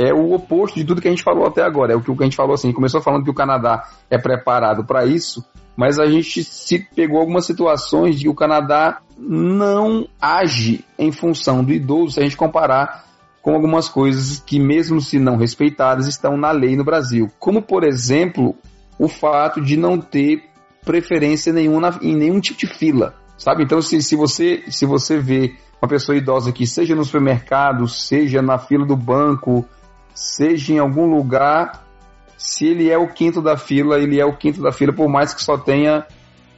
é 0.00 0.14
o 0.14 0.32
oposto 0.32 0.76
de 0.78 0.84
tudo 0.84 1.02
que 1.02 1.08
a 1.08 1.10
gente 1.10 1.22
falou 1.22 1.46
até 1.46 1.62
agora. 1.62 1.92
É 1.92 1.96
o 1.96 2.00
que 2.00 2.10
a 2.10 2.24
gente 2.24 2.36
falou 2.36 2.54
assim, 2.54 2.72
começou 2.72 3.02
falando 3.02 3.22
que 3.22 3.30
o 3.30 3.34
Canadá 3.34 3.86
é 4.08 4.16
preparado 4.16 4.82
para 4.82 5.04
isso, 5.04 5.44
mas 5.76 5.98
a 5.98 6.06
gente 6.06 6.42
se 6.42 6.78
pegou 6.78 7.20
algumas 7.20 7.44
situações 7.44 8.16
de 8.16 8.22
que 8.22 8.28
o 8.30 8.34
Canadá 8.34 9.02
não 9.18 10.08
age 10.18 10.82
em 10.98 11.12
função 11.12 11.62
do 11.62 11.70
idoso 11.70 12.14
se 12.14 12.20
a 12.20 12.22
gente 12.22 12.36
comparar 12.36 13.04
com 13.42 13.54
algumas 13.54 13.88
coisas 13.88 14.40
que, 14.40 14.58
mesmo 14.58 15.02
se 15.02 15.18
não 15.18 15.36
respeitadas, 15.36 16.06
estão 16.06 16.36
na 16.36 16.50
lei 16.50 16.76
no 16.76 16.84
Brasil. 16.84 17.30
Como, 17.38 17.60
por 17.60 17.84
exemplo, 17.84 18.54
o 18.98 19.06
fato 19.06 19.60
de 19.60 19.76
não 19.76 19.98
ter 19.98 20.44
preferência 20.82 21.52
nenhuma 21.52 21.98
em 22.00 22.16
nenhum 22.16 22.40
tipo 22.40 22.58
de 22.58 22.66
fila. 22.66 23.14
Sabe? 23.36 23.64
Então, 23.64 23.80
se, 23.80 24.02
se, 24.02 24.16
você, 24.16 24.62
se 24.68 24.84
você 24.84 25.18
vê 25.18 25.54
uma 25.80 25.88
pessoa 25.88 26.16
idosa 26.16 26.52
que 26.52 26.66
seja 26.66 26.94
no 26.94 27.04
supermercado, 27.04 27.88
seja 27.88 28.42
na 28.42 28.58
fila 28.58 28.84
do 28.84 28.96
banco, 28.96 29.66
seja 30.20 30.74
em 30.74 30.78
algum 30.78 31.06
lugar, 31.06 31.82
se 32.36 32.66
ele 32.66 32.90
é 32.90 32.98
o 32.98 33.08
quinto 33.08 33.40
da 33.40 33.56
fila, 33.56 33.98
ele 33.98 34.20
é 34.20 34.24
o 34.24 34.36
quinto 34.36 34.60
da 34.60 34.70
fila, 34.70 34.92
por 34.92 35.08
mais 35.08 35.32
que 35.32 35.42
só 35.42 35.56
tenha 35.56 36.06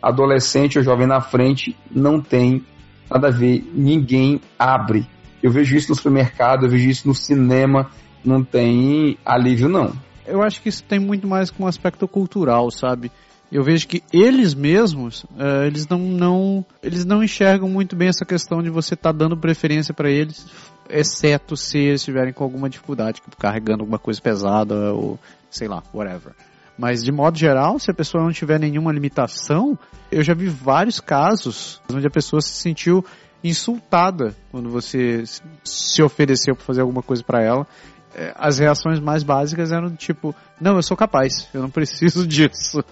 adolescente 0.02 0.78
ou 0.78 0.84
jovem 0.84 1.06
na 1.06 1.20
frente, 1.20 1.76
não 1.88 2.20
tem 2.20 2.64
nada 3.08 3.28
a 3.28 3.30
ver, 3.30 3.64
ninguém 3.72 4.40
abre. 4.58 5.06
Eu 5.40 5.52
vejo 5.52 5.76
isso 5.76 5.90
no 5.90 5.94
supermercado, 5.94 6.64
eu 6.64 6.70
vejo 6.70 6.88
isso 6.88 7.06
no 7.06 7.14
cinema, 7.14 7.88
não 8.24 8.42
tem 8.42 9.16
alívio 9.24 9.68
não. 9.68 9.92
Eu 10.26 10.42
acho 10.42 10.60
que 10.60 10.68
isso 10.68 10.82
tem 10.82 10.98
muito 10.98 11.28
mais 11.28 11.50
com 11.50 11.64
um 11.64 11.66
aspecto 11.68 12.08
cultural, 12.08 12.68
sabe? 12.70 13.12
Eu 13.52 13.62
vejo 13.62 13.86
que 13.86 14.02
eles 14.10 14.54
mesmos, 14.54 15.24
uh, 15.24 15.64
eles 15.66 15.86
não, 15.86 15.98
não, 15.98 16.64
eles 16.82 17.04
não 17.04 17.22
enxergam 17.22 17.68
muito 17.68 17.94
bem 17.94 18.08
essa 18.08 18.24
questão 18.24 18.62
de 18.62 18.70
você 18.70 18.94
estar 18.94 19.12
tá 19.12 19.18
dando 19.18 19.36
preferência 19.36 19.92
para 19.92 20.10
eles, 20.10 20.46
exceto 20.88 21.54
se 21.54 21.76
eles 21.76 22.00
estiverem 22.00 22.32
com 22.32 22.42
alguma 22.42 22.70
dificuldade, 22.70 23.20
tipo, 23.20 23.36
carregando 23.36 23.82
alguma 23.82 23.98
coisa 23.98 24.22
pesada 24.22 24.94
ou 24.94 25.18
sei 25.50 25.68
lá, 25.68 25.82
whatever. 25.92 26.32
Mas 26.78 27.04
de 27.04 27.12
modo 27.12 27.38
geral, 27.38 27.78
se 27.78 27.90
a 27.90 27.94
pessoa 27.94 28.24
não 28.24 28.32
tiver 28.32 28.58
nenhuma 28.58 28.90
limitação, 28.90 29.78
eu 30.10 30.24
já 30.24 30.32
vi 30.32 30.48
vários 30.48 30.98
casos 30.98 31.78
onde 31.92 32.06
a 32.06 32.10
pessoa 32.10 32.40
se 32.40 32.54
sentiu 32.54 33.04
insultada 33.44 34.34
quando 34.50 34.70
você 34.70 35.24
se 35.62 36.02
ofereceu 36.02 36.56
para 36.56 36.64
fazer 36.64 36.80
alguma 36.80 37.02
coisa 37.02 37.22
para 37.22 37.42
ela. 37.42 37.66
É, 38.14 38.32
as 38.34 38.58
reações 38.58 38.98
mais 38.98 39.22
básicas 39.22 39.72
eram 39.72 39.94
tipo: 39.94 40.34
Não, 40.60 40.76
eu 40.76 40.82
sou 40.82 40.96
capaz, 40.96 41.48
eu 41.52 41.60
não 41.60 41.70
preciso 41.70 42.24
disso. 42.28 42.82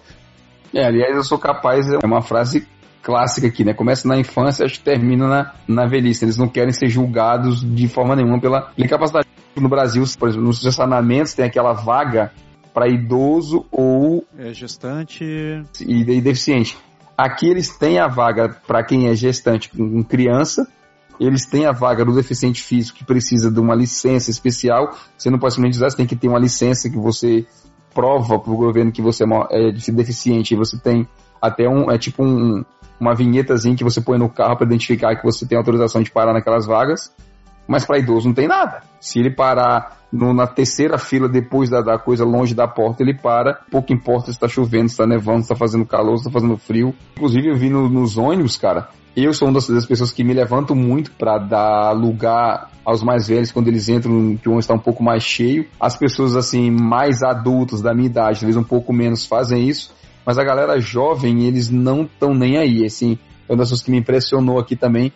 É, 0.75 0.85
aliás, 0.85 1.17
eu 1.17 1.25
sou 1.25 1.39
capaz 1.39 1.91
é 1.91 1.99
uma 2.05 2.23
frase 2.23 2.67
clássica 3.03 3.47
aqui, 3.47 3.65
né? 3.65 3.75
Começa 3.75 4.07
na 4.07 4.17
infância, 4.17 4.65
acho 4.65 4.79
que 4.79 4.85
termina 4.85 5.27
na, 5.27 5.55
na 5.67 5.87
velhice. 5.87 6.25
Eles 6.25 6.37
não 6.37 6.49
querem 6.49 6.73
ser 6.73 6.89
julgados 6.89 7.61
de 7.61 7.89
forma 7.89 8.15
nenhuma 8.15 8.41
pela 8.41 8.73
incapacidade. 8.77 9.27
No 9.57 9.69
Brasil, 9.69 10.05
por 10.19 10.29
exemplo, 10.29 10.47
nos 10.47 10.59
estacionamentos 10.59 11.35
tem 11.35 11.45
aquela 11.45 11.73
vaga 11.73 12.31
para 12.73 12.89
idoso 12.89 13.67
ou 13.71 14.25
é, 14.39 14.53
gestante 14.55 15.25
e, 15.25 16.01
e 16.03 16.21
deficiente. 16.21 16.79
Aqui 17.19 17.49
eles 17.49 17.77
têm 17.77 17.99
a 17.99 18.07
vaga 18.07 18.49
para 18.67 18.83
quem 18.85 19.09
é 19.09 19.15
gestante 19.15 19.69
com 19.69 20.03
criança, 20.03 20.67
eles 21.19 21.45
têm 21.45 21.67
a 21.67 21.73
vaga 21.73 22.05
do 22.05 22.15
deficiente 22.15 22.63
físico 22.63 22.99
que 22.99 23.05
precisa 23.05 23.51
de 23.51 23.61
uma 23.61 23.75
licença 23.75 24.31
especial. 24.31 24.97
Você 25.19 25.29
não 25.29 25.39
pode 25.39 25.53
simplesmente 25.53 25.77
usar, 25.77 25.91
você 25.91 25.97
tem 25.99 26.07
que 26.07 26.17
ter 26.17 26.29
uma 26.29 26.39
licença 26.39 26.89
que 26.89 26.97
você 26.97 27.45
prova 27.95 28.39
para 28.39 28.53
o 28.53 28.57
governo 28.57 28.93
que 28.93 29.03
você 29.03 29.25
é, 29.25 29.69
é 29.69 29.73
deficiente. 29.93 30.55
E 30.55 30.57
você 30.57 30.79
tem 30.79 31.07
até 31.41 31.69
um, 31.69 31.91
é 31.91 31.99
tipo 31.99 32.23
um, 32.23 32.65
uma 32.99 33.15
vinhetazinha 33.15 33.77
que 33.77 33.85
você 33.85 34.01
põe 34.01 34.19
no 34.19 34.29
carro 34.29 34.57
para 34.57 34.67
identificar 34.67 35.17
que 35.17 35.25
você 35.25 35.47
tem 35.47 35.57
autorização 35.57 36.03
de 36.03 36.11
parar 36.11 36.33
naquelas 36.33 36.67
vagas. 36.67 37.15
Mas 37.67 37.85
para 37.85 37.99
idoso 37.99 38.27
não 38.27 38.35
tem 38.35 38.49
nada. 38.49 38.83
Se 39.01 39.21
ele 39.21 39.31
parar 39.31 40.01
no, 40.13 40.35
na 40.35 40.47
terceira 40.47 40.99
fila 40.99 41.29
depois 41.29 41.71
da, 41.71 41.81
da, 41.81 41.99
coisa 41.99 42.25
longe 42.25 42.55
da 42.55 42.67
porta, 42.67 43.03
ele 43.03 43.15
para. 43.15 43.61
Pouco 43.71 43.93
importa 43.93 44.27
se 44.27 44.33
está 44.33 44.49
chovendo, 44.49 44.89
se 44.89 44.95
está 44.95 45.07
nevando, 45.07 45.39
se 45.39 45.45
está 45.45 45.55
fazendo 45.55 45.87
calor, 45.87 46.17
se 46.17 46.27
está 46.27 46.33
fazendo 46.33 46.57
frio. 46.59 46.95
Inclusive, 47.17 47.49
eu 47.49 47.57
vi 47.57 47.71
no, 47.71 47.89
nos 47.89 48.19
ônibus, 48.19 48.57
cara. 48.57 48.89
Eu 49.17 49.35
sou 49.35 49.49
uma 49.49 49.55
das, 49.55 49.87
pessoas 49.87 50.13
que 50.13 50.23
me 50.23 50.33
levanto 50.33 50.75
muito 50.75 51.11
para 51.13 51.37
dar 51.39 51.93
lugar 51.93 52.71
aos 52.85 53.03
mais 53.03 53.27
velhos 53.27 53.51
quando 53.51 53.69
eles 53.69 53.89
entram, 53.89 54.37
que 54.37 54.49
o 54.49 54.53
ônibus 54.53 54.65
está 54.65 54.75
um 54.75 54.79
pouco 54.79 55.03
mais 55.03 55.23
cheio. 55.23 55.67
As 55.81 55.97
pessoas, 55.97 56.37
assim, 56.37 56.71
mais 56.71 57.23
adultas 57.23 57.83
da 57.83 57.93
minha 57.93 58.07
idade, 58.07 58.41
talvez 58.41 58.57
um 58.57 58.63
pouco 58.63 58.93
menos, 58.93 59.27
fazem 59.27 59.69
isso. 59.69 59.93
Mas 60.25 60.39
a 60.39 60.45
galera 60.45 60.79
jovem, 60.79 61.45
eles 61.45 61.69
não 61.71 62.03
estão 62.03 62.33
nem 62.33 62.57
aí. 62.57 62.85
Assim, 62.85 63.19
uma 63.49 63.59
das 63.59 63.71
coisas 63.71 63.85
que 63.85 63.91
me 63.91 63.99
impressionou 63.99 64.61
aqui 64.61 64.77
também 64.77 65.13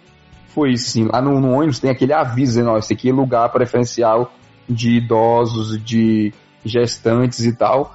foi 0.48 0.72
isso. 0.72 0.88
Assim, 0.88 1.04
lá 1.04 1.22
no, 1.22 1.40
no 1.40 1.52
ônibus 1.52 1.78
tem 1.78 1.90
aquele 1.90 2.12
aviso, 2.12 2.62
né? 2.62 2.78
Esse 2.78 2.94
aqui 2.94 3.10
é 3.10 3.12
lugar 3.12 3.48
preferencial 3.50 4.32
de 4.68 4.96
idosos, 4.96 5.82
de 5.82 6.32
gestantes 6.64 7.44
e 7.44 7.56
tal. 7.56 7.94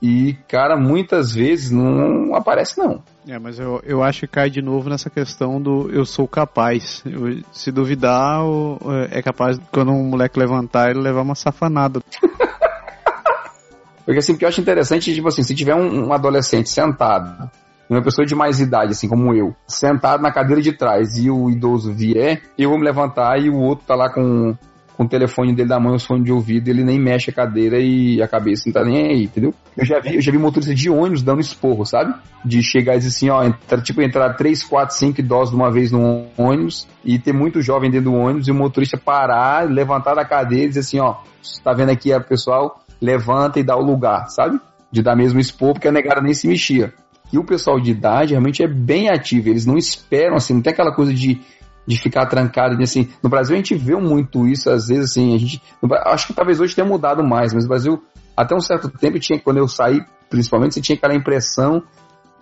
E, 0.00 0.34
cara, 0.48 0.76
muitas 0.76 1.34
vezes 1.34 1.70
não 1.70 2.34
aparece, 2.34 2.78
não. 2.78 3.02
É, 3.28 3.40
mas 3.40 3.58
eu, 3.58 3.80
eu 3.84 4.04
acho 4.04 4.20
que 4.20 4.28
cai 4.28 4.48
de 4.48 4.62
novo 4.62 4.88
nessa 4.88 5.10
questão 5.10 5.60
do 5.60 5.90
eu 5.90 6.06
sou 6.06 6.28
capaz. 6.28 7.02
Eu, 7.04 7.42
se 7.50 7.72
duvidar, 7.72 8.40
eu, 8.40 8.78
é 9.10 9.20
capaz, 9.20 9.58
quando 9.72 9.90
um 9.90 10.10
moleque 10.10 10.38
levantar, 10.38 10.90
ele 10.90 11.00
levar 11.00 11.22
uma 11.22 11.34
safanada. 11.34 12.00
Porque 14.04 14.20
assim, 14.20 14.34
o 14.34 14.38
que 14.38 14.44
eu 14.44 14.48
acho 14.48 14.60
interessante, 14.60 15.12
tipo 15.12 15.26
assim, 15.26 15.42
se 15.42 15.56
tiver 15.56 15.74
um, 15.74 16.06
um 16.06 16.12
adolescente 16.12 16.68
sentado, 16.68 17.50
uma 17.90 18.00
pessoa 18.00 18.24
de 18.24 18.36
mais 18.36 18.60
idade, 18.60 18.92
assim 18.92 19.08
como 19.08 19.34
eu, 19.34 19.56
sentado 19.66 20.22
na 20.22 20.30
cadeira 20.30 20.62
de 20.62 20.72
trás 20.72 21.18
e 21.18 21.28
o 21.28 21.50
idoso 21.50 21.92
vier, 21.92 22.42
eu 22.56 22.70
vou 22.70 22.78
me 22.78 22.84
levantar 22.84 23.40
e 23.40 23.50
o 23.50 23.56
outro 23.56 23.84
tá 23.86 23.96
lá 23.96 24.08
com 24.08 24.56
com 24.96 25.04
o 25.04 25.08
telefone 25.08 25.54
dele 25.54 25.68
da 25.68 25.78
mão, 25.78 25.94
os 25.94 26.04
fones 26.04 26.24
de 26.24 26.32
ouvido, 26.32 26.68
ele 26.68 26.82
nem 26.82 26.98
mexe 26.98 27.30
a 27.30 27.32
cadeira 27.32 27.78
e 27.78 28.22
a 28.22 28.26
cabeça 28.26 28.62
não 28.66 28.72
tá 28.72 28.82
nem 28.82 29.06
aí, 29.06 29.24
entendeu? 29.24 29.52
Eu 29.76 29.84
já 29.84 30.00
vi, 30.00 30.14
eu 30.14 30.20
já 30.22 30.32
vi 30.32 30.38
motorista 30.38 30.74
de 30.74 30.88
ônibus 30.88 31.22
dando 31.22 31.40
esporro, 31.40 31.84
sabe? 31.84 32.14
De 32.42 32.62
chegar 32.62 32.94
e 32.94 32.98
dizer 32.98 33.10
assim, 33.10 33.28
ó, 33.28 33.44
entrar, 33.44 33.82
tipo, 33.82 34.00
entrar 34.00 34.32
3, 34.34 34.62
4, 34.64 34.96
5 34.96 35.20
idosos 35.20 35.50
de 35.50 35.56
uma 35.56 35.70
vez 35.70 35.92
no 35.92 36.26
ônibus 36.38 36.88
e 37.04 37.18
ter 37.18 37.34
muito 37.34 37.60
jovem 37.60 37.90
dentro 37.90 38.10
do 38.10 38.16
ônibus 38.16 38.48
e 38.48 38.50
o 38.50 38.54
motorista 38.54 38.96
parar, 38.96 39.68
levantar 39.70 40.14
da 40.14 40.24
cadeira 40.24 40.64
e 40.64 40.68
dizer 40.68 40.80
assim, 40.80 40.98
ó, 40.98 41.16
tá 41.62 41.74
vendo 41.74 41.90
aqui 41.90 42.10
a 42.12 42.18
pessoal, 42.18 42.82
levanta 43.00 43.60
e 43.60 43.62
dá 43.62 43.76
o 43.76 43.84
lugar, 43.84 44.28
sabe? 44.28 44.58
De 44.90 45.02
dar 45.02 45.14
mesmo 45.14 45.38
esporro, 45.38 45.74
porque 45.74 45.88
a 45.88 45.92
negada 45.92 46.22
nem 46.22 46.32
se 46.32 46.48
mexia. 46.48 46.94
E 47.30 47.38
o 47.38 47.44
pessoal 47.44 47.78
de 47.78 47.90
idade 47.90 48.30
realmente 48.30 48.62
é 48.62 48.68
bem 48.68 49.10
ativo, 49.10 49.48
eles 49.50 49.66
não 49.66 49.76
esperam, 49.76 50.36
assim, 50.36 50.54
não 50.54 50.62
tem 50.62 50.72
aquela 50.72 50.94
coisa 50.94 51.12
de 51.12 51.40
de 51.86 51.96
ficar 51.96 52.26
trancado. 52.26 52.80
Assim, 52.82 53.08
no 53.22 53.28
Brasil 53.28 53.54
a 53.54 53.58
gente 53.58 53.74
vê 53.74 53.94
muito 53.94 54.46
isso, 54.46 54.70
às 54.70 54.88
vezes, 54.88 55.10
assim, 55.10 55.34
a 55.34 55.38
gente. 55.38 55.62
Acho 56.06 56.26
que 56.26 56.34
talvez 56.34 56.60
hoje 56.60 56.74
tenha 56.74 56.86
mudado 56.86 57.22
mais, 57.22 57.52
mas 57.52 57.64
no 57.64 57.68
Brasil, 57.68 58.02
até 58.36 58.54
um 58.54 58.60
certo 58.60 58.88
tempo, 58.88 59.18
tinha, 59.18 59.38
quando 59.38 59.58
eu 59.58 59.68
saí, 59.68 60.04
principalmente, 60.28 60.74
você 60.74 60.80
tinha 60.80 60.96
aquela 60.96 61.14
impressão 61.14 61.82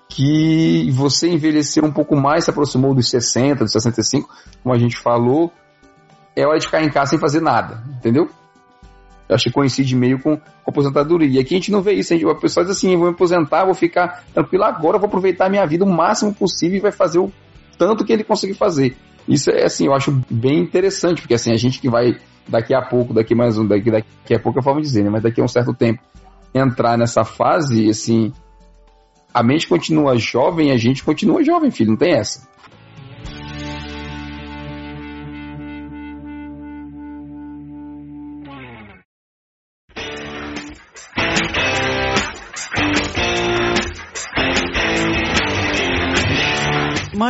que 0.08 0.90
você 0.92 1.28
envelheceu 1.28 1.84
um 1.84 1.92
pouco 1.92 2.16
mais, 2.16 2.44
se 2.44 2.50
aproximou 2.50 2.94
dos 2.94 3.08
60, 3.08 3.64
dos 3.64 3.72
65, 3.72 4.28
como 4.62 4.74
a 4.74 4.78
gente 4.78 4.96
falou, 4.96 5.52
é 6.36 6.46
hora 6.46 6.58
de 6.58 6.66
ficar 6.66 6.82
em 6.82 6.90
casa 6.90 7.10
sem 7.10 7.18
fazer 7.18 7.40
nada, 7.40 7.82
entendeu? 7.96 8.28
Eu 9.28 9.34
acho 9.34 9.44
que 9.44 9.50
coincide 9.50 9.96
meio 9.96 10.20
com, 10.20 10.36
com 10.36 10.70
aposentadoria. 10.70 11.28
E 11.28 11.38
aqui 11.38 11.54
a 11.54 11.58
gente 11.58 11.72
não 11.72 11.80
vê 11.80 11.94
isso. 11.94 12.12
A, 12.12 12.16
gente, 12.16 12.28
a 12.28 12.34
pessoa 12.34 12.64
diz 12.64 12.76
assim: 12.76 12.94
vou 12.94 13.06
me 13.06 13.12
aposentar, 13.12 13.64
vou 13.64 13.74
ficar 13.74 14.22
tranquilo 14.34 14.64
agora, 14.64 14.98
vou 14.98 15.06
aproveitar 15.06 15.46
a 15.46 15.48
minha 15.48 15.66
vida 15.66 15.84
o 15.84 15.88
máximo 15.88 16.34
possível 16.34 16.76
e 16.76 16.80
vai 16.80 16.92
fazer 16.92 17.18
o 17.18 17.32
tanto 17.78 18.04
que 18.04 18.12
ele 18.12 18.22
conseguir 18.22 18.54
fazer. 18.54 18.96
Isso 19.26 19.50
é 19.50 19.64
assim, 19.64 19.86
eu 19.86 19.94
acho 19.94 20.12
bem 20.30 20.58
interessante, 20.58 21.20
porque 21.20 21.34
assim, 21.34 21.52
a 21.52 21.56
gente 21.56 21.80
que 21.80 21.88
vai 21.88 22.18
daqui 22.46 22.74
a 22.74 22.82
pouco, 22.82 23.14
daqui 23.14 23.34
mais 23.34 23.56
um, 23.56 23.66
daqui, 23.66 23.90
daqui 23.90 24.34
a 24.34 24.38
pouco 24.38 24.58
é 24.58 24.62
forma 24.62 24.80
de 24.80 24.86
dizer, 24.86 25.02
né? 25.02 25.10
Mas 25.10 25.22
daqui 25.22 25.40
a 25.40 25.44
um 25.44 25.48
certo 25.48 25.72
tempo 25.72 26.02
entrar 26.54 26.96
nessa 26.96 27.24
fase, 27.24 27.88
assim, 27.88 28.32
a 29.32 29.42
mente 29.42 29.66
continua 29.66 30.16
jovem, 30.16 30.70
a 30.70 30.76
gente 30.76 31.02
continua 31.02 31.42
jovem, 31.42 31.70
filho, 31.70 31.90
não 31.90 31.96
tem 31.96 32.12
essa. 32.14 32.46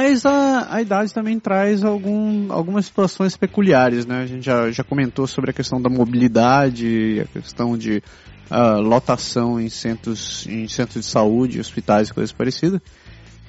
Mas 0.04 0.26
a, 0.26 0.66
a 0.70 0.82
idade 0.82 1.14
também 1.14 1.40
traz 1.40 1.82
algum, 1.82 2.52
algumas 2.52 2.84
situações 2.84 3.38
peculiares, 3.38 4.04
né? 4.04 4.20
A 4.20 4.26
gente 4.26 4.44
já, 4.44 4.70
já 4.70 4.84
comentou 4.84 5.26
sobre 5.26 5.50
a 5.50 5.52
questão 5.54 5.80
da 5.80 5.88
mobilidade, 5.88 7.22
a 7.22 7.24
questão 7.24 7.74
de 7.74 8.02
uh, 8.50 8.82
lotação 8.82 9.58
em 9.58 9.70
centros, 9.70 10.46
em 10.46 10.68
centros 10.68 11.06
de 11.06 11.10
saúde, 11.10 11.58
hospitais 11.58 12.08
e 12.08 12.12
coisas 12.12 12.32
parecidas. 12.32 12.82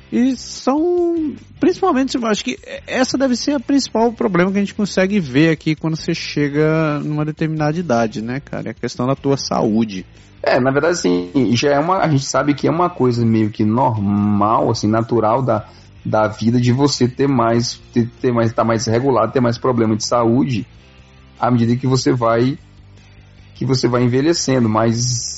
E 0.10 0.38
são, 0.38 1.36
principalmente, 1.60 2.16
eu 2.16 2.26
acho 2.26 2.42
que 2.42 2.58
essa 2.88 3.18
deve 3.18 3.36
ser 3.36 3.58
o 3.58 3.60
principal 3.60 4.14
problema 4.14 4.50
que 4.50 4.58
a 4.58 4.62
gente 4.62 4.76
consegue 4.76 5.20
ver 5.20 5.50
aqui 5.50 5.76
quando 5.76 5.98
você 5.98 6.16
chega 6.16 7.02
numa 7.04 7.26
determinada 7.26 7.78
idade, 7.78 8.22
né, 8.22 8.40
cara? 8.40 8.70
É 8.70 8.72
a 8.72 8.74
questão 8.74 9.06
da 9.06 9.14
tua 9.14 9.36
saúde. 9.36 10.06
É, 10.42 10.58
na 10.58 10.72
verdade, 10.72 10.94
assim, 10.94 11.32
já 11.54 11.72
é 11.72 11.80
uma, 11.80 11.98
a 11.98 12.08
gente 12.08 12.24
sabe 12.24 12.54
que 12.54 12.66
é 12.66 12.72
uma 12.72 12.90
coisa 12.90 13.26
meio 13.26 13.50
que 13.50 13.66
normal, 13.66 14.72
assim, 14.72 14.88
natural 14.88 15.42
da, 15.42 15.66
da 16.06 16.28
vida 16.28 16.62
de 16.62 16.72
você 16.72 17.08
ter 17.08 17.28
mais, 17.28 17.82
ter, 17.92 18.08
ter 18.22 18.32
mais, 18.32 18.50
estar 18.50 18.62
tá 18.62 18.68
mais 18.68 18.86
regulado, 18.86 19.32
ter 19.32 19.42
mais 19.42 19.58
problema 19.58 19.96
de 19.96 20.06
saúde 20.06 20.68
à 21.40 21.50
medida 21.50 21.76
que 21.76 21.88
você 21.88 22.14
vai 22.14 22.58
que 23.56 23.66
você 23.66 23.88
vai 23.88 24.04
envelhecendo, 24.04 24.68
mas 24.68 25.36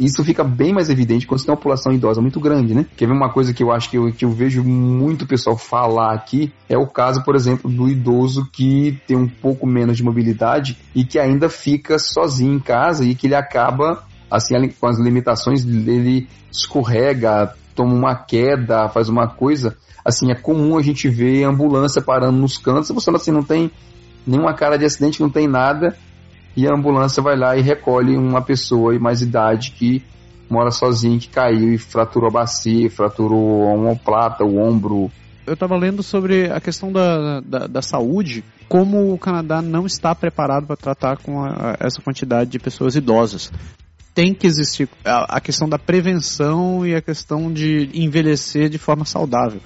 isso 0.00 0.24
fica 0.24 0.44
bem 0.44 0.72
mais 0.72 0.88
evidente 0.88 1.26
quando 1.26 1.40
você 1.40 1.46
tem 1.46 1.52
uma 1.52 1.56
população 1.58 1.92
idosa 1.92 2.20
muito 2.20 2.40
grande, 2.40 2.74
né? 2.74 2.86
Quer 2.96 3.06
ver 3.06 3.12
uma 3.12 3.30
coisa 3.30 3.52
que 3.52 3.62
eu 3.62 3.72
acho 3.72 3.90
que 3.90 3.98
eu, 3.98 4.12
que 4.12 4.24
eu 4.24 4.30
vejo 4.30 4.62
muito 4.62 5.26
pessoal 5.26 5.56
falar 5.56 6.14
aqui? 6.14 6.52
É 6.68 6.78
o 6.78 6.86
caso, 6.86 7.22
por 7.24 7.34
exemplo, 7.34 7.70
do 7.70 7.88
idoso 7.88 8.48
que 8.52 8.98
tem 9.06 9.16
um 9.16 9.28
pouco 9.28 9.66
menos 9.66 9.96
de 9.96 10.04
mobilidade 10.04 10.78
e 10.94 11.04
que 11.04 11.18
ainda 11.18 11.48
fica 11.48 11.98
sozinho 11.98 12.54
em 12.54 12.60
casa 12.60 13.04
e 13.04 13.14
que 13.14 13.26
ele 13.26 13.34
acaba, 13.34 14.04
assim, 14.30 14.54
com 14.80 14.86
as 14.86 14.98
limitações, 14.98 15.64
ele 15.66 16.28
escorrega, 16.50 17.52
toma 17.78 17.94
uma 17.94 18.16
queda, 18.16 18.88
faz 18.88 19.08
uma 19.08 19.28
coisa. 19.28 19.76
Assim, 20.04 20.32
é 20.32 20.34
comum 20.34 20.76
a 20.76 20.82
gente 20.82 21.08
ver 21.08 21.44
ambulância 21.44 22.02
parando 22.02 22.36
nos 22.36 22.58
cantos, 22.58 22.90
você 22.90 23.08
assim, 23.10 23.30
não 23.30 23.44
tem 23.44 23.70
nenhuma 24.26 24.52
cara 24.52 24.76
de 24.76 24.84
acidente, 24.84 25.20
não 25.20 25.30
tem 25.30 25.46
nada, 25.46 25.96
e 26.56 26.66
a 26.66 26.74
ambulância 26.74 27.22
vai 27.22 27.36
lá 27.36 27.56
e 27.56 27.62
recolhe 27.62 28.16
uma 28.16 28.42
pessoa 28.42 28.92
de 28.92 28.98
mais 28.98 29.22
idade 29.22 29.70
que 29.70 30.02
mora 30.50 30.72
sozinha, 30.72 31.20
que 31.20 31.28
caiu 31.28 31.72
e 31.72 31.78
fraturou 31.78 32.28
a 32.28 32.32
bacia, 32.32 32.90
fraturou 32.90 33.68
a 33.68 33.74
omoplata, 33.74 34.44
o 34.44 34.58
ombro. 34.58 35.08
Eu 35.46 35.54
estava 35.54 35.76
lendo 35.76 36.02
sobre 36.02 36.50
a 36.50 36.60
questão 36.60 36.90
da, 36.90 37.40
da, 37.40 37.66
da, 37.68 37.82
saúde, 37.82 38.42
como 38.68 39.12
o 39.12 39.18
Canadá 39.18 39.62
não 39.62 39.86
está 39.86 40.14
preparado 40.14 40.66
para 40.66 40.76
tratar 40.76 41.18
com 41.18 41.44
a, 41.44 41.76
essa 41.78 42.02
quantidade 42.02 42.50
de 42.50 42.58
pessoas 42.58 42.96
idosas. 42.96 43.52
Tem 44.18 44.34
que 44.34 44.48
existir 44.48 44.88
a, 45.04 45.40
questão 45.40 45.68
da 45.68 45.78
prevenção 45.78 46.84
e 46.84 46.92
a 46.92 47.00
questão 47.00 47.52
de 47.52 47.88
envelhecer 47.94 48.68
de 48.68 48.76
forma 48.76 49.04
saudável. 49.04 49.60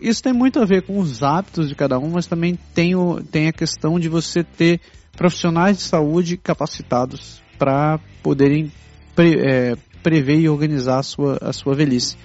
Isso 0.00 0.22
tem 0.22 0.32
muito 0.32 0.58
a 0.58 0.64
ver 0.64 0.80
com 0.80 0.98
os 0.98 1.22
hábitos 1.22 1.68
de 1.68 1.74
cada 1.74 1.98
um, 1.98 2.12
mas 2.12 2.26
também 2.26 2.58
tem, 2.74 2.94
o, 2.94 3.22
tem 3.22 3.48
a 3.48 3.52
questão 3.52 4.00
de 4.00 4.08
você 4.08 4.42
ter 4.42 4.80
profissionais 5.14 5.76
de 5.76 5.82
saúde 5.82 6.38
capacitados 6.38 7.42
para 7.58 8.00
poderem 8.22 8.72
pre, 9.14 9.38
é, 9.38 9.76
prever 10.02 10.40
e 10.40 10.48
organizar 10.48 11.00
a 11.00 11.02
sua, 11.02 11.36
a 11.42 11.52
sua 11.52 11.74
velhice. 11.74 12.16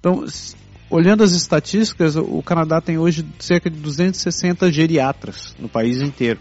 Então, 0.00 0.24
olhando 0.88 1.22
as 1.22 1.32
estatísticas, 1.32 2.16
o 2.16 2.42
Canadá 2.42 2.80
tem 2.80 2.96
hoje 2.96 3.22
cerca 3.38 3.68
de 3.68 3.78
260 3.78 4.72
geriatras 4.72 5.54
no 5.58 5.68
país 5.68 6.00
inteiro. 6.00 6.40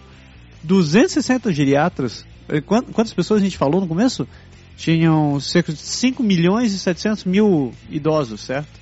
260 0.64 1.52
geriatras? 1.52 2.26
É, 2.48 2.62
quantas 2.62 3.14
pessoas 3.14 3.42
a 3.42 3.44
gente 3.44 3.58
falou 3.58 3.82
no 3.82 3.88
começo? 3.88 4.26
Tinham 4.82 5.40
cerca 5.40 5.72
de 5.72 5.78
5 5.78 6.24
milhões 6.24 6.74
e 6.74 6.80
700 6.80 7.26
mil 7.26 7.72
idosos, 7.88 8.42
certo? 8.42 8.80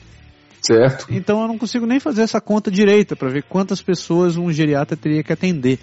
Certo. 0.62 1.06
Então 1.10 1.41
eu 1.41 1.47
não 1.50 1.58
consigo 1.58 1.86
nem 1.86 2.00
fazer 2.00 2.22
essa 2.22 2.39
conta 2.39 2.72
direita 2.72 3.18
para 3.18 3.28
ver 3.28 3.43
quantas 3.43 3.82
pessoas 3.82 4.38
um 4.38 4.50
geriatra 4.50 4.95
teria 4.95 5.22
que 5.22 5.34
atender. 5.34 5.78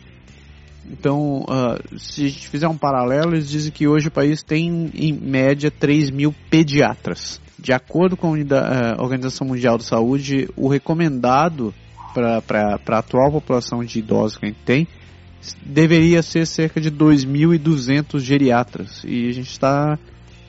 Então, 0.90 1.42
uh, 1.42 1.98
se 1.98 2.24
a 2.24 2.28
gente 2.28 2.48
fizer 2.48 2.66
um 2.66 2.78
paralelo, 2.78 3.34
eles 3.34 3.50
dizem 3.50 3.70
que 3.70 3.86
hoje 3.86 4.08
o 4.08 4.10
país 4.10 4.42
tem, 4.42 4.90
em 4.94 5.12
média, 5.12 5.70
3 5.70 6.10
mil 6.10 6.34
pediatras. 6.48 7.38
De 7.58 7.74
acordo 7.74 8.16
com 8.16 8.28
a 8.28 8.38
uh, 8.38 9.02
Organização 9.02 9.46
Mundial 9.46 9.76
de 9.76 9.84
Saúde, 9.84 10.48
o 10.56 10.66
recomendado 10.66 11.74
para 12.14 12.78
a 12.88 12.98
atual 12.98 13.32
população 13.32 13.84
de 13.84 13.98
idosos 13.98 14.38
que 14.38 14.46
a 14.46 14.48
gente 14.48 14.62
tem 14.64 14.88
deveria 15.64 16.22
ser 16.22 16.46
cerca 16.46 16.80
de 16.80 16.90
2.200 16.90 18.20
geriatras. 18.20 19.02
E 19.04 19.28
a 19.28 19.32
gente 19.32 19.50
está, 19.50 19.98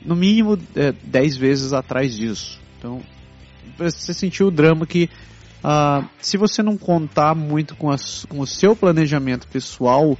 no 0.04 0.16
mínimo, 0.16 0.58
é, 0.74 0.92
10 0.92 1.36
vezes 1.36 1.72
atrás 1.72 2.14
disso. 2.14 2.60
Então, 2.78 3.00
você 3.78 4.12
sentiu 4.12 4.48
o 4.48 4.50
drama 4.50 4.86
que 4.86 5.08
Uh, 5.58 6.08
se 6.20 6.36
você 6.36 6.62
não 6.62 6.76
contar 6.78 7.34
muito 7.34 7.74
com, 7.74 7.90
as, 7.90 8.24
com 8.26 8.38
o 8.38 8.46
seu 8.46 8.76
planejamento 8.76 9.48
pessoal, 9.48 10.16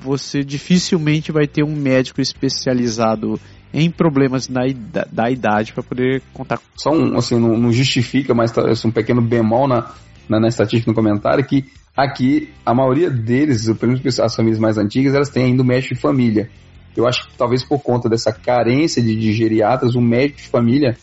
você 0.00 0.44
dificilmente 0.44 1.32
vai 1.32 1.46
ter 1.46 1.64
um 1.64 1.74
médico 1.74 2.20
especializado 2.20 3.40
em 3.74 3.90
problemas 3.90 4.46
da, 4.46 4.62
da 5.10 5.30
idade 5.30 5.72
para 5.72 5.82
poder 5.82 6.22
contar. 6.32 6.60
Só 6.76 6.90
um, 6.90 7.16
assim, 7.16 7.38
não, 7.40 7.56
não 7.56 7.72
justifica, 7.72 8.34
mas 8.34 8.52
tá, 8.52 8.70
assim, 8.70 8.88
um 8.88 8.92
pequeno 8.92 9.22
bemol 9.22 9.66
na, 9.66 9.90
na, 10.28 10.38
na 10.38 10.48
estatística 10.48 10.90
no 10.90 10.94
comentário 10.94 11.44
que 11.44 11.64
aqui 11.96 12.52
a 12.64 12.74
maioria 12.74 13.10
deles, 13.10 13.70
pelo 13.78 13.92
menos 13.92 14.20
as 14.20 14.34
famílias 14.34 14.58
mais 14.58 14.78
antigas, 14.78 15.14
elas 15.14 15.30
têm 15.30 15.44
ainda 15.44 15.62
o 15.62 15.66
médico 15.66 15.94
de 15.94 16.00
família. 16.00 16.50
Eu 16.96 17.06
acho 17.06 17.28
que 17.28 17.36
talvez 17.36 17.64
por 17.64 17.80
conta 17.82 18.08
dessa 18.08 18.32
carência 18.32 19.02
de, 19.02 19.16
de 19.16 19.32
geriatras, 19.32 19.94
o 19.94 20.00
médico 20.00 20.38
de 20.38 20.48
família 20.48 20.96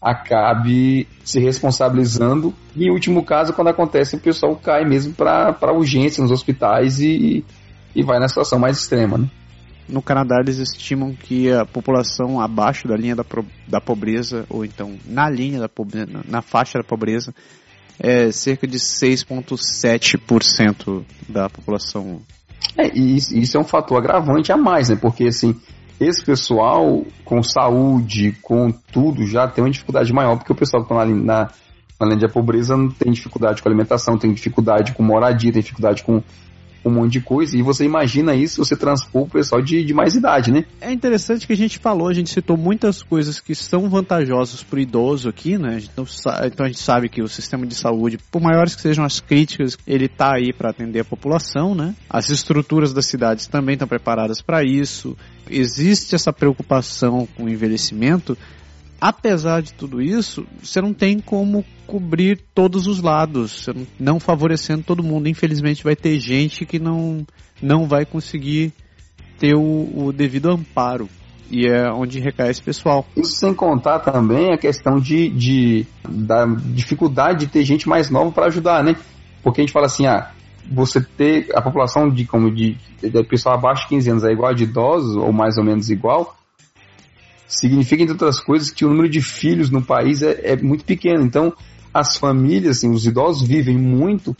acabe 0.00 1.08
se 1.24 1.40
responsabilizando. 1.40 2.54
E 2.74 2.86
em 2.86 2.90
último 2.90 3.24
caso, 3.24 3.52
quando 3.52 3.68
acontece, 3.68 4.16
o 4.16 4.20
pessoal 4.20 4.56
cai 4.56 4.84
mesmo 4.84 5.14
para 5.14 5.72
urgência 5.72 6.22
nos 6.22 6.30
hospitais 6.30 7.00
e, 7.00 7.44
e 7.94 8.02
vai 8.02 8.18
na 8.18 8.28
situação 8.28 8.58
mais 8.58 8.78
extrema. 8.78 9.18
Né? 9.18 9.28
No 9.88 10.02
Canadá, 10.02 10.40
eles 10.40 10.58
estimam 10.58 11.14
que 11.14 11.50
a 11.50 11.64
população 11.64 12.40
abaixo 12.40 12.88
da 12.88 12.96
linha 12.96 13.14
da, 13.14 13.24
da 13.68 13.80
pobreza, 13.80 14.44
ou 14.50 14.64
então 14.64 14.96
na 15.06 15.30
linha 15.30 15.60
da 15.60 15.68
pobreza, 15.68 16.08
na 16.28 16.42
faixa 16.42 16.78
da 16.78 16.84
pobreza, 16.84 17.32
é 17.98 18.30
cerca 18.30 18.66
de 18.66 18.78
6,7% 18.78 21.02
da 21.28 21.48
população. 21.48 22.20
É, 22.76 22.90
e 22.94 23.16
isso 23.16 23.56
é 23.56 23.60
um 23.60 23.64
fator 23.64 23.96
agravante 23.98 24.52
a 24.52 24.56
mais, 24.56 24.90
né? 24.90 24.96
Porque 24.96 25.24
assim, 25.24 25.54
esse 26.00 26.24
pessoal 26.24 27.04
com 27.24 27.42
saúde, 27.42 28.36
com 28.42 28.70
tudo, 28.70 29.26
já 29.26 29.48
tem 29.48 29.64
uma 29.64 29.70
dificuldade 29.70 30.12
maior, 30.12 30.36
porque 30.36 30.52
o 30.52 30.56
pessoal 30.56 30.84
que 30.84 30.92
está 30.92 31.06
na, 31.06 31.14
na, 31.14 31.50
na 32.00 32.06
linha 32.06 32.18
de 32.18 32.28
pobreza 32.28 32.76
não 32.76 32.90
tem 32.90 33.12
dificuldade 33.12 33.62
com 33.62 33.68
alimentação, 33.68 34.18
tem 34.18 34.32
dificuldade 34.32 34.92
com 34.92 35.02
moradia, 35.02 35.52
tem 35.52 35.62
dificuldade 35.62 36.02
com 36.02 36.22
um 36.88 36.92
monte 36.92 37.14
de 37.14 37.20
coisa. 37.20 37.56
E 37.56 37.62
você 37.62 37.84
imagina 37.84 38.34
isso, 38.34 38.64
você 38.64 38.76
transpor 38.76 39.22
o 39.22 39.28
pessoal 39.28 39.60
de, 39.60 39.84
de 39.84 39.92
mais 39.92 40.14
idade, 40.14 40.52
né? 40.52 40.64
É 40.80 40.92
interessante 40.92 41.46
que 41.46 41.52
a 41.52 41.56
gente 41.56 41.78
falou, 41.78 42.08
a 42.08 42.14
gente 42.14 42.30
citou 42.30 42.56
muitas 42.56 43.02
coisas 43.02 43.40
que 43.40 43.54
são 43.54 43.88
vantajosas 43.88 44.62
para 44.62 44.76
o 44.76 44.80
idoso 44.80 45.28
aqui, 45.28 45.58
né? 45.58 45.80
Então, 45.82 46.06
então 46.44 46.66
a 46.66 46.68
gente 46.68 46.80
sabe 46.80 47.08
que 47.08 47.22
o 47.22 47.28
sistema 47.28 47.66
de 47.66 47.74
saúde, 47.74 48.18
por 48.30 48.40
maiores 48.40 48.74
que 48.74 48.82
sejam 48.82 49.04
as 49.04 49.20
críticas, 49.20 49.76
ele 49.86 50.06
está 50.06 50.34
aí 50.34 50.52
para 50.52 50.70
atender 50.70 51.00
a 51.00 51.04
população, 51.04 51.74
né? 51.74 51.94
As 52.08 52.30
estruturas 52.30 52.92
das 52.92 53.06
cidades 53.06 53.46
também 53.46 53.74
estão 53.74 53.88
preparadas 53.88 54.40
para 54.40 54.62
isso. 54.62 55.16
Existe 55.50 56.14
essa 56.14 56.32
preocupação 56.32 57.28
com 57.36 57.44
o 57.44 57.48
envelhecimento, 57.48 58.36
apesar 59.00 59.62
de 59.62 59.72
tudo 59.74 60.00
isso, 60.00 60.46
você 60.62 60.80
não 60.80 60.92
tem 60.92 61.20
como 61.20 61.64
cobrir 61.86 62.40
todos 62.54 62.86
os 62.86 63.00
lados, 63.00 63.68
não 63.98 64.18
favorecendo 64.18 64.82
todo 64.82 65.02
mundo. 65.02 65.28
Infelizmente 65.28 65.84
vai 65.84 65.94
ter 65.94 66.18
gente 66.18 66.64
que 66.64 66.78
não, 66.78 67.26
não 67.62 67.86
vai 67.86 68.04
conseguir 68.04 68.72
ter 69.38 69.54
o, 69.54 70.06
o 70.06 70.12
devido 70.12 70.50
amparo. 70.50 71.08
E 71.48 71.68
é 71.68 71.88
onde 71.92 72.18
recai 72.18 72.50
esse 72.50 72.62
pessoal. 72.62 73.06
Isso 73.16 73.36
sem 73.36 73.54
contar 73.54 74.00
também 74.00 74.52
a 74.52 74.58
questão 74.58 74.98
de, 74.98 75.28
de 75.28 75.86
da 76.08 76.44
dificuldade 76.44 77.46
de 77.46 77.52
ter 77.52 77.64
gente 77.64 77.88
mais 77.88 78.10
nova 78.10 78.32
para 78.32 78.46
ajudar, 78.46 78.82
né? 78.82 78.96
Porque 79.44 79.60
a 79.60 79.62
gente 79.64 79.72
fala 79.72 79.86
assim, 79.86 80.06
ah, 80.06 80.32
você 80.68 81.00
ter 81.00 81.48
a 81.54 81.62
população 81.62 82.10
de 82.10 82.24
como 82.24 82.50
de, 82.52 82.76
de 83.00 83.24
pessoal 83.24 83.54
abaixo 83.54 83.82
de 83.82 83.88
15 83.90 84.10
anos 84.10 84.24
é 84.24 84.32
igual 84.32 84.50
a 84.50 84.54
de 84.54 84.64
idosos, 84.64 85.14
ou 85.14 85.32
mais 85.32 85.56
ou 85.56 85.64
menos 85.64 85.88
igual, 85.88 86.36
significa, 87.46 88.02
entre 88.02 88.12
outras 88.12 88.40
coisas, 88.40 88.70
que 88.70 88.84
o 88.84 88.88
número 88.88 89.08
de 89.08 89.20
filhos 89.20 89.70
no 89.70 89.82
país 89.82 90.22
é, 90.22 90.52
é 90.52 90.56
muito 90.56 90.84
pequeno. 90.84 91.22
Então, 91.24 91.52
as 91.92 92.16
famílias, 92.16 92.78
assim, 92.78 92.90
os 92.90 93.06
idosos 93.06 93.46
vivem 93.46 93.78
muito 93.78 94.36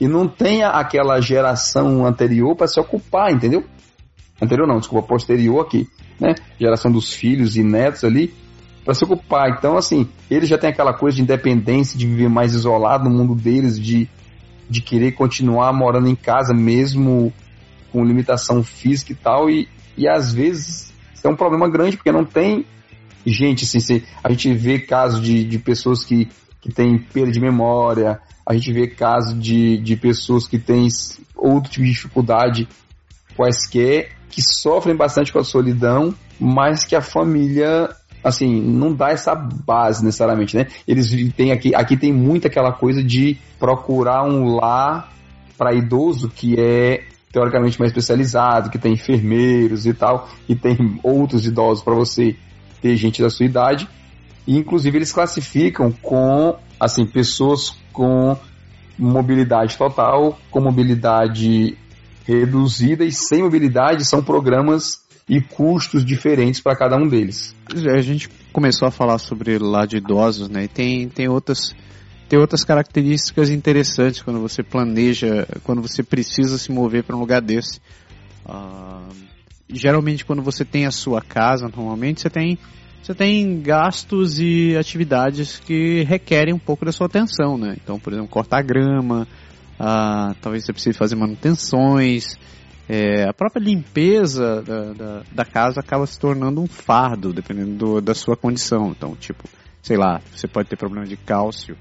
e 0.00 0.06
não 0.06 0.28
tem 0.28 0.62
aquela 0.62 1.20
geração 1.20 2.04
anterior 2.04 2.54
para 2.54 2.66
se 2.66 2.78
ocupar, 2.78 3.32
entendeu? 3.32 3.64
Anterior 4.40 4.66
não, 4.66 4.78
desculpa, 4.78 5.06
posterior 5.06 5.64
aqui, 5.64 5.88
né? 6.20 6.34
Geração 6.60 6.92
dos 6.92 7.14
filhos 7.14 7.56
e 7.56 7.62
netos 7.62 8.04
ali 8.04 8.34
para 8.84 8.94
se 8.94 9.04
ocupar. 9.04 9.50
Então, 9.50 9.76
assim, 9.76 10.08
eles 10.30 10.48
já 10.48 10.58
têm 10.58 10.70
aquela 10.70 10.92
coisa 10.92 11.16
de 11.16 11.22
independência, 11.22 11.98
de 11.98 12.06
viver 12.06 12.28
mais 12.28 12.54
isolado 12.54 13.08
no 13.08 13.16
mundo 13.16 13.34
deles, 13.34 13.80
de, 13.80 14.08
de 14.68 14.80
querer 14.80 15.12
continuar 15.12 15.72
morando 15.72 16.08
em 16.08 16.14
casa 16.14 16.54
mesmo 16.54 17.32
com 17.90 18.04
limitação 18.04 18.62
física 18.62 19.12
e 19.12 19.16
tal, 19.16 19.48
e, 19.48 19.68
e 19.96 20.06
às 20.06 20.32
vezes 20.32 20.85
é 21.26 21.30
um 21.30 21.36
problema 21.36 21.68
grande, 21.68 21.96
porque 21.96 22.12
não 22.12 22.24
tem 22.24 22.64
gente, 23.26 23.64
assim, 23.64 23.80
se, 23.80 24.04
a 24.22 24.30
gente 24.30 24.52
vê 24.54 24.78
casos 24.78 25.20
de, 25.20 25.44
de 25.44 25.58
pessoas 25.58 26.04
que, 26.04 26.28
que 26.60 26.72
têm 26.72 26.98
perda 26.98 27.32
de 27.32 27.40
memória, 27.40 28.20
a 28.46 28.54
gente 28.54 28.72
vê 28.72 28.86
casos 28.86 29.38
de, 29.40 29.78
de 29.78 29.96
pessoas 29.96 30.46
que 30.46 30.58
têm 30.58 30.86
outro 31.34 31.70
tipo 31.70 31.84
de 31.84 31.92
dificuldade 31.92 32.68
quaisquer, 33.36 34.10
que 34.30 34.40
sofrem 34.42 34.94
bastante 34.94 35.32
com 35.32 35.38
a 35.38 35.44
solidão, 35.44 36.14
mas 36.38 36.84
que 36.84 36.94
a 36.94 37.00
família 37.00 37.88
assim, 38.22 38.60
não 38.60 38.92
dá 38.92 39.10
essa 39.10 39.34
base 39.34 40.04
necessariamente, 40.04 40.56
né? 40.56 40.66
Eles 40.86 41.08
têm 41.34 41.52
aqui, 41.52 41.74
aqui 41.74 41.96
tem 41.96 42.12
muito 42.12 42.46
aquela 42.46 42.72
coisa 42.72 43.02
de 43.02 43.38
procurar 43.58 44.24
um 44.24 44.56
lar 44.56 45.12
para 45.56 45.72
idoso 45.72 46.28
que 46.28 46.58
é 46.58 47.04
teoricamente 47.32 47.78
mais 47.78 47.90
especializado, 47.90 48.70
que 48.70 48.78
tem 48.78 48.94
enfermeiros 48.94 49.86
e 49.86 49.92
tal, 49.92 50.28
e 50.48 50.54
tem 50.54 50.98
outros 51.02 51.46
idosos 51.46 51.84
para 51.84 51.94
você 51.94 52.36
ter 52.80 52.96
gente 52.96 53.20
da 53.22 53.30
sua 53.30 53.46
idade. 53.46 53.88
E, 54.46 54.56
inclusive 54.56 54.96
eles 54.96 55.12
classificam 55.12 55.90
com 55.90 56.56
assim 56.78 57.06
pessoas 57.06 57.76
com 57.92 58.36
mobilidade 58.98 59.76
total, 59.76 60.38
com 60.50 60.60
mobilidade 60.60 61.76
reduzida 62.24 63.04
e 63.04 63.12
sem 63.12 63.42
mobilidade 63.42 64.04
são 64.04 64.22
programas 64.22 65.04
e 65.28 65.40
custos 65.40 66.04
diferentes 66.04 66.60
para 66.60 66.76
cada 66.76 66.96
um 66.96 67.08
deles. 67.08 67.54
A 67.74 68.00
gente 68.00 68.28
começou 68.52 68.86
a 68.86 68.90
falar 68.90 69.18
sobre 69.18 69.58
lá 69.58 69.84
de 69.84 69.96
idosos, 69.98 70.48
né? 70.48 70.64
E 70.64 70.68
tem, 70.68 71.08
tem 71.08 71.28
outras 71.28 71.74
tem 72.28 72.38
outras 72.38 72.64
características 72.64 73.50
interessantes 73.50 74.22
quando 74.22 74.40
você 74.40 74.62
planeja, 74.62 75.46
quando 75.62 75.80
você 75.80 76.02
precisa 76.02 76.58
se 76.58 76.72
mover 76.72 77.04
para 77.04 77.16
um 77.16 77.20
lugar 77.20 77.40
desse. 77.40 77.80
Uh, 78.44 79.14
geralmente 79.68 80.24
quando 80.24 80.42
você 80.42 80.64
tem 80.64 80.86
a 80.86 80.90
sua 80.90 81.20
casa, 81.20 81.68
normalmente 81.68 82.20
você 82.20 82.30
tem 82.30 82.58
você 83.02 83.14
tem 83.14 83.60
gastos 83.60 84.40
e 84.40 84.76
atividades 84.76 85.60
que 85.60 86.02
requerem 86.02 86.52
um 86.52 86.58
pouco 86.58 86.84
da 86.84 86.90
sua 86.90 87.06
atenção, 87.06 87.56
né? 87.56 87.76
Então, 87.80 88.00
por 88.00 88.12
exemplo, 88.12 88.28
cortar 88.28 88.62
grama, 88.62 89.28
uh, 89.78 90.34
talvez 90.40 90.64
você 90.64 90.72
precise 90.72 90.98
fazer 90.98 91.14
manutenções, 91.14 92.36
é, 92.88 93.28
a 93.28 93.32
própria 93.32 93.60
limpeza 93.60 94.62
da, 94.62 94.92
da, 94.92 95.22
da, 95.30 95.44
casa 95.44 95.80
acaba 95.80 96.06
se 96.06 96.18
tornando 96.18 96.60
um 96.60 96.66
fardo, 96.66 97.32
dependendo 97.32 97.74
do, 97.74 98.00
da 98.00 98.14
sua 98.14 98.36
condição. 98.36 98.90
Então, 98.90 99.14
tipo, 99.16 99.44
sei 99.82 99.96
lá, 99.96 100.20
você 100.32 100.46
pode 100.46 100.68
ter 100.68 100.76
problema 100.76 101.06
de 101.06 101.16
cálcio, 101.16 101.76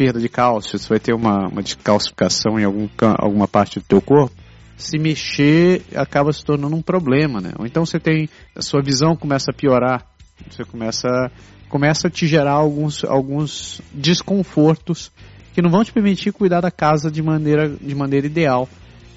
perda 0.00 0.18
de 0.18 0.30
cálcio, 0.30 0.78
você 0.78 0.88
vai 0.88 0.98
ter 0.98 1.12
uma, 1.12 1.48
uma 1.48 1.62
descalcificação 1.62 2.58
em 2.58 2.64
algum, 2.64 2.88
alguma 3.18 3.46
parte 3.46 3.78
do 3.80 3.84
teu 3.84 4.00
corpo, 4.00 4.34
se 4.74 4.98
mexer 4.98 5.82
acaba 5.94 6.32
se 6.32 6.42
tornando 6.42 6.74
um 6.74 6.80
problema, 6.80 7.38
né? 7.38 7.52
Ou 7.58 7.66
então 7.66 7.84
você 7.84 8.00
tem, 8.00 8.26
a 8.56 8.62
sua 8.62 8.80
visão 8.80 9.14
começa 9.14 9.50
a 9.50 9.54
piorar, 9.54 10.06
você 10.48 10.64
começa, 10.64 11.30
começa 11.68 12.08
a 12.08 12.10
te 12.10 12.26
gerar 12.26 12.54
alguns, 12.54 13.04
alguns 13.04 13.82
desconfortos 13.92 15.12
que 15.52 15.60
não 15.60 15.68
vão 15.68 15.84
te 15.84 15.92
permitir 15.92 16.32
cuidar 16.32 16.62
da 16.62 16.70
casa 16.70 17.10
de 17.10 17.22
maneira, 17.22 17.68
de 17.68 17.94
maneira 17.94 18.26
ideal. 18.26 18.66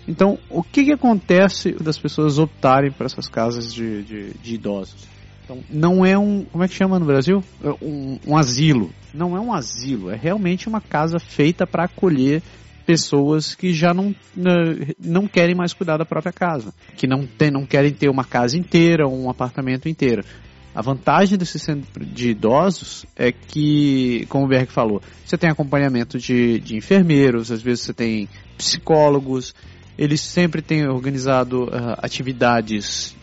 Então, 0.06 0.38
o 0.50 0.62
que, 0.62 0.84
que 0.84 0.92
acontece 0.92 1.72
das 1.82 1.98
pessoas 1.98 2.38
optarem 2.38 2.92
por 2.92 3.06
essas 3.06 3.30
casas 3.30 3.74
de, 3.74 4.04
de, 4.04 4.34
de 4.34 4.56
idosos? 4.56 5.13
Então, 5.54 5.64
não 5.70 6.06
é 6.06 6.18
um. 6.18 6.46
Como 6.46 6.64
é 6.64 6.68
que 6.68 6.74
chama 6.74 7.00
no 7.00 7.06
Brasil? 7.06 7.44
É 7.64 7.70
um, 7.82 8.20
um 8.28 8.38
asilo. 8.38 8.92
Não 9.14 9.38
é 9.38 9.40
um 9.40 9.54
asilo, 9.54 10.10
é 10.10 10.16
realmente 10.16 10.68
uma 10.68 10.82
casa 10.82 11.20
feita 11.20 11.68
para 11.68 11.84
acolher 11.84 12.42
pessoas 12.84 13.54
que 13.54 13.72
já 13.72 13.94
não, 13.94 14.14
não 15.00 15.28
querem 15.28 15.56
mais 15.56 15.72
cuidar 15.72 15.98
da 15.98 16.06
própria 16.06 16.34
casa, 16.34 16.74
que 16.98 17.06
não, 17.06 17.26
tem, 17.26 17.52
não 17.52 17.64
querem 17.64 17.92
ter 17.92 18.10
uma 18.10 18.26
casa 18.26 18.58
inteira 18.58 19.08
ou 19.08 19.16
um 19.16 19.30
apartamento 19.30 19.88
inteiro. 19.88 20.24
A 20.74 20.82
vantagem 20.82 21.38
desse 21.38 21.60
centro 21.60 22.04
de 22.04 22.32
idosos 22.32 23.06
é 23.16 23.32
que, 23.32 24.26
como 24.28 24.46
o 24.46 24.48
Berg 24.48 24.72
falou, 24.72 25.00
você 25.24 25.38
tem 25.38 25.48
acompanhamento 25.48 26.18
de, 26.18 26.60
de 26.60 26.76
enfermeiros, 26.76 27.52
às 27.52 27.62
vezes 27.62 27.86
você 27.86 27.94
tem 27.94 28.28
psicólogos, 28.58 29.54
eles 29.98 30.22
sempre 30.22 30.62
têm 30.62 30.88
organizado 30.88 31.66
uh, 31.66 31.96
atividades 32.00 33.16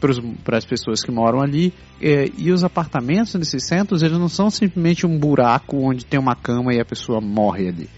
para 0.44 0.56
as 0.56 0.64
pessoas 0.64 1.02
que 1.02 1.10
moram 1.10 1.40
ali. 1.40 1.72
Eh, 2.00 2.30
e 2.38 2.52
os 2.52 2.62
apartamentos 2.62 3.34
nesses 3.34 3.66
centros, 3.66 4.02
eles 4.02 4.18
não 4.18 4.28
são 4.28 4.50
simplesmente 4.50 5.04
um 5.04 5.18
buraco 5.18 5.76
onde 5.76 6.04
tem 6.04 6.18
uma 6.18 6.36
cama 6.36 6.72
e 6.72 6.80
a 6.80 6.84
pessoa 6.84 7.20
morre 7.20 7.68
ali. 7.68 7.90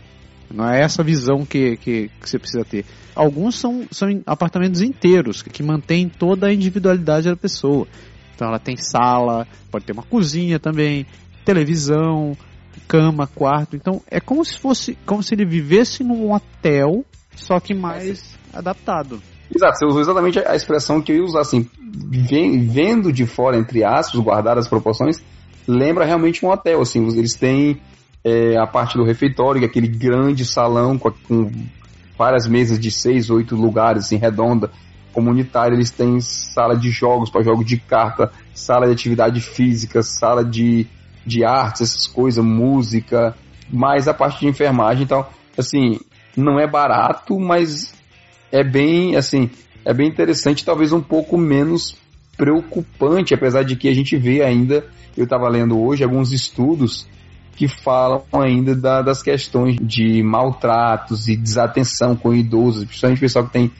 Não 0.53 0.68
é 0.68 0.81
essa 0.81 1.03
visão 1.03 1.45
que, 1.45 1.77
que, 1.77 2.09
que 2.09 2.29
você 2.29 2.39
precisa 2.39 2.64
ter. 2.64 2.85
Alguns 3.14 3.57
são, 3.57 3.87
são 3.91 4.09
apartamentos 4.27 4.83
inteiros, 4.83 5.43
que 5.43 5.62
mantêm 5.62 6.09
toda 6.09 6.47
a 6.47 6.53
individualidade 6.53 7.29
da 7.29 7.37
pessoa. 7.37 7.87
Então 8.35 8.49
ela 8.49 8.59
tem 8.59 8.77
sala, 8.77 9.47
pode 9.70 9.85
ter 9.85 9.93
uma 9.93 10.03
cozinha 10.03 10.59
também, 10.59 11.07
televisão, 11.45 12.37
cama, 12.89 13.27
quarto. 13.27 13.77
Então 13.77 14.01
é 14.11 14.20
como 14.20 14.45
se 14.45 14.59
fosse, 14.59 14.99
como 15.07 15.23
se 15.23 15.35
ele 15.35 15.45
vivesse 15.45 16.03
num 16.03 16.33
hotel, 16.33 17.05
só 17.35 17.61
que 17.61 17.75
mais 17.75 18.39
adaptado. 18.53 19.21
Exato, 19.55 19.79
você 19.79 19.87
usou 19.87 20.01
exatamente 20.01 20.39
a 20.39 20.55
expressão 20.55 21.01
que 21.01 21.13
eu 21.13 21.17
ia 21.17 21.25
usar, 21.25 21.41
assim, 21.41 21.69
vendo 22.71 23.13
de 23.13 23.27
fora, 23.27 23.59
entre 23.59 23.85
aspas, 23.85 24.19
guardar 24.21 24.57
as 24.57 24.67
proporções, 24.67 25.23
lembra 25.69 26.05
realmente 26.05 26.45
um 26.45 26.51
hotel, 26.51 26.81
assim, 26.81 27.07
eles 27.17 27.35
têm 27.35 27.81
é, 28.25 28.57
a 28.57 28.67
parte 28.67 28.97
do 28.97 29.05
refeitório, 29.05 29.63
é 29.63 29.67
aquele 29.67 29.89
grande 29.89 30.45
salão 30.45 30.97
com, 30.97 31.11
com 31.11 31.51
várias 32.17 32.47
mesas 32.47 32.79
de 32.79 32.91
seis, 32.91 33.29
oito 33.29 33.55
lugares, 33.55 34.07
assim, 34.07 34.17
redonda, 34.17 34.71
comunitária, 35.13 35.75
eles 35.75 35.91
têm 35.91 36.19
sala 36.21 36.75
de 36.75 36.91
jogos 36.91 37.29
para 37.29 37.43
jogo 37.43 37.63
de 37.63 37.77
carta, 37.77 38.33
sala 38.55 38.87
de 38.87 38.93
atividade 38.93 39.41
física, 39.41 40.03
sala 40.03 40.43
de, 40.43 40.87
de 41.27 41.45
artes, 41.45 41.83
essas 41.83 42.07
coisas, 42.07 42.43
música, 42.43 43.37
mais 43.71 44.09
a 44.09 44.15
parte 44.15 44.41
de 44.41 44.49
enfermagem, 44.49 45.05
então, 45.05 45.27
assim, 45.59 46.01
não 46.35 46.59
é 46.59 46.67
barato, 46.67 47.39
mas 47.39 47.93
é 48.53 48.63
bem, 48.63 49.17
assim, 49.17 49.51
é 49.85 49.95
bem 49.95 50.07
interessante, 50.09 50.65
talvez 50.65 50.93
um 50.93 51.01
pouco 51.01 51.39
menos 51.39 51.97
preocupante, 52.37 53.35
apesar 53.35 53.63
de 53.63 53.75
que 53.77 53.89
a 53.89 53.95
gente 53.95 54.17
vê 54.17 54.43
ainda, 54.43 54.85
eu 55.17 55.25
estava 55.25 55.49
lendo 55.49 55.81
hoje 55.81 56.05
alguns 56.05 56.33
estudos 56.33 57.09
que 57.57 57.67
falam 57.67 58.23
ainda 58.33 58.75
da, 58.75 59.03
das 59.03 59.23
questões 59.23 59.77
de 59.81 60.23
maltratos 60.23 61.29
e 61.29 61.37
desatenção 61.37 62.15
com 62.15 62.35
idosos, 62.35 62.85
principalmente 62.85 63.21
pessoal 63.21 63.47
que 63.47 63.53
tem, 63.53 63.71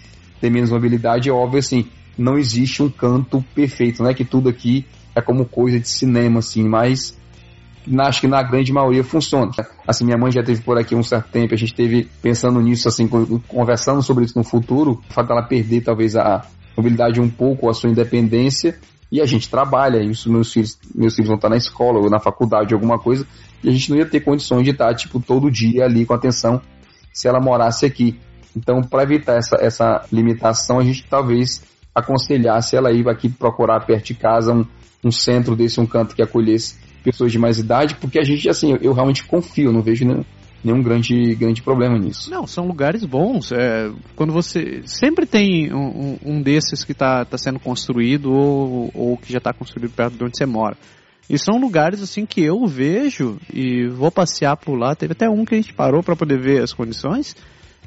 tem 0.41 0.51
menos 0.51 0.71
mobilidade, 0.71 1.29
é 1.29 1.33
óbvio 1.33 1.59
assim, 1.59 1.87
não 2.17 2.39
existe 2.39 2.83
um 2.83 2.89
canto 2.91 3.45
perfeito, 3.55 4.03
não 4.03 4.11
é 4.11 4.15
que 4.15 4.25
tudo 4.25 4.49
aqui 4.49 4.85
é 5.15 5.21
como 5.21 5.45
coisa 5.45 5.79
de 5.79 5.89
cinema, 5.89 6.39
assim, 6.39 6.67
mas 6.67 7.19
acho 8.01 8.21
que 8.21 8.29
na 8.29 8.43
grande 8.43 8.73
maioria 8.73 9.03
funciona. 9.03 9.51
Assim, 9.87 10.05
minha 10.05 10.17
mãe 10.17 10.31
já 10.31 10.43
teve 10.43 10.63
por 10.63 10.79
aqui 10.79 10.95
um 10.95 11.03
certo 11.03 11.31
tempo, 11.31 11.55
a 11.55 11.57
gente 11.57 11.75
teve 11.75 12.09
pensando 12.21 12.61
nisso, 12.61 12.89
assim, 12.89 13.09
conversando 13.49 14.03
sobre 14.03 14.25
isso 14.25 14.39
no 14.39 14.45
futuro, 14.45 15.01
o 15.09 15.13
fato 15.13 15.29
dela 15.29 15.43
perder 15.43 15.83
talvez 15.83 16.17
a 16.17 16.45
mobilidade 16.77 17.21
um 17.21 17.29
pouco, 17.29 17.69
a 17.69 17.75
sua 17.75 17.91
independência, 17.91 18.79
e 19.11 19.21
a 19.21 19.27
gente 19.27 19.51
trabalha, 19.51 20.03
isso 20.03 20.31
meus 20.31 20.53
filhos, 20.53 20.79
meus 20.95 21.15
filhos 21.15 21.29
vão 21.29 21.37
estar 21.37 21.49
na 21.49 21.57
escola 21.57 21.99
ou 21.99 22.09
na 22.09 22.19
faculdade, 22.19 22.73
alguma 22.73 22.99
coisa, 22.99 23.27
e 23.63 23.69
a 23.69 23.73
gente 23.73 23.91
não 23.91 23.99
ia 23.99 24.07
ter 24.07 24.21
condições 24.21 24.65
de 24.65 24.71
estar, 24.71 24.95
tipo, 24.95 25.21
todo 25.21 25.51
dia 25.51 25.85
ali 25.85 26.07
com 26.07 26.15
atenção 26.15 26.61
se 27.13 27.29
ela 27.29 27.41
morasse 27.41 27.85
aqui. 27.85 28.19
Então, 28.57 28.81
para 28.81 29.03
evitar 29.03 29.37
essa, 29.37 29.57
essa 29.61 30.05
limitação, 30.11 30.79
a 30.79 30.85
gente 30.85 31.05
talvez 31.09 31.63
aconselhasse 31.95 32.75
ela 32.75 32.91
ir 32.91 33.07
aqui 33.09 33.29
procurar 33.29 33.81
perto 33.85 34.07
de 34.07 34.15
casa 34.15 34.53
um, 34.53 34.65
um 35.05 35.11
centro 35.11 35.55
desse, 35.55 35.79
um 35.81 35.87
canto 35.87 36.15
que 36.15 36.23
acolhesse 36.23 36.77
pessoas 37.03 37.33
de 37.33 37.39
mais 37.39 37.59
idade, 37.59 37.97
porque 37.97 38.19
a 38.19 38.25
gente, 38.25 38.49
assim, 38.49 38.77
eu 38.81 38.93
realmente 38.93 39.25
confio, 39.25 39.73
não 39.73 39.83
vejo 39.83 40.05
nenhum, 40.05 40.25
nenhum 40.65 40.83
grande, 40.83 41.35
grande 41.35 41.63
problema 41.63 41.99
nisso. 41.99 42.31
Não, 42.31 42.47
são 42.47 42.67
lugares 42.67 43.05
bons. 43.05 43.53
É, 43.53 43.91
quando 44.15 44.33
você. 44.33 44.83
Sempre 44.85 45.27
tem 45.27 45.73
um, 45.73 46.19
um 46.25 46.43
desses 46.43 46.85
que 46.85 46.93
está 46.93 47.25
tá 47.25 47.37
sendo 47.37 47.59
construído 47.59 48.33
ou, 48.33 48.91
ou 48.95 49.17
que 49.17 49.33
já 49.33 49.39
está 49.39 49.53
construído 49.53 49.91
perto 49.91 50.17
de 50.17 50.25
onde 50.25 50.37
você 50.37 50.47
mora. 50.47 50.77
E 51.29 51.39
são 51.39 51.59
lugares 51.59 52.03
assim 52.03 52.27
que 52.27 52.43
eu 52.43 52.67
vejo 52.67 53.39
e 53.53 53.87
vou 53.89 54.11
passear 54.11 54.57
por 54.57 54.77
lá. 54.77 54.95
Teve 54.95 55.13
até 55.13 55.29
um 55.29 55.45
que 55.45 55.55
a 55.55 55.59
gente 55.59 55.73
parou 55.73 56.03
para 56.03 56.17
poder 56.17 56.39
ver 56.39 56.63
as 56.63 56.73
condições. 56.73 57.37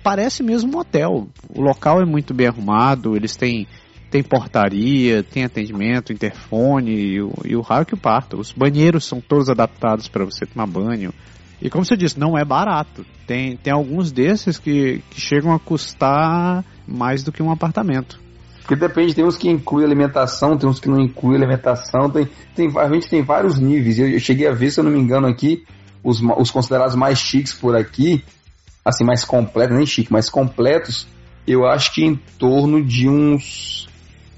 Parece 0.01 0.41
mesmo 0.43 0.75
um 0.75 0.79
hotel. 0.79 1.27
O 1.49 1.61
local 1.61 2.01
é 2.01 2.05
muito 2.05 2.33
bem 2.33 2.47
arrumado, 2.47 3.15
eles 3.15 3.35
têm 3.35 3.67
tem 4.15 4.23
portaria, 4.23 5.21
tem 5.23 5.43
atendimento, 5.43 6.13
interfone 6.13 6.91
e 6.95 7.21
o, 7.21 7.33
e 7.43 7.53
o 7.53 7.59
raio 7.59 7.85
que 7.85 7.97
parta. 7.97 8.37
Os 8.37 8.53
banheiros 8.53 9.03
são 9.03 9.19
todos 9.19 9.49
adaptados 9.49 10.07
para 10.07 10.23
você 10.23 10.45
tomar 10.45 10.67
banho. 10.67 11.13
E 11.61 11.69
como 11.69 11.83
você 11.83 11.97
disse, 11.97 12.17
não 12.17 12.37
é 12.37 12.45
barato. 12.45 13.05
Tem, 13.27 13.57
tem 13.57 13.73
alguns 13.73 14.13
desses 14.13 14.57
que, 14.57 15.01
que 15.09 15.19
chegam 15.19 15.53
a 15.53 15.59
custar 15.59 16.63
mais 16.87 17.23
do 17.23 17.31
que 17.31 17.43
um 17.43 17.51
apartamento. 17.51 18.17
Porque 18.61 18.77
depende, 18.77 19.13
tem 19.13 19.25
uns 19.25 19.35
que 19.35 19.49
inclui 19.49 19.83
alimentação, 19.83 20.57
tem 20.57 20.69
uns 20.69 20.79
que 20.79 20.87
não 20.87 21.01
inclui 21.01 21.35
alimentação, 21.35 22.09
tem, 22.09 22.29
tem, 22.55 22.71
a 22.77 22.87
gente 22.87 23.09
tem 23.09 23.21
vários 23.21 23.59
níveis. 23.59 23.99
Eu, 23.99 24.07
eu 24.07 24.19
cheguei 24.19 24.47
a 24.47 24.53
ver, 24.53 24.71
se 24.71 24.79
eu 24.79 24.85
não 24.85 24.91
me 24.91 24.99
engano, 24.99 25.27
aqui, 25.27 25.65
os, 26.01 26.21
os 26.21 26.51
considerados 26.51 26.95
mais 26.95 27.19
chiques 27.19 27.53
por 27.53 27.75
aqui, 27.75 28.23
assim, 28.85 29.03
mais 29.03 29.25
completos, 29.25 29.75
nem 29.75 29.85
chique, 29.85 30.11
mais 30.11 30.29
completos, 30.29 31.05
eu 31.45 31.65
acho 31.65 31.93
que 31.93 32.05
em 32.05 32.15
torno 32.39 32.81
de 32.81 33.09
uns 33.09 33.87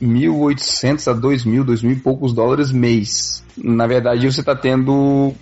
1.800 0.02 1.12
a 1.12 1.16
2.000, 1.16 1.64
2.000 1.66 1.92
e 1.92 1.96
poucos 1.96 2.34
dólares 2.34 2.72
mês. 2.72 3.44
Na 3.58 3.88
verdade, 3.88 4.32
você 4.32 4.42
está 4.42 4.56
tendo 4.56 5.34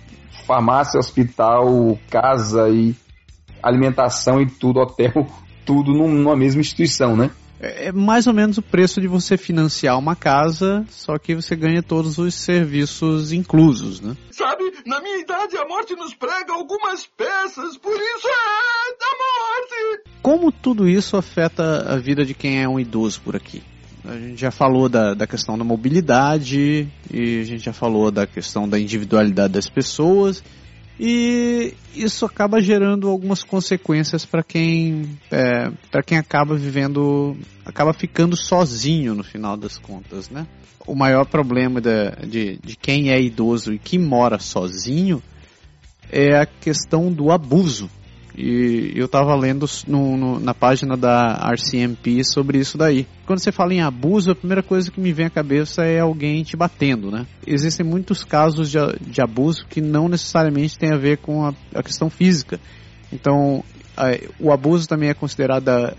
farmácia, 0.46 0.98
hospital, 0.98 1.98
casa 2.08 2.68
e 2.68 2.94
alimentação 3.62 4.40
e 4.40 4.46
tudo, 4.46 4.80
hotel, 4.80 5.26
tudo 5.66 5.92
numa 5.92 6.36
mesma 6.36 6.60
instituição, 6.60 7.16
né? 7.16 7.30
É, 7.58 7.86
é 7.86 7.92
mais 7.92 8.26
ou 8.26 8.34
menos 8.34 8.58
o 8.58 8.62
preço 8.62 9.00
de 9.00 9.08
você 9.08 9.36
financiar 9.36 9.98
uma 9.98 10.14
casa, 10.14 10.84
só 10.90 11.18
que 11.18 11.34
você 11.34 11.56
ganha 11.56 11.82
todos 11.82 12.18
os 12.18 12.34
serviços 12.34 13.32
inclusos, 13.32 14.00
né? 14.00 14.16
Sabe, 14.30 14.64
na 14.86 15.00
minha 15.00 15.18
idade 15.18 15.56
a 15.56 15.66
morte 15.66 15.94
nos 15.94 16.14
prega 16.14 16.52
algumas 16.52 17.06
peças, 17.06 17.76
por 17.78 17.94
isso 17.94 18.28
é 18.28 18.96
da 18.98 19.06
morte! 19.18 20.10
Como 20.22 20.52
tudo 20.52 20.88
isso 20.88 21.16
afeta 21.16 21.92
a 21.92 21.96
vida 21.96 22.24
de 22.24 22.34
quem 22.34 22.62
é 22.62 22.68
um 22.68 22.78
idoso 22.78 23.20
por 23.22 23.34
aqui? 23.34 23.62
A 24.08 24.18
gente 24.18 24.40
já 24.40 24.50
falou 24.50 24.88
da, 24.88 25.14
da 25.14 25.26
questão 25.26 25.58
da 25.58 25.64
mobilidade 25.64 26.88
e 27.12 27.40
a 27.40 27.44
gente 27.44 27.64
já 27.64 27.72
falou 27.72 28.10
da 28.10 28.26
questão 28.26 28.68
da 28.68 28.78
individualidade 28.78 29.52
das 29.52 29.68
pessoas 29.68 30.42
E 30.98 31.74
isso 31.94 32.24
acaba 32.24 32.60
gerando 32.60 33.08
algumas 33.08 33.44
consequências 33.44 34.24
para 34.24 34.42
quem 34.42 35.18
é, 35.30 35.70
para 35.90 36.02
quem 36.02 36.16
acaba 36.16 36.54
vivendo, 36.54 37.36
acaba 37.66 37.92
ficando 37.92 38.34
sozinho 38.34 39.14
no 39.14 39.22
final 39.22 39.58
das 39.58 39.76
contas, 39.76 40.30
né? 40.30 40.46
O 40.86 40.94
maior 40.94 41.26
problema 41.26 41.80
de, 41.82 42.10
de, 42.26 42.58
de 42.64 42.76
quem 42.76 43.10
é 43.10 43.20
idoso 43.20 43.74
e 43.74 43.78
que 43.78 43.98
mora 43.98 44.38
sozinho 44.38 45.22
é 46.10 46.38
a 46.38 46.46
questão 46.46 47.12
do 47.12 47.30
abuso. 47.30 47.90
E 48.36 48.92
eu 48.94 49.06
estava 49.06 49.34
lendo 49.34 49.66
no, 49.86 50.16
no, 50.16 50.40
na 50.40 50.52
página 50.52 50.96
da 50.96 51.50
RCMP 51.52 52.22
sobre 52.22 52.58
isso 52.58 52.76
daí. 52.76 53.06
Quando 53.24 53.38
você 53.38 53.50
fala 53.50 53.72
em 53.72 53.80
abuso, 53.80 54.30
a 54.30 54.34
primeira 54.34 54.62
coisa 54.62 54.90
que 54.90 55.00
me 55.00 55.12
vem 55.12 55.26
à 55.26 55.30
cabeça 55.30 55.84
é 55.84 56.00
alguém 56.00 56.42
te 56.42 56.54
batendo, 56.54 57.10
né? 57.10 57.26
Existem 57.46 57.84
muitos 57.84 58.24
casos 58.24 58.70
de, 58.70 58.78
de 59.00 59.22
abuso 59.22 59.64
que 59.66 59.80
não 59.80 60.08
necessariamente 60.08 60.78
tem 60.78 60.92
a 60.92 60.98
ver 60.98 61.16
com 61.18 61.46
a, 61.46 61.54
a 61.74 61.82
questão 61.82 62.10
física. 62.10 62.60
Então, 63.10 63.64
o 64.38 64.52
abuso 64.52 64.86
também 64.86 65.08
é 65.08 65.14
considerado, 65.14 65.68
é, 65.68 65.94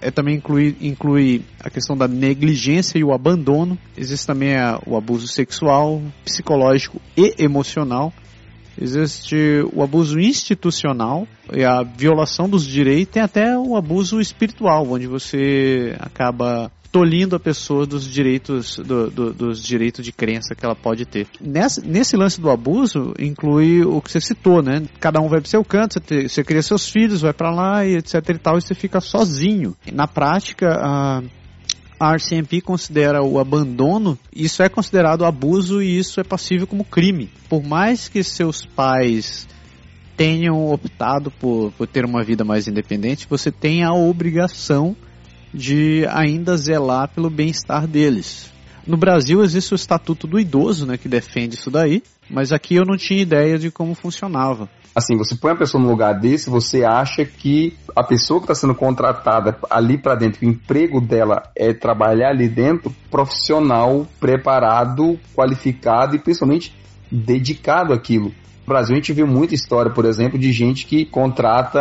é, 0.00 0.10
também 0.10 0.36
inclui, 0.36 0.74
inclui 0.80 1.42
a 1.60 1.68
questão 1.68 1.96
da 1.96 2.08
negligência 2.08 2.98
e 2.98 3.04
o 3.04 3.12
abandono. 3.12 3.78
Existe 3.96 4.26
também 4.26 4.56
a, 4.56 4.80
o 4.86 4.96
abuso 4.96 5.28
sexual, 5.28 6.00
psicológico 6.24 7.00
e 7.16 7.34
emocional. 7.38 8.12
Existe 8.80 9.36
o 9.72 9.82
abuso 9.82 10.18
institucional 10.18 11.26
e 11.52 11.64
a 11.64 11.82
violação 11.82 12.48
dos 12.48 12.66
direitos, 12.66 13.12
tem 13.12 13.22
até 13.22 13.56
o 13.58 13.76
abuso 13.76 14.20
espiritual, 14.20 14.86
onde 14.88 15.06
você 15.06 15.94
acaba 15.98 16.70
tolhindo 16.92 17.34
a 17.34 17.40
pessoa 17.40 17.86
dos 17.86 18.06
direitos 18.06 18.76
do, 18.76 19.10
do, 19.10 19.32
dos 19.32 19.62
direitos 19.62 20.04
de 20.04 20.12
crença 20.12 20.54
que 20.54 20.64
ela 20.64 20.76
pode 20.76 21.06
ter. 21.06 21.26
Nesse, 21.40 21.80
nesse 21.80 22.16
lance 22.16 22.38
do 22.38 22.50
abuso 22.50 23.14
inclui 23.18 23.82
o 23.82 24.00
que 24.02 24.12
você 24.12 24.20
citou, 24.20 24.62
né? 24.62 24.82
Cada 25.00 25.18
um 25.18 25.28
vai 25.28 25.40
para 25.40 25.48
seu 25.48 25.64
canto, 25.64 25.94
você, 25.94 26.00
te, 26.00 26.28
você 26.28 26.44
cria 26.44 26.62
seus 26.62 26.90
filhos, 26.90 27.22
vai 27.22 27.32
para 27.32 27.50
lá 27.50 27.86
e 27.86 27.96
etc 27.96 28.14
e 28.28 28.38
tal, 28.38 28.58
e 28.58 28.60
você 28.60 28.74
fica 28.74 29.00
sozinho. 29.00 29.74
Na 29.90 30.06
prática, 30.06 30.68
a 30.78 31.22
a 32.02 32.16
RCMP 32.16 32.60
considera 32.60 33.22
o 33.22 33.38
abandono, 33.38 34.18
isso 34.34 34.60
é 34.60 34.68
considerado 34.68 35.24
abuso 35.24 35.80
e 35.80 35.96
isso 35.96 36.18
é 36.18 36.24
passível 36.24 36.66
como 36.66 36.84
crime. 36.84 37.30
Por 37.48 37.62
mais 37.62 38.08
que 38.08 38.24
seus 38.24 38.66
pais 38.66 39.46
tenham 40.16 40.68
optado 40.72 41.30
por, 41.30 41.70
por 41.78 41.86
ter 41.86 42.04
uma 42.04 42.24
vida 42.24 42.44
mais 42.44 42.66
independente, 42.66 43.28
você 43.30 43.52
tem 43.52 43.84
a 43.84 43.92
obrigação 43.92 44.96
de 45.54 46.04
ainda 46.08 46.56
zelar 46.56 47.06
pelo 47.06 47.30
bem-estar 47.30 47.86
deles. 47.86 48.50
No 48.84 48.96
Brasil 48.96 49.40
existe 49.44 49.72
o 49.72 49.76
Estatuto 49.76 50.26
do 50.26 50.40
Idoso, 50.40 50.84
né, 50.84 50.96
que 50.96 51.08
defende 51.08 51.54
isso 51.54 51.70
daí, 51.70 52.02
mas 52.28 52.50
aqui 52.50 52.74
eu 52.74 52.84
não 52.84 52.96
tinha 52.96 53.22
ideia 53.22 53.56
de 53.56 53.70
como 53.70 53.94
funcionava 53.94 54.68
assim, 54.94 55.16
você 55.16 55.34
põe 55.34 55.52
a 55.52 55.56
pessoa 55.56 55.82
no 55.82 55.88
lugar 55.88 56.18
desse, 56.18 56.50
você 56.50 56.84
acha 56.84 57.24
que 57.24 57.76
a 57.94 58.02
pessoa 58.02 58.40
que 58.40 58.44
está 58.44 58.54
sendo 58.54 58.74
contratada 58.74 59.56
ali 59.70 59.96
para 59.96 60.14
dentro, 60.14 60.44
o 60.44 60.48
emprego 60.48 61.00
dela 61.00 61.42
é 61.56 61.72
trabalhar 61.72 62.30
ali 62.30 62.48
dentro, 62.48 62.94
profissional, 63.10 64.06
preparado, 64.20 65.18
qualificado 65.34 66.16
e 66.16 66.18
principalmente 66.18 66.74
dedicado 67.10 67.92
àquilo. 67.92 68.32
No 68.60 68.66
Brasil 68.66 68.94
a 68.94 68.98
gente 68.98 69.12
viu 69.12 69.26
muita 69.26 69.54
história, 69.54 69.90
por 69.90 70.04
exemplo, 70.04 70.38
de 70.38 70.52
gente 70.52 70.86
que 70.86 71.04
contrata 71.04 71.80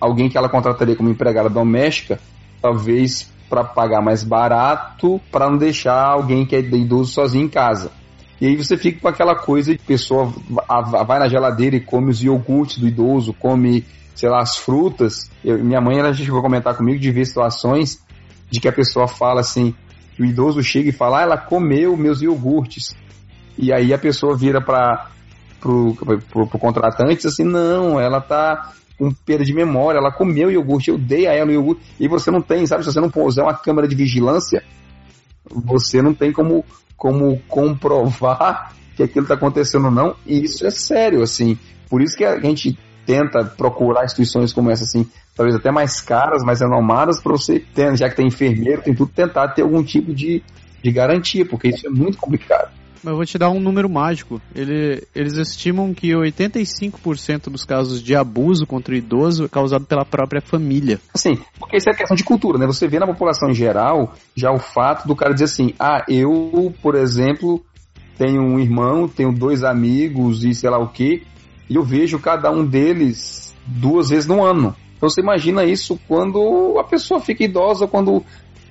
alguém 0.00 0.28
que 0.28 0.36
ela 0.36 0.48
contrataria 0.48 0.96
como 0.96 1.08
empregada 1.08 1.48
doméstica, 1.48 2.20
talvez 2.60 3.32
para 3.48 3.64
pagar 3.64 4.02
mais 4.02 4.24
barato, 4.24 5.20
para 5.30 5.48
não 5.48 5.56
deixar 5.56 6.04
alguém 6.04 6.44
que 6.44 6.56
é 6.56 6.60
idoso 6.60 7.12
sozinho 7.12 7.44
em 7.44 7.48
casa. 7.48 7.90
E 8.40 8.46
aí 8.46 8.56
você 8.56 8.76
fica 8.76 9.00
com 9.00 9.08
aquela 9.08 9.34
coisa 9.34 9.72
de 9.72 9.82
pessoa 9.82 10.32
vai 11.06 11.18
na 11.18 11.28
geladeira 11.28 11.76
e 11.76 11.80
come 11.80 12.10
os 12.10 12.22
iogurtes 12.22 12.78
do 12.78 12.86
idoso, 12.86 13.32
come, 13.32 13.84
sei 14.14 14.28
lá, 14.28 14.40
as 14.40 14.56
frutas. 14.56 15.30
Eu, 15.42 15.62
minha 15.64 15.80
mãe, 15.80 15.98
ela 15.98 16.12
chegou 16.12 16.40
a 16.40 16.42
comentar 16.42 16.76
comigo 16.76 16.98
de 16.98 17.10
ver 17.10 17.24
situações 17.24 18.04
de 18.50 18.60
que 18.60 18.68
a 18.68 18.72
pessoa 18.72 19.08
fala 19.08 19.40
assim, 19.40 19.74
o 20.18 20.24
idoso 20.24 20.62
chega 20.62 20.90
e 20.90 20.92
fala, 20.92 21.20
ah, 21.20 21.22
ela 21.22 21.38
comeu 21.38 21.96
meus 21.96 22.20
iogurtes. 22.20 22.94
E 23.58 23.72
aí 23.72 23.94
a 23.94 23.98
pessoa 23.98 24.36
vira 24.36 24.60
para 24.60 25.10
pro, 25.60 25.94
pro, 25.94 26.46
pro 26.46 26.58
contratante 26.58 27.26
assim, 27.26 27.44
não, 27.44 27.98
ela 27.98 28.20
tá 28.20 28.72
com 28.98 29.10
perda 29.12 29.44
de 29.44 29.54
memória, 29.54 29.98
ela 29.98 30.12
comeu 30.12 30.50
iogurte, 30.50 30.90
eu 30.90 30.98
dei 30.98 31.26
a 31.26 31.34
ela 31.34 31.50
o 31.50 31.52
iogurte, 31.52 31.82
e 32.00 32.08
você 32.08 32.30
não 32.30 32.40
tem, 32.40 32.66
sabe, 32.66 32.82
se 32.82 32.92
você 32.92 33.00
não 33.00 33.10
puser 33.10 33.44
uma 33.44 33.54
câmera 33.54 33.86
de 33.86 33.94
vigilância, 33.94 34.62
você 35.50 36.00
não 36.00 36.14
tem 36.14 36.32
como 36.32 36.64
como 36.96 37.40
comprovar 37.48 38.72
que 38.96 39.02
aquilo 39.02 39.24
está 39.24 39.34
acontecendo 39.34 39.86
ou 39.86 39.90
não, 39.90 40.16
e 40.24 40.44
isso 40.44 40.66
é 40.66 40.70
sério, 40.70 41.22
assim. 41.22 41.58
Por 41.88 42.00
isso 42.00 42.16
que 42.16 42.24
a 42.24 42.40
gente 42.40 42.78
tenta 43.04 43.44
procurar 43.44 44.04
instituições 44.04 44.52
como 44.52 44.70
essa, 44.70 44.84
assim, 44.84 45.08
talvez 45.34 45.54
até 45.54 45.70
mais 45.70 46.00
caras, 46.00 46.42
mais 46.42 46.60
renomadas, 46.60 47.20
para 47.20 47.32
você, 47.32 47.60
ter, 47.60 47.96
já 47.96 48.08
que 48.08 48.16
tem 48.16 48.26
enfermeiro, 48.26 48.82
tem 48.82 48.94
tudo, 48.94 49.12
tentar 49.12 49.48
ter 49.48 49.62
algum 49.62 49.84
tipo 49.84 50.14
de, 50.14 50.42
de 50.82 50.90
garantia, 50.90 51.44
porque 51.44 51.68
isso 51.68 51.86
é 51.86 51.90
muito 51.90 52.18
complicado. 52.18 52.70
Mas 53.02 53.10
eu 53.12 53.16
vou 53.16 53.24
te 53.24 53.38
dar 53.38 53.50
um 53.50 53.60
número 53.60 53.88
mágico. 53.88 54.40
Ele, 54.54 55.02
eles 55.14 55.34
estimam 55.36 55.92
que 55.94 56.10
85% 56.10 57.50
dos 57.50 57.64
casos 57.64 58.02
de 58.02 58.14
abuso 58.14 58.66
contra 58.66 58.94
o 58.94 58.96
idoso 58.96 59.44
é 59.44 59.48
causado 59.48 59.84
pela 59.84 60.04
própria 60.04 60.40
família. 60.40 61.00
Assim, 61.14 61.38
porque 61.58 61.76
isso 61.76 61.88
é 61.90 61.94
questão 61.94 62.16
de 62.16 62.24
cultura, 62.24 62.58
né? 62.58 62.66
Você 62.66 62.88
vê 62.88 62.98
na 62.98 63.06
população 63.06 63.50
em 63.50 63.54
geral 63.54 64.14
já 64.34 64.50
o 64.50 64.58
fato 64.58 65.06
do 65.06 65.16
cara 65.16 65.32
dizer 65.32 65.44
assim: 65.44 65.74
ah, 65.78 66.04
eu, 66.08 66.74
por 66.82 66.94
exemplo, 66.94 67.64
tenho 68.16 68.42
um 68.42 68.58
irmão, 68.58 69.08
tenho 69.08 69.32
dois 69.32 69.62
amigos 69.62 70.44
e 70.44 70.54
sei 70.54 70.70
lá 70.70 70.78
o 70.78 70.88
que, 70.88 71.22
e 71.68 71.76
eu 71.76 71.82
vejo 71.82 72.18
cada 72.18 72.50
um 72.50 72.64
deles 72.64 73.54
duas 73.66 74.10
vezes 74.10 74.26
no 74.26 74.44
ano. 74.44 74.74
Então 74.96 75.10
você 75.10 75.20
imagina 75.20 75.64
isso 75.64 75.98
quando 76.08 76.78
a 76.78 76.84
pessoa 76.84 77.20
fica 77.20 77.44
idosa, 77.44 77.86
quando 77.86 78.24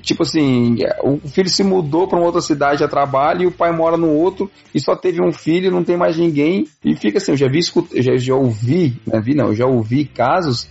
tipo 0.06 0.22
assim, 0.22 0.78
o 1.04 1.28
filho 1.28 1.50
se 1.50 1.64
mudou 1.64 2.08
para 2.08 2.20
uma 2.20 2.28
outra 2.28 2.40
cidade 2.40 2.84
a 2.84 2.88
trabalho 2.88 3.42
e 3.42 3.48
o 3.48 3.52
pai 3.52 3.76
mora 3.76 3.98
no 3.98 4.10
outro 4.10 4.50
e 4.74 4.80
só 4.80 4.96
teve 4.96 5.20
um 5.22 5.34
filho, 5.34 5.72
não 5.72 5.84
tem 5.84 5.98
mais 5.98 6.16
ninguém 6.16 6.68
e 6.84 6.96
fica 6.96 7.18
assim, 7.18 7.32
eu 7.32 7.38
já 7.38 7.48
vi, 7.48 7.60
já, 8.02 8.16
já 8.16 8.36
ouvi, 8.36 9.02
não 9.06 9.22
vi 9.22 9.34
não, 9.34 9.54
já 9.54 9.66
ouvi 9.66 10.06
casos 10.06 10.70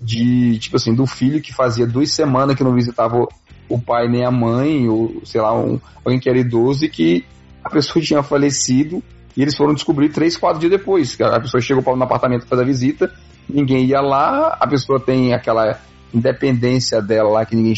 de, 0.00 0.56
tipo 0.58 0.76
assim, 0.76 0.94
do 0.94 1.04
filho 1.04 1.42
que 1.42 1.52
fazia 1.52 1.86
duas 1.86 2.12
semanas 2.12 2.54
que 2.54 2.62
não 2.62 2.72
visitava 2.72 3.26
o 3.68 3.78
pai 3.78 4.08
nem 4.08 4.24
a 4.24 4.30
mãe, 4.30 4.88
ou 4.88 5.20
sei 5.24 5.40
lá, 5.40 5.52
um, 5.52 5.78
alguém 6.04 6.20
que 6.20 6.28
era 6.28 6.38
idoso 6.38 6.84
e 6.84 6.88
que 6.88 7.24
a 7.64 7.68
pessoa 7.68 8.02
tinha 8.02 8.22
falecido 8.22 9.02
e 9.36 9.42
eles 9.42 9.56
foram 9.56 9.74
descobrir 9.74 10.10
três, 10.10 10.36
quatro 10.36 10.60
dias 10.60 10.70
depois. 10.70 11.20
A 11.20 11.40
pessoa 11.40 11.60
chegou 11.60 11.96
no 11.96 12.02
apartamento 12.02 12.46
fazer 12.46 12.62
a 12.62 12.66
visita, 12.66 13.12
ninguém 13.48 13.84
ia 13.84 14.00
lá, 14.00 14.56
a 14.60 14.66
pessoa 14.66 14.98
tem 14.98 15.34
aquela 15.34 15.78
independência 16.14 17.00
dela 17.02 17.30
lá 17.30 17.44
que 17.44 17.54
ninguém 17.54 17.74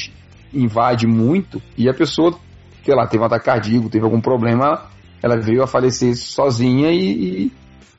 invade 0.55 1.07
muito 1.07 1.61
e 1.77 1.89
a 1.89 1.95
pessoa, 1.95 2.39
sei 2.85 2.95
lá, 2.95 3.07
teve 3.07 3.23
um 3.23 3.27
ataque 3.27 3.47
cardíaco, 3.47 3.89
teve 3.89 4.05
algum 4.05 4.21
problema, 4.21 4.87
ela 5.23 5.37
veio 5.37 5.63
a 5.63 5.67
falecer 5.67 6.17
sozinha 6.17 6.91
e, 6.91 7.45
e 7.45 7.53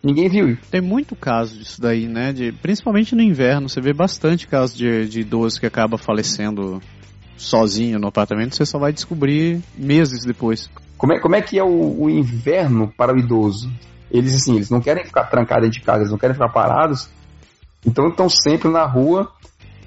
ninguém 0.03 0.29
viu. 0.29 0.57
Tem 0.69 0.81
muito 0.81 1.15
caso 1.15 1.57
disso 1.57 1.81
daí, 1.81 2.07
né? 2.07 2.33
De, 2.33 2.51
principalmente 2.51 3.15
no 3.15 3.21
inverno, 3.21 3.69
você 3.69 3.81
vê 3.81 3.93
bastante 3.93 4.47
casos 4.47 4.75
de, 4.75 5.07
de 5.07 5.21
idoso 5.21 5.59
que 5.59 5.65
acaba 5.65 5.97
falecendo 5.97 6.81
sozinho 7.37 7.99
no 7.99 8.07
apartamento, 8.07 8.55
você 8.55 8.65
só 8.65 8.77
vai 8.77 8.93
descobrir 8.93 9.61
meses 9.77 10.25
depois. 10.25 10.69
Como 10.97 11.13
é, 11.13 11.19
como 11.19 11.35
é 11.35 11.41
que 11.41 11.57
é 11.57 11.63
o, 11.63 12.03
o 12.03 12.09
inverno 12.09 12.93
para 12.95 13.13
o 13.13 13.17
idoso? 13.17 13.71
Eles, 14.11 14.35
assim, 14.35 14.55
eles 14.55 14.69
não 14.69 14.79
querem 14.79 15.03
ficar 15.03 15.23
trancados 15.23 15.63
dentro 15.63 15.79
de 15.79 15.85
casa, 15.85 15.99
eles 15.99 16.11
não 16.11 16.19
querem 16.19 16.35
ficar 16.35 16.49
parados, 16.49 17.09
então 17.85 18.07
estão 18.07 18.29
sempre 18.29 18.69
na 18.69 18.85
rua 18.85 19.31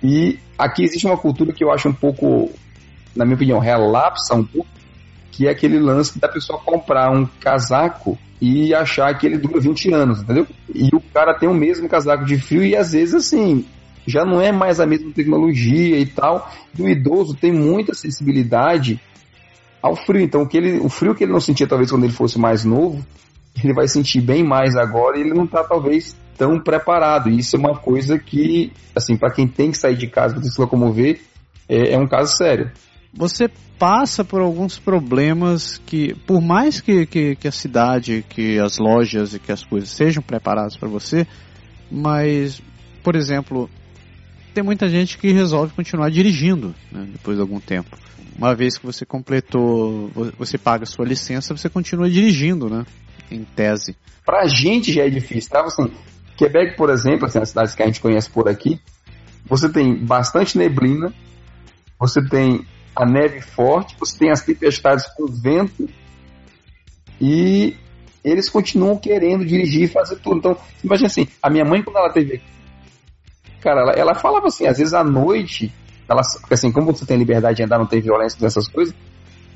e 0.06 0.38
aqui 0.56 0.84
existe 0.84 1.04
uma 1.04 1.16
cultura 1.16 1.52
que 1.52 1.64
eu 1.64 1.72
acho 1.72 1.88
um 1.88 1.92
pouco, 1.92 2.50
na 3.14 3.24
minha 3.24 3.34
opinião, 3.34 3.58
relapsa 3.58 4.34
um 4.34 4.44
pouco, 4.44 4.68
que 5.32 5.48
é 5.48 5.50
aquele 5.50 5.80
lance 5.80 6.18
da 6.18 6.28
pessoa 6.28 6.60
comprar 6.60 7.10
um 7.10 7.26
casaco 7.40 8.16
e 8.40 8.72
achar 8.72 9.12
que 9.18 9.26
ele 9.26 9.36
dura 9.36 9.60
20 9.60 9.92
anos, 9.92 10.22
entendeu? 10.22 10.46
E 10.72 10.88
o 10.94 11.00
cara 11.12 11.34
tem 11.34 11.48
o 11.48 11.54
mesmo 11.54 11.88
casaco 11.88 12.24
de 12.24 12.38
frio 12.38 12.62
e 12.62 12.76
às 12.76 12.92
vezes 12.92 13.14
assim, 13.14 13.64
já 14.06 14.24
não 14.24 14.40
é 14.40 14.52
mais 14.52 14.78
a 14.78 14.86
mesma 14.86 15.10
tecnologia 15.12 15.98
e 15.98 16.06
tal. 16.06 16.50
E 16.78 16.82
o 16.82 16.88
idoso 16.88 17.34
tem 17.34 17.52
muita 17.52 17.92
sensibilidade 17.92 19.00
ao 19.82 19.96
frio. 19.96 20.20
Então, 20.22 20.42
o, 20.42 20.46
que 20.46 20.56
ele, 20.56 20.78
o 20.78 20.88
frio 20.88 21.14
que 21.14 21.24
ele 21.24 21.32
não 21.32 21.40
sentia 21.40 21.66
talvez 21.66 21.90
quando 21.90 22.04
ele 22.04 22.12
fosse 22.12 22.38
mais 22.38 22.64
novo, 22.64 23.04
ele 23.62 23.74
vai 23.74 23.88
sentir 23.88 24.20
bem 24.20 24.44
mais 24.44 24.76
agora 24.76 25.18
e 25.18 25.22
ele 25.22 25.34
não 25.34 25.44
está 25.44 25.64
talvez 25.64 26.16
tão 26.36 26.60
preparado. 26.60 27.30
E 27.30 27.38
isso 27.38 27.56
é 27.56 27.58
uma 27.58 27.78
coisa 27.78 28.18
que, 28.18 28.72
assim, 28.94 29.16
para 29.16 29.32
quem 29.32 29.46
tem 29.46 29.70
que 29.70 29.78
sair 29.78 29.96
de 29.96 30.06
casa 30.06 30.34
para 30.34 30.42
se 30.44 30.60
locomover, 30.60 31.20
é, 31.68 31.94
é 31.94 31.98
um 31.98 32.06
caso 32.06 32.36
sério 32.36 32.70
você 33.16 33.48
passa 33.78 34.22
por 34.22 34.40
alguns 34.42 34.78
problemas 34.78 35.78
que, 35.86 36.14
por 36.26 36.40
mais 36.40 36.80
que, 36.80 37.06
que, 37.06 37.34
que, 37.34 37.48
a 37.48 37.52
cidade, 37.52 38.24
que 38.28 38.58
as 38.58 38.76
lojas 38.76 39.34
e 39.34 39.38
que 39.38 39.50
as 39.50 39.64
coisas 39.64 39.88
sejam 39.90 40.22
preparadas 40.22 40.76
para 40.76 40.88
você, 40.88 41.26
mas, 41.90 42.60
por 43.02 43.16
exemplo, 43.16 43.70
tem 44.54 44.62
muita 44.62 44.88
gente 44.88 45.16
que 45.16 45.32
resolve 45.32 45.72
continuar 45.72 46.10
dirigindo 46.10 46.74
né, 46.92 47.06
depois 47.10 47.36
de 47.36 47.40
algum 47.40 47.58
tempo. 47.58 47.96
Uma 48.36 48.54
vez 48.54 48.76
que 48.76 48.84
você 48.84 49.06
completou, 49.06 50.10
você 50.38 50.58
paga 50.58 50.84
sua 50.84 51.06
licença, 51.06 51.56
você 51.56 51.70
continua 51.70 52.10
dirigindo, 52.10 52.68
né? 52.68 52.84
em 53.30 53.44
tese. 53.44 53.96
Pra 54.24 54.46
gente 54.46 54.92
já 54.92 55.04
é 55.04 55.10
difícil, 55.10 55.50
tá? 55.50 55.62
Assim, 55.62 55.90
Quebec, 56.36 56.76
por 56.76 56.90
exemplo, 56.90 57.26
assim, 57.26 57.38
as 57.38 57.48
cidades 57.48 57.74
que 57.74 57.82
a 57.82 57.86
gente 57.86 58.00
conhece 58.00 58.30
por 58.30 58.48
aqui, 58.48 58.80
você 59.44 59.68
tem 59.68 59.94
bastante 59.94 60.58
neblina, 60.58 61.12
você 61.98 62.22
tem 62.22 62.66
a 62.94 63.04
neve 63.06 63.40
forte, 63.40 63.96
você 63.98 64.18
tem 64.18 64.30
as 64.30 64.42
tempestades 64.42 65.06
com 65.14 65.26
vento 65.26 65.88
e 67.20 67.76
eles 68.24 68.48
continuam 68.48 68.98
querendo 68.98 69.44
dirigir 69.44 69.84
e 69.84 69.88
fazer 69.88 70.16
tudo. 70.16 70.38
Então, 70.38 70.56
imagina 70.82 71.06
assim, 71.06 71.28
a 71.42 71.48
minha 71.48 71.64
mãe 71.64 71.82
quando 71.82 71.96
ela 71.96 72.12
teve 72.12 72.42
cara, 73.66 73.80
ela, 73.80 73.92
ela 73.92 74.14
falava 74.14 74.46
assim, 74.46 74.66
às 74.66 74.78
vezes 74.78 74.94
à 74.94 75.02
noite, 75.02 75.72
ela, 76.08 76.22
assim, 76.50 76.70
como 76.70 76.92
você 76.92 77.04
tem 77.04 77.16
liberdade 77.16 77.56
de 77.56 77.64
andar, 77.64 77.78
não 77.78 77.86
tem 77.86 78.00
violência 78.00 78.38
dessas 78.38 78.68
coisas, 78.68 78.94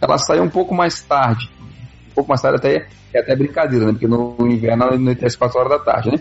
ela 0.01 0.19
saía 0.19 0.43
um 0.43 0.51
pouco 0.51 0.75
mais 0.75 1.01
tarde. 1.01 1.49
Pouco 2.21 2.29
mais 2.29 2.43
tarde 2.43 2.59
até 2.59 2.87
é 3.15 3.21
até 3.21 3.35
brincadeira, 3.35 3.87
né? 3.87 3.93
Porque 3.93 4.07
no 4.07 4.37
inverno 4.41 4.85
não 4.85 4.93
anoitece 4.93 5.39
4 5.39 5.59
horas 5.59 5.71
da 5.71 5.79
tarde, 5.79 6.11
né? 6.11 6.19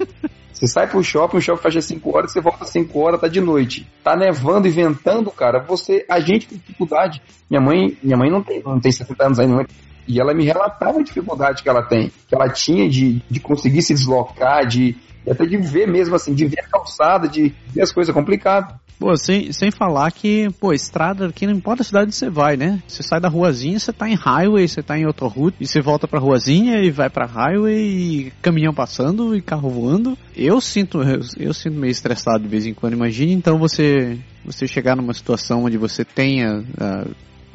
Você 0.52 0.66
sai 0.66 0.88
pro 0.88 1.00
shopping, 1.04 1.36
o 1.36 1.40
shopping 1.40 1.62
fecha 1.62 1.80
5 1.80 2.16
horas, 2.16 2.32
você 2.32 2.40
volta 2.40 2.64
5 2.64 2.98
horas, 2.98 3.20
tá 3.20 3.28
de 3.28 3.40
noite. 3.40 3.88
Tá 4.02 4.16
nevando 4.16 4.66
e 4.66 4.70
ventando, 4.72 5.30
cara, 5.30 5.60
você. 5.60 6.04
A 6.10 6.18
gente 6.18 6.48
tem 6.48 6.58
dificuldade. 6.58 7.22
Minha 7.48 7.60
mãe, 7.60 7.96
minha 8.02 8.16
mãe 8.16 8.28
não 8.28 8.42
tem, 8.42 8.60
não 8.60 8.80
tem 8.80 8.90
70 8.90 9.24
anos 9.24 9.38
ainda, 9.38 9.64
e 10.08 10.20
ela 10.20 10.34
me 10.34 10.44
relatava 10.44 10.98
a 10.98 11.02
dificuldade 11.02 11.62
que 11.62 11.68
ela 11.68 11.82
tem, 11.82 12.10
que 12.26 12.34
ela 12.34 12.48
tinha 12.48 12.88
de, 12.88 13.22
de 13.28 13.38
conseguir 13.38 13.82
se 13.82 13.92
deslocar, 13.92 14.66
de 14.66 14.96
até 15.28 15.44
de 15.44 15.58
ver 15.58 15.86
mesmo 15.86 16.14
assim, 16.14 16.34
de 16.34 16.46
ver 16.46 16.60
a 16.60 16.68
calçada, 16.68 17.28
de 17.28 17.54
ver 17.68 17.82
as 17.82 17.92
coisas 17.92 18.14
complicadas. 18.14 18.74
Pô, 18.98 19.16
sem, 19.16 19.52
sem 19.52 19.70
falar 19.70 20.10
que, 20.10 20.48
pô, 20.58 20.72
estrada 20.72 21.28
aqui 21.28 21.46
não 21.46 21.54
importa 21.54 21.82
a 21.82 21.84
cidade 21.84 22.06
onde 22.06 22.16
você 22.16 22.28
vai, 22.28 22.56
né? 22.56 22.82
Você 22.88 23.00
sai 23.00 23.20
da 23.20 23.28
ruazinha, 23.28 23.78
você 23.78 23.92
tá 23.92 24.08
em 24.08 24.16
highway, 24.16 24.66
você 24.66 24.82
tá 24.82 24.98
em 24.98 25.06
outra 25.06 25.28
e 25.60 25.66
você 25.66 25.80
volta 25.80 26.08
pra 26.08 26.18
ruazinha 26.18 26.82
e 26.82 26.90
vai 26.90 27.08
pra 27.08 27.24
highway, 27.24 27.78
e 27.78 28.32
caminhão 28.42 28.74
passando 28.74 29.36
e 29.36 29.42
carro 29.42 29.70
voando. 29.70 30.18
Eu 30.34 30.60
sinto, 30.60 31.00
eu, 31.00 31.20
eu 31.38 31.54
sinto 31.54 31.78
meio 31.78 31.92
estressado 31.92 32.42
de 32.42 32.48
vez 32.48 32.66
em 32.66 32.74
quando. 32.74 32.94
Imagine 32.94 33.32
então 33.32 33.56
você, 33.56 34.18
você 34.44 34.66
chegar 34.66 34.96
numa 34.96 35.14
situação 35.14 35.64
onde 35.64 35.78
você 35.78 36.04
tenha 36.04 36.64
a, 36.80 37.06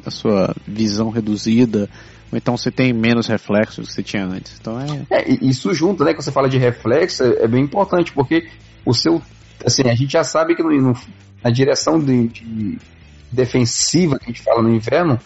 a 0.06 0.10
sua 0.10 0.54
visão 0.66 1.10
reduzida, 1.10 1.90
ou 2.34 2.38
então 2.38 2.56
você 2.56 2.70
tem 2.70 2.92
menos 2.92 3.28
reflexos 3.28 3.86
que 3.86 3.94
você 3.94 4.02
tinha 4.02 4.24
antes. 4.24 4.58
Então 4.60 4.78
é. 4.80 5.06
é 5.08 5.30
isso 5.40 5.72
junto, 5.72 6.04
né? 6.04 6.12
Quando 6.12 6.24
você 6.24 6.32
fala 6.32 6.48
de 6.48 6.58
reflexo, 6.58 7.22
é, 7.22 7.44
é 7.44 7.48
bem 7.48 7.62
importante, 7.62 8.12
porque 8.12 8.48
o 8.84 8.92
seu. 8.92 9.22
Assim, 9.64 9.82
a 9.88 9.94
gente 9.94 10.12
já 10.12 10.24
sabe 10.24 10.56
que 10.56 10.62
no, 10.62 10.70
no 10.70 10.94
na 11.42 11.50
direção 11.50 12.00
de, 12.00 12.28
de 12.28 12.78
defensiva 13.30 14.18
que 14.18 14.24
a 14.24 14.28
gente 14.28 14.42
fala 14.42 14.62
no 14.62 14.74
inverno, 14.74 15.18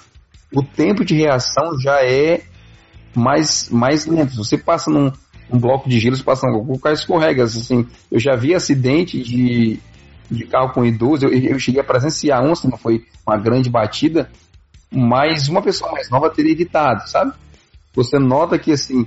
o 0.52 0.62
tempo 0.62 1.04
de 1.04 1.14
reação 1.14 1.80
já 1.80 2.04
é 2.04 2.42
mais, 3.14 3.70
mais 3.70 4.04
lento. 4.04 4.36
Você 4.36 4.58
passa 4.58 4.90
num 4.90 5.10
um 5.50 5.58
bloco 5.58 5.88
de 5.88 5.98
gelo, 5.98 6.14
você 6.14 6.22
passa 6.22 6.46
o 6.46 6.78
carro 6.78 6.94
escorrega. 6.94 7.44
Assim, 7.44 7.86
eu 8.10 8.20
já 8.20 8.36
vi 8.36 8.54
acidente 8.54 9.22
de, 9.22 9.80
de 10.30 10.44
carro 10.44 10.74
com 10.74 10.84
idoso, 10.84 11.24
eu, 11.24 11.32
eu 11.32 11.58
cheguei 11.58 11.80
a 11.80 11.84
presenciar 11.84 12.44
um, 12.44 12.52
assim, 12.52 12.68
não 12.68 12.76
foi 12.76 13.06
uma 13.26 13.38
grande 13.38 13.70
batida, 13.70 14.30
mas 14.90 15.48
uma 15.48 15.62
pessoa 15.62 15.92
mais 15.92 16.10
nova 16.10 16.30
teria 16.30 16.52
evitado, 16.52 17.08
sabe? 17.08 17.32
Você 17.94 18.18
nota 18.18 18.58
que 18.58 18.72
assim, 18.72 19.06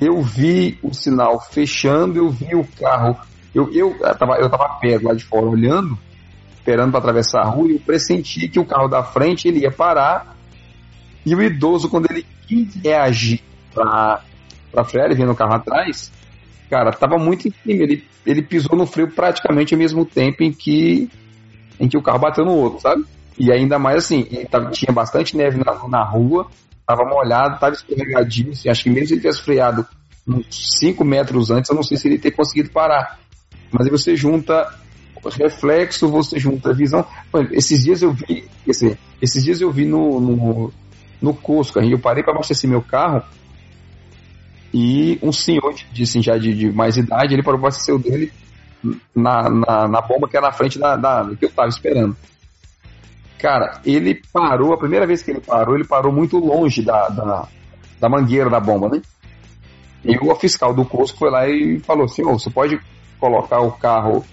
eu 0.00 0.20
vi 0.22 0.78
o 0.82 0.92
sinal 0.92 1.40
fechando, 1.40 2.18
eu 2.18 2.30
vi 2.30 2.54
o 2.54 2.66
carro, 2.78 3.16
eu, 3.54 3.72
eu, 3.72 3.96
eu, 4.00 4.16
tava, 4.16 4.36
eu 4.38 4.50
tava 4.50 4.68
perto 4.80 5.04
lá 5.04 5.14
de 5.14 5.24
fora 5.24 5.46
olhando, 5.46 5.98
esperando 6.54 6.90
para 6.90 7.00
atravessar 7.00 7.40
a 7.40 7.48
rua, 7.48 7.68
e 7.68 7.74
eu 7.74 7.80
pressenti 7.80 8.48
que 8.48 8.58
o 8.58 8.66
carro 8.66 8.88
da 8.88 9.02
frente 9.02 9.48
ele 9.48 9.60
ia 9.60 9.70
parar, 9.70 10.36
e 11.24 11.34
o 11.34 11.42
idoso, 11.42 11.88
quando 11.88 12.10
ele 12.10 12.26
reagir 12.82 13.42
para 13.72 14.84
frear, 14.84 15.06
ele 15.06 15.14
vinha 15.14 15.26
no 15.26 15.34
carro 15.34 15.54
atrás, 15.54 16.12
cara, 16.68 16.92
tava 16.92 17.16
muito 17.18 17.48
em 17.48 17.50
cima, 17.50 17.82
ele, 17.82 18.04
ele 18.24 18.42
pisou 18.42 18.76
no 18.76 18.86
freio 18.86 19.10
praticamente 19.10 19.74
ao 19.74 19.78
mesmo 19.78 20.04
tempo 20.04 20.42
em 20.42 20.52
que, 20.52 21.08
em 21.80 21.88
que 21.88 21.96
o 21.96 22.02
carro 22.02 22.18
bateu 22.18 22.44
no 22.44 22.52
outro, 22.52 22.80
sabe? 22.80 23.04
E 23.38 23.52
ainda 23.52 23.78
mais 23.78 24.04
assim, 24.04 24.24
tava, 24.50 24.70
tinha 24.70 24.92
bastante 24.92 25.36
neve 25.36 25.58
na, 25.58 25.88
na 25.88 26.04
rua, 26.04 26.48
tava 26.86 27.04
molhado, 27.04 27.58
tava 27.58 27.74
escorregadinho, 27.74 28.52
assim, 28.52 28.68
acho 28.68 28.84
que 28.84 28.90
mesmo 28.90 29.08
se 29.08 29.14
ele 29.14 29.20
tivesse 29.20 29.42
freado 29.42 29.86
uns 30.26 30.78
5 30.78 31.04
metros 31.04 31.50
antes, 31.50 31.70
eu 31.70 31.76
não 31.76 31.82
sei 31.82 31.96
se 31.96 32.08
ele 32.08 32.18
teria 32.18 32.36
conseguido 32.36 32.70
parar. 32.70 33.18
Mas 33.70 33.86
aí 33.86 33.90
você 33.90 34.16
junta 34.16 34.66
reflexo, 35.28 36.08
você 36.08 36.38
junta 36.38 36.72
visão. 36.72 37.04
Esses 37.50 37.82
dias 37.82 38.02
eu 38.02 38.12
vi, 38.12 38.48
esse, 38.66 38.96
esses 39.20 39.42
dias 39.42 39.60
eu 39.60 39.70
vi 39.72 39.84
no, 39.84 40.20
no, 40.20 40.72
no 41.20 41.34
Cusco, 41.34 41.80
eu 41.80 41.98
parei 41.98 42.22
para 42.22 42.32
abastecer 42.32 42.68
meu 42.70 42.82
carro 42.82 43.22
e 44.72 45.18
um 45.22 45.32
senhor 45.32 45.74
disse 45.92 46.20
já 46.20 46.36
de, 46.36 46.54
de 46.54 46.70
mais 46.70 46.96
idade, 46.96 47.34
ele 47.34 47.42
parou 47.42 47.58
para 47.58 47.68
abastecer 47.68 47.94
o 47.94 47.98
dele 47.98 48.32
na, 49.14 49.48
na, 49.48 49.88
na, 49.88 50.00
bomba 50.00 50.28
que 50.28 50.36
era 50.36 50.46
na 50.46 50.52
frente 50.52 50.78
da, 50.78 50.96
da 50.96 51.30
que 51.38 51.46
eu 51.46 51.50
tava 51.50 51.68
esperando. 51.68 52.16
Cara, 53.38 53.80
ele 53.84 54.20
parou, 54.32 54.72
a 54.72 54.78
primeira 54.78 55.06
vez 55.06 55.22
que 55.22 55.30
ele 55.30 55.40
parou, 55.40 55.74
ele 55.74 55.84
parou 55.84 56.12
muito 56.12 56.38
longe 56.38 56.82
da, 56.82 57.08
da, 57.08 57.48
da 58.00 58.08
mangueira 58.08 58.48
da 58.48 58.58
bomba, 58.58 58.88
né? 58.88 59.02
E 60.04 60.16
o 60.16 60.34
fiscal 60.36 60.72
do 60.72 60.84
Cusco 60.84 61.18
foi 61.18 61.30
lá 61.30 61.48
e 61.48 61.80
falou 61.80 62.04
assim: 62.04 62.22
você 62.22 62.48
pode 62.48 62.80
colocar 63.18 63.60
o 63.60 63.72
carro 63.72 64.24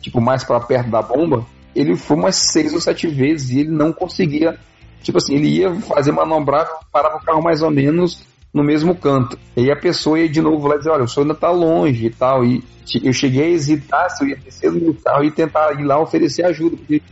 tipo 0.00 0.20
mais 0.20 0.44
para 0.44 0.60
perto 0.60 0.90
da 0.90 1.00
bomba? 1.00 1.46
Ele 1.74 1.96
foi 1.96 2.16
umas 2.16 2.36
seis 2.36 2.72
ou 2.74 2.80
sete 2.80 3.08
vezes 3.08 3.50
e 3.50 3.60
ele 3.60 3.70
não 3.70 3.92
conseguia. 3.92 4.58
Tipo 5.02 5.18
assim, 5.18 5.34
ele 5.34 5.48
ia 5.48 5.74
fazer 5.80 6.12
manobrar, 6.12 6.68
parava 6.92 7.16
o 7.16 7.24
carro 7.24 7.42
mais 7.42 7.62
ou 7.62 7.70
menos 7.70 8.24
no 8.52 8.62
mesmo 8.62 8.94
canto. 8.94 9.38
E 9.56 9.70
a 9.70 9.76
pessoa 9.76 10.20
ia 10.20 10.28
de 10.28 10.40
novo 10.40 10.68
lá 10.68 10.76
dizer: 10.76 10.90
Olha, 10.90 11.04
o 11.04 11.08
senhor 11.08 11.24
ainda 11.24 11.34
tá 11.34 11.50
longe 11.50 12.06
e 12.06 12.10
tal. 12.10 12.44
E 12.44 12.62
eu 13.02 13.12
cheguei 13.12 13.44
a 13.44 13.48
hesitar 13.48 14.10
se 14.10 14.22
eu 14.22 14.28
ia 14.28 14.36
descer 14.36 14.70
do 14.70 14.94
carro 14.94 15.24
e 15.24 15.30
tentar 15.30 15.72
ir 15.80 15.84
lá 15.84 15.98
oferecer 15.98 16.44
ajuda, 16.44 16.76
porque 16.76 17.02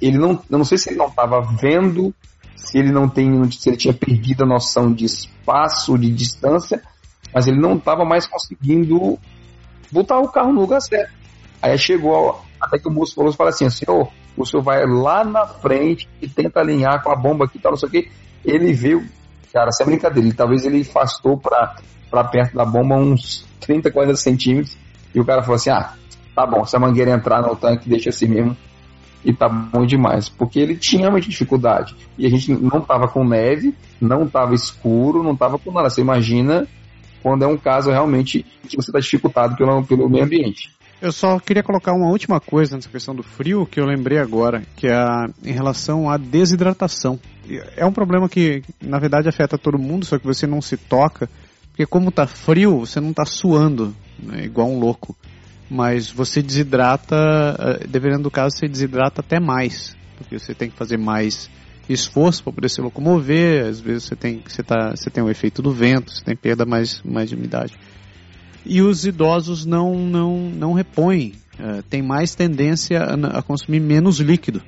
ele 0.00 0.18
não, 0.18 0.42
eu 0.50 0.58
não 0.58 0.64
sei 0.64 0.78
se 0.78 0.90
ele 0.90 0.98
não 0.98 1.08
estava 1.08 1.40
vendo, 1.40 2.14
se 2.56 2.78
ele 2.78 2.92
não 2.92 3.08
tem, 3.08 3.50
se 3.50 3.68
ele 3.68 3.76
tinha 3.76 3.94
perdido 3.94 4.44
a 4.44 4.46
noção 4.46 4.92
de 4.92 5.04
espaço, 5.04 5.98
de 5.98 6.10
distância, 6.10 6.82
mas 7.34 7.46
ele 7.46 7.60
não 7.60 7.76
estava 7.76 8.04
mais 8.04 8.26
conseguindo 8.26 9.18
botar 9.90 10.18
o 10.18 10.28
carro 10.28 10.52
no 10.52 10.62
lugar 10.62 10.80
certo. 10.80 11.12
Aí 11.62 11.76
chegou, 11.76 12.40
até 12.60 12.78
que 12.78 12.88
o 12.88 12.90
moço 12.90 13.14
falou, 13.14 13.32
falou 13.32 13.50
assim, 13.50 13.68
senhor, 13.68 14.10
o 14.36 14.46
senhor 14.46 14.62
vai 14.62 14.86
lá 14.86 15.24
na 15.24 15.46
frente 15.46 16.08
e 16.20 16.28
tenta 16.28 16.60
alinhar 16.60 17.02
com 17.02 17.10
a 17.10 17.16
bomba 17.16 17.44
aqui, 17.44 17.58
tal, 17.58 17.72
não 17.72 17.78
sei 17.78 17.88
o 17.88 17.92
que. 17.92 18.10
Ele 18.44 18.72
veio, 18.72 19.04
cara, 19.52 19.70
sem 19.70 19.86
brincadeira, 19.86 20.26
ele, 20.26 20.34
talvez 20.34 20.64
ele 20.64 20.80
afastou 20.80 21.36
para 21.36 22.24
perto 22.24 22.56
da 22.56 22.64
bomba 22.64 22.96
uns 22.96 23.46
30, 23.60 23.90
40 23.90 24.16
centímetros, 24.16 24.76
e 25.14 25.20
o 25.20 25.24
cara 25.24 25.42
falou 25.42 25.56
assim, 25.56 25.70
ah, 25.70 25.92
tá 26.34 26.46
bom, 26.46 26.64
se 26.64 26.74
a 26.74 26.78
mangueira 26.78 27.10
entrar 27.10 27.42
no 27.42 27.54
tanque, 27.56 27.88
deixa 27.88 28.08
assim 28.08 28.26
mesmo, 28.26 28.56
e 29.24 29.32
tá 29.32 29.48
bom 29.48 29.84
demais, 29.84 30.28
porque 30.28 30.58
ele 30.58 30.76
tinha 30.76 31.10
muita 31.10 31.28
dificuldade. 31.28 31.94
E 32.18 32.26
a 32.26 32.30
gente 32.30 32.52
não 32.52 32.80
tava 32.80 33.08
com 33.08 33.24
neve, 33.24 33.74
não 34.00 34.26
tava 34.26 34.54
escuro, 34.54 35.22
não 35.22 35.36
tava 35.36 35.58
com 35.58 35.70
nada. 35.70 35.90
Você 35.90 36.00
imagina 36.00 36.66
quando 37.22 37.44
é 37.44 37.46
um 37.46 37.56
caso 37.56 37.90
realmente 37.90 38.44
que 38.66 38.76
você 38.76 38.90
está 38.90 38.98
dificultado 38.98 39.56
pelo, 39.56 39.84
pelo 39.84 40.08
meio 40.08 40.24
ambiente. 40.24 40.70
Eu 41.02 41.12
só 41.12 41.38
queria 41.38 41.62
colocar 41.62 41.92
uma 41.94 42.10
última 42.10 42.38
coisa 42.40 42.76
nessa 42.76 42.88
questão 42.88 43.14
do 43.14 43.22
frio 43.22 43.66
que 43.66 43.80
eu 43.80 43.86
lembrei 43.86 44.18
agora, 44.18 44.62
que 44.76 44.86
é 44.86 44.92
em 45.42 45.52
relação 45.52 46.10
à 46.10 46.18
desidratação. 46.18 47.18
É 47.74 47.86
um 47.86 47.92
problema 47.92 48.28
que, 48.28 48.62
na 48.82 48.98
verdade, 48.98 49.28
afeta 49.28 49.56
todo 49.56 49.78
mundo, 49.78 50.04
só 50.04 50.18
que 50.18 50.26
você 50.26 50.46
não 50.46 50.60
se 50.60 50.76
toca, 50.76 51.28
porque 51.70 51.86
como 51.86 52.12
tá 52.12 52.26
frio, 52.26 52.80
você 52.80 53.00
não 53.00 53.14
tá 53.14 53.24
suando, 53.24 53.94
né, 54.18 54.44
igual 54.44 54.68
um 54.68 54.78
louco 54.78 55.16
mas 55.70 56.10
você 56.10 56.42
desidrata, 56.42 57.16
eh, 57.58 57.86
dependendo 57.86 58.24
do 58.24 58.30
caso, 58.30 58.56
você 58.56 58.66
desidrata 58.66 59.20
até 59.20 59.38
mais, 59.38 59.96
porque 60.18 60.38
você 60.38 60.52
tem 60.52 60.68
que 60.68 60.76
fazer 60.76 60.98
mais 60.98 61.48
esforço 61.88 62.42
para 62.42 62.52
poder 62.52 62.68
se 62.68 62.80
locomover, 62.80 63.66
às 63.66 63.80
vezes 63.80 64.04
você 64.04 64.16
tem, 64.16 64.42
você, 64.46 64.62
tá, 64.62 64.90
você 64.90 65.08
tem 65.08 65.22
o 65.22 65.30
efeito 65.30 65.62
do 65.62 65.72
vento, 65.72 66.12
você 66.12 66.24
tem 66.24 66.36
perda 66.36 66.66
mais, 66.66 67.00
mais 67.04 67.28
de 67.28 67.36
umidade. 67.36 67.74
E 68.66 68.82
os 68.82 69.06
idosos 69.06 69.64
não, 69.64 69.94
não, 69.94 70.50
não 70.50 70.72
repõem, 70.72 71.34
uh, 71.58 71.82
tem 71.84 72.02
mais 72.02 72.34
tendência 72.34 73.02
a 73.02 73.42
consumir 73.42 73.80
menos 73.80 74.18
líquido. 74.18 74.62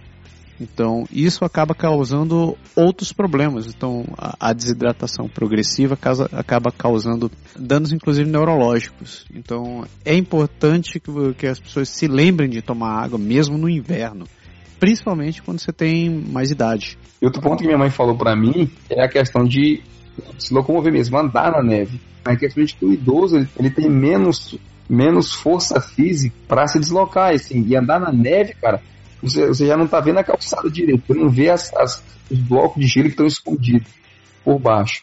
Então, 0.63 1.05
isso 1.11 1.45
acaba 1.45 1.75
causando 1.75 2.57
outros 2.77 3.13
problemas. 3.13 3.67
Então, 3.67 4.05
a, 4.17 4.37
a 4.39 4.53
desidratação 4.53 5.29
progressiva 5.29 5.97
causa, 5.97 6.29
acaba 6.33 6.71
causando 6.71 7.31
danos, 7.59 7.93
inclusive 7.93 8.31
neurológicos. 8.31 9.25
Então, 9.35 9.85
é 10.05 10.15
importante 10.15 11.01
que, 11.01 11.35
que 11.35 11.47
as 11.47 11.59
pessoas 11.59 11.89
se 11.89 12.07
lembrem 12.07 12.49
de 12.49 12.63
tomar 12.63 13.03
água, 13.03 13.19
mesmo 13.19 13.59
no 13.59 13.69
inverno 13.69 14.27
principalmente 14.79 15.41
quando 15.41 15.61
você 15.61 15.73
tem 15.73 16.11
mais 16.11 16.51
idade. 16.51 16.99
E 17.21 17.25
outro 17.25 17.41
ponto 17.41 17.61
que 17.61 17.67
minha 17.67 17.79
mãe 17.79 17.89
falou 17.89 18.17
para 18.17 18.35
mim 18.35 18.69
é 18.91 19.05
a 19.05 19.09
questão 19.09 19.45
de 19.45 19.81
se 20.37 20.53
locomover 20.53 20.93
mesmo, 20.93 21.17
andar 21.17 21.53
na 21.53 21.63
neve. 21.63 22.01
É 22.25 22.33
a 22.33 22.37
questão 22.37 22.65
de 22.65 22.75
que 22.75 22.85
o 22.85 22.93
idoso 22.93 23.37
ele, 23.37 23.49
ele 23.57 23.71
tem 23.71 23.89
menos, 23.89 24.59
menos 24.89 25.33
força 25.33 25.81
física 25.81 26.35
para 26.49 26.67
se 26.67 26.81
deslocar. 26.81 27.33
Assim, 27.33 27.65
e 27.65 27.77
andar 27.77 28.01
na 28.01 28.11
neve, 28.11 28.55
cara, 28.55 28.83
você, 29.23 29.47
você 29.47 29.67
já 29.67 29.77
não 29.77 29.85
está 29.85 30.01
vendo 30.01 30.19
a 30.19 30.25
calçada 30.25 30.69
direito, 30.71 31.05
você 31.07 31.15
não 31.15 31.31
vê 31.31 31.51
as, 31.51 31.73
as, 31.75 32.03
os 32.31 32.39
blocos 32.39 32.83
de 32.83 32.89
gelo 32.89 33.07
que 33.07 33.13
estão 33.13 33.27
escondidos 33.27 33.89
por 34.45 34.59
baixo. 34.59 35.03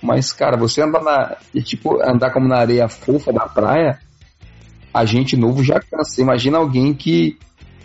Mas, 0.00 0.32
cara, 0.32 0.56
você 0.56 0.82
andar 0.82 1.02
na. 1.02 1.36
Tipo, 1.62 2.00
andar 2.02 2.32
como 2.32 2.46
na 2.46 2.58
areia 2.58 2.88
fofa 2.88 3.32
da 3.32 3.48
praia, 3.48 3.98
a 4.94 5.04
gente 5.04 5.36
novo 5.36 5.64
já 5.64 5.80
cansa. 5.80 6.20
Imagina 6.20 6.58
alguém 6.58 6.94
que, 6.94 7.36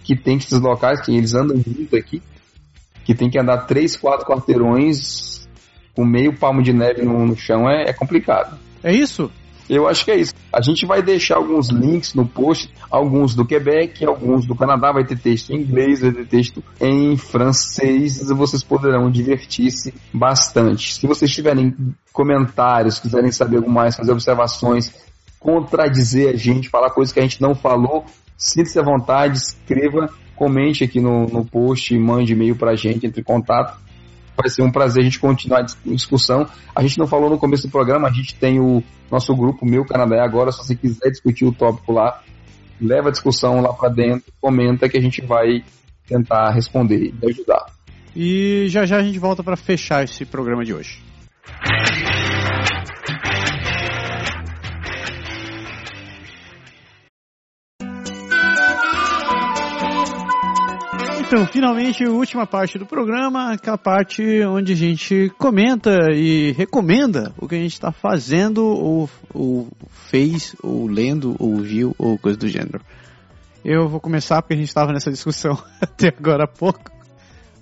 que 0.03 0.15
tem 0.15 0.37
que 0.37 0.43
se 0.43 0.51
deslocar, 0.51 1.01
que 1.03 1.15
eles 1.15 1.33
andam 1.33 1.59
muito 1.65 1.95
aqui, 1.95 2.21
que 3.03 3.15
tem 3.15 3.31
que 3.31 3.39
andar 3.39 3.65
3, 3.65 3.97
4 3.97 4.27
quarteirões 4.27 5.47
com 5.95 6.05
meio 6.05 6.37
palmo 6.37 6.61
de 6.61 6.73
neve 6.73 7.03
no, 7.03 7.25
no 7.25 7.35
chão, 7.35 7.69
é, 7.69 7.89
é 7.89 7.93
complicado. 7.93 8.57
É 8.83 8.93
isso? 8.93 9.31
Eu 9.69 9.87
acho 9.87 10.03
que 10.03 10.11
é 10.11 10.17
isso. 10.17 10.33
A 10.51 10.61
gente 10.61 10.85
vai 10.85 11.01
deixar 11.01 11.37
alguns 11.37 11.69
links 11.69 12.13
no 12.13 12.27
post, 12.27 12.71
alguns 12.89 13.33
do 13.33 13.45
Quebec, 13.45 14.05
alguns 14.05 14.45
do 14.45 14.55
Canadá, 14.55 14.91
vai 14.91 15.05
ter 15.05 15.17
texto 15.17 15.51
em 15.51 15.61
inglês, 15.61 16.01
vai 16.01 16.11
ter 16.11 16.27
texto 16.27 16.63
em 16.79 17.15
francês, 17.17 18.27
vocês 18.29 18.63
poderão 18.63 19.09
divertir-se 19.09 19.93
bastante. 20.13 20.93
Se 20.93 21.07
vocês 21.07 21.31
tiverem 21.31 21.75
comentários, 22.11 22.99
quiserem 22.99 23.31
saber 23.31 23.57
algo 23.57 23.69
mais, 23.69 23.95
fazer 23.95 24.11
observações, 24.11 24.93
contradizer 25.39 26.33
a 26.33 26.37
gente, 26.37 26.69
falar 26.69 26.89
coisas 26.89 27.13
que 27.13 27.19
a 27.19 27.23
gente 27.23 27.41
não 27.41 27.55
falou, 27.55 28.05
sinta-se 28.37 28.79
à 28.79 28.83
vontade, 28.83 29.37
escreva, 29.37 30.09
comente 30.35 30.83
aqui 30.83 30.99
no, 30.99 31.25
no 31.27 31.45
post, 31.45 31.97
mande 31.97 32.33
e-mail 32.33 32.55
pra 32.55 32.75
gente, 32.75 33.05
entre 33.05 33.21
em 33.21 33.23
contato 33.23 33.83
vai 34.35 34.49
ser 34.49 34.63
um 34.63 34.71
prazer 34.71 35.01
a 35.01 35.05
gente 35.05 35.19
continuar 35.19 35.59
a 35.59 35.65
discussão. 35.85 36.47
A 36.75 36.81
gente 36.81 36.97
não 36.97 37.07
falou 37.07 37.29
no 37.29 37.37
começo 37.37 37.67
do 37.67 37.71
programa, 37.71 38.07
a 38.07 38.11
gente 38.11 38.35
tem 38.35 38.59
o 38.59 38.83
nosso 39.11 39.35
grupo 39.35 39.65
Meu 39.65 39.85
Canadá 39.85 40.23
Agora, 40.23 40.51
se 40.51 40.59
você 40.59 40.75
quiser 40.75 41.09
discutir 41.09 41.45
o 41.45 41.51
tópico 41.51 41.91
lá, 41.91 42.21
leva 42.81 43.09
a 43.09 43.11
discussão 43.11 43.61
lá 43.61 43.73
para 43.73 43.89
dentro, 43.89 44.31
comenta 44.41 44.89
que 44.89 44.97
a 44.97 45.01
gente 45.01 45.21
vai 45.25 45.63
tentar 46.07 46.51
responder 46.51 47.13
e 47.21 47.29
ajudar. 47.29 47.65
E 48.15 48.65
já 48.67 48.85
já 48.85 48.97
a 48.97 49.03
gente 49.03 49.17
volta 49.17 49.43
para 49.43 49.55
fechar 49.55 50.03
esse 50.03 50.25
programa 50.25 50.63
de 50.63 50.73
hoje. 50.73 51.01
Então, 61.33 61.47
finalmente, 61.47 62.03
a 62.03 62.11
última 62.11 62.45
parte 62.45 62.77
do 62.77 62.85
programa, 62.85 63.53
aquela 63.53 63.75
parte 63.75 64.21
onde 64.45 64.73
a 64.73 64.75
gente 64.75 65.33
comenta 65.35 66.11
e 66.13 66.51
recomenda 66.51 67.33
o 67.39 67.47
que 67.47 67.55
a 67.55 67.57
gente 67.57 67.73
está 67.73 67.91
fazendo, 67.91 68.63
ou, 68.63 69.09
ou 69.33 69.67
fez, 69.89 70.55
ou 70.61 70.85
lendo, 70.85 71.35
ou 71.39 71.55
viu, 71.55 71.95
ou 71.97 72.19
coisa 72.19 72.37
do 72.37 72.47
gênero. 72.47 72.79
Eu 73.65 73.89
vou 73.89 73.99
começar 73.99 74.43
porque 74.43 74.53
a 74.53 74.57
gente 74.57 74.67
estava 74.67 74.93
nessa 74.93 75.09
discussão 75.09 75.57
até 75.81 76.09
agora 76.09 76.43
há 76.43 76.47
pouco. 76.47 76.91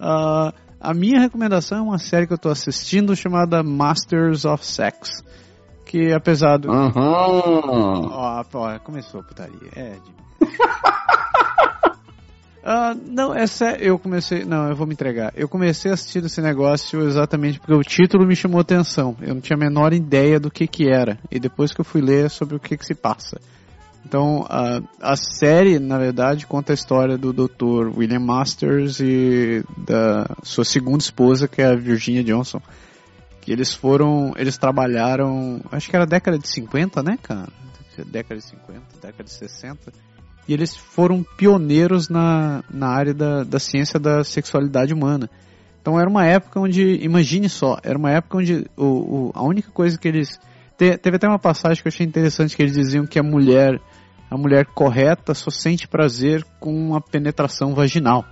Uh, 0.01 0.51
a 0.77 0.93
minha 0.93 1.21
recomendação 1.21 1.77
é 1.77 1.81
uma 1.81 1.97
série 1.97 2.27
que 2.27 2.33
eu 2.33 2.35
estou 2.35 2.51
assistindo 2.51 3.15
chamada 3.15 3.63
Masters 3.63 4.43
of 4.43 4.65
Sex. 4.65 5.23
Que 5.85 6.11
apesar 6.11 6.57
do. 6.57 6.69
Uhum. 6.69 6.91
Ó, 6.97 8.43
ó, 8.53 8.79
começou 8.79 9.21
a 9.21 9.23
putaria. 9.23 9.69
É, 9.73 9.91
de... 9.91 10.11
Uh, 12.63 12.99
não, 13.07 13.33
essa 13.33 13.71
eu 13.71 13.97
comecei. 13.97 14.45
Não, 14.45 14.69
eu 14.69 14.75
vou 14.75 14.85
me 14.85 14.93
entregar. 14.93 15.33
Eu 15.35 15.49
comecei 15.49 15.89
a 15.89 15.95
assistir 15.95 16.23
esse 16.23 16.41
negócio 16.41 17.01
exatamente 17.07 17.59
porque 17.59 17.73
o 17.73 17.81
título 17.81 18.25
me 18.25 18.35
chamou 18.35 18.61
atenção. 18.61 19.17
Eu 19.19 19.33
não 19.33 19.41
tinha 19.41 19.57
a 19.57 19.59
menor 19.59 19.93
ideia 19.93 20.39
do 20.39 20.51
que 20.51 20.67
que 20.67 20.87
era. 20.87 21.17
E 21.31 21.39
depois 21.39 21.73
que 21.73 21.81
eu 21.81 21.85
fui 21.85 22.01
ler 22.01 22.29
sobre 22.29 22.55
o 22.55 22.59
que 22.59 22.77
que 22.77 22.85
se 22.85 22.93
passa. 22.93 23.41
Então, 24.05 24.41
uh, 24.41 24.87
a 24.99 25.15
série, 25.15 25.79
na 25.79 25.97
verdade, 25.97 26.45
conta 26.45 26.73
a 26.73 26.75
história 26.75 27.17
do 27.17 27.33
Dr. 27.33 27.97
William 27.97 28.19
Masters 28.19 28.99
e 28.99 29.63
da 29.77 30.27
sua 30.43 30.65
segunda 30.65 30.99
esposa, 30.99 31.47
que 31.47 31.61
é 31.61 31.67
a 31.67 31.75
Virginia 31.75 32.23
Johnson. 32.23 32.61
Que 33.41 33.51
eles 33.51 33.73
foram. 33.73 34.33
Eles 34.37 34.57
trabalharam. 34.57 35.61
Acho 35.71 35.89
que 35.89 35.95
era 35.95 36.05
década 36.05 36.37
de 36.37 36.47
50, 36.47 37.01
né, 37.01 37.17
cara? 37.23 37.49
Década 38.05 38.39
de 38.39 38.47
50, 38.47 38.81
década 39.01 39.23
de 39.23 39.31
60 39.31 39.91
e 40.47 40.53
eles 40.53 40.75
foram 40.75 41.23
pioneiros 41.37 42.09
na, 42.09 42.63
na 42.69 42.87
área 42.87 43.13
da, 43.13 43.43
da 43.43 43.59
ciência 43.59 43.99
da 43.99 44.23
sexualidade 44.23 44.93
humana. 44.93 45.29
Então 45.81 45.99
era 45.99 46.09
uma 46.09 46.25
época 46.25 46.59
onde, 46.59 47.03
imagine 47.03 47.49
só, 47.49 47.77
era 47.83 47.97
uma 47.97 48.11
época 48.11 48.37
onde 48.37 48.65
o, 48.77 48.85
o, 48.85 49.31
a 49.33 49.43
única 49.43 49.71
coisa 49.71 49.97
que 49.97 50.07
eles. 50.07 50.39
Te, 50.77 50.97
teve 50.97 51.15
até 51.15 51.27
uma 51.27 51.39
passagem 51.39 51.81
que 51.81 51.87
eu 51.87 51.91
achei 51.91 52.05
interessante 52.05 52.55
que 52.55 52.61
eles 52.61 52.73
diziam 52.73 53.05
que 53.05 53.19
a 53.19 53.23
mulher, 53.23 53.79
a 54.29 54.37
mulher 54.37 54.65
correta 54.65 55.33
só 55.33 55.49
sente 55.49 55.87
prazer 55.87 56.45
com 56.59 56.95
a 56.95 57.01
penetração 57.01 57.73
vaginal. 57.73 58.25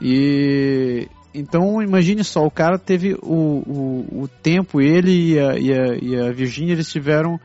E 0.00 1.08
então 1.34 1.82
imagine 1.82 2.22
só, 2.22 2.44
o 2.44 2.50
cara 2.50 2.78
teve 2.78 3.14
o, 3.22 3.62
o, 3.66 4.22
o 4.22 4.28
tempo, 4.28 4.80
ele 4.80 5.32
e 5.32 5.38
a, 5.38 5.58
e 5.58 5.72
a, 5.72 5.96
e 6.00 6.16
a 6.16 6.28
eles 6.28 6.90
tiveram 6.90 7.40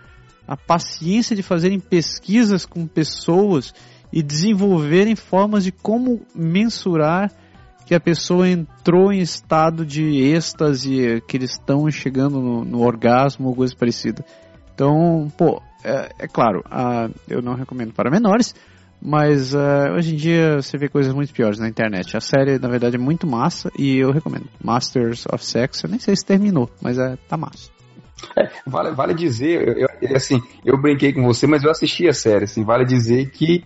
a 0.47 0.55
paciência 0.55 1.35
de 1.35 1.43
fazerem 1.43 1.79
pesquisas 1.79 2.65
com 2.65 2.87
pessoas 2.87 3.73
e 4.11 4.23
desenvolverem 4.23 5.15
formas 5.15 5.63
de 5.63 5.71
como 5.71 6.21
mensurar 6.33 7.31
que 7.85 7.95
a 7.95 7.99
pessoa 7.99 8.49
entrou 8.49 9.11
em 9.11 9.19
estado 9.19 9.85
de 9.85 10.03
êxtase, 10.03 11.21
que 11.27 11.37
eles 11.37 11.51
estão 11.51 11.89
chegando 11.89 12.39
no, 12.39 12.65
no 12.65 12.81
orgasmo 12.81 13.47
ou 13.47 13.55
coisa 13.55 13.75
parecida. 13.75 14.25
Então, 14.73 15.27
pô, 15.37 15.61
é, 15.83 16.09
é 16.19 16.27
claro, 16.27 16.63
eu 17.27 17.41
não 17.41 17.55
recomendo 17.55 17.93
para 17.93 18.11
menores, 18.11 18.53
mas 19.01 19.53
uh, 19.53 19.93
hoje 19.95 20.13
em 20.13 20.17
dia 20.17 20.61
você 20.61 20.77
vê 20.77 20.89
coisas 20.89 21.13
muito 21.13 21.33
piores 21.33 21.59
na 21.59 21.69
internet. 21.69 22.17
A 22.17 22.19
série, 22.19 22.59
na 22.59 22.67
verdade, 22.67 22.95
é 22.95 22.99
muito 22.99 23.27
massa 23.27 23.71
e 23.77 23.97
eu 23.97 24.11
recomendo. 24.11 24.49
Masters 24.61 25.25
of 25.31 25.45
Sex, 25.45 25.83
eu 25.83 25.89
nem 25.89 25.99
sei 25.99 26.15
se 26.15 26.25
terminou, 26.25 26.69
mas 26.81 26.97
é, 26.97 27.15
tá 27.27 27.37
massa. 27.37 27.76
É, 28.35 28.49
vale, 28.65 28.91
vale 28.91 29.13
dizer, 29.13 29.77
eu, 29.77 29.87
eu, 30.01 30.15
assim, 30.15 30.41
eu 30.65 30.79
brinquei 30.79 31.13
com 31.13 31.23
você, 31.23 31.45
mas 31.47 31.63
eu 31.63 31.71
assisti 31.71 32.07
a 32.07 32.13
série, 32.13 32.45
assim, 32.45 32.63
vale 32.63 32.85
dizer 32.85 33.29
que 33.31 33.63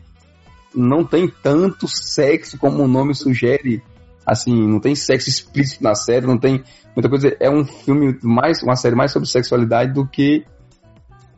não 0.74 1.04
tem 1.06 1.28
tanto 1.28 1.88
sexo 1.88 2.58
como 2.58 2.84
o 2.84 2.88
nome 2.88 3.14
sugere, 3.14 3.84
assim, 4.26 4.56
não 4.68 4.80
tem 4.80 4.96
sexo 4.96 5.30
explícito 5.30 5.84
na 5.84 5.96
série, 5.96 6.26
não 6.26 6.38
tem 6.38 6.64
muita 6.96 7.10
coisa, 7.10 7.36
é 7.40 7.50
um 7.50 7.66
filme 7.66 8.18
mais, 8.22 8.62
uma 8.64 8.76
série 8.76 8.96
mais 8.96 9.12
sobre 9.12 9.28
sexualidade 9.28 9.94
do 9.94 10.08
que 10.08 10.46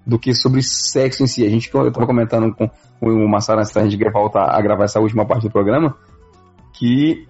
do 0.05 0.19
que 0.19 0.33
sobre 0.33 0.61
sexo 0.61 1.23
em 1.23 1.27
si. 1.27 1.45
A 1.45 1.49
gente, 1.49 1.73
eu 1.73 1.91
tava 1.91 2.05
comentando 2.05 2.53
com, 2.53 2.69
com 2.99 3.07
o 3.09 3.29
Massaro 3.29 3.59
antes 3.59 3.71
da 3.71 3.87
gente 3.87 4.11
voltar 4.11 4.53
a 4.53 4.61
gravar 4.61 4.83
essa 4.83 4.99
última 4.99 5.25
parte 5.25 5.43
do 5.43 5.51
programa, 5.51 5.95
que, 6.73 7.25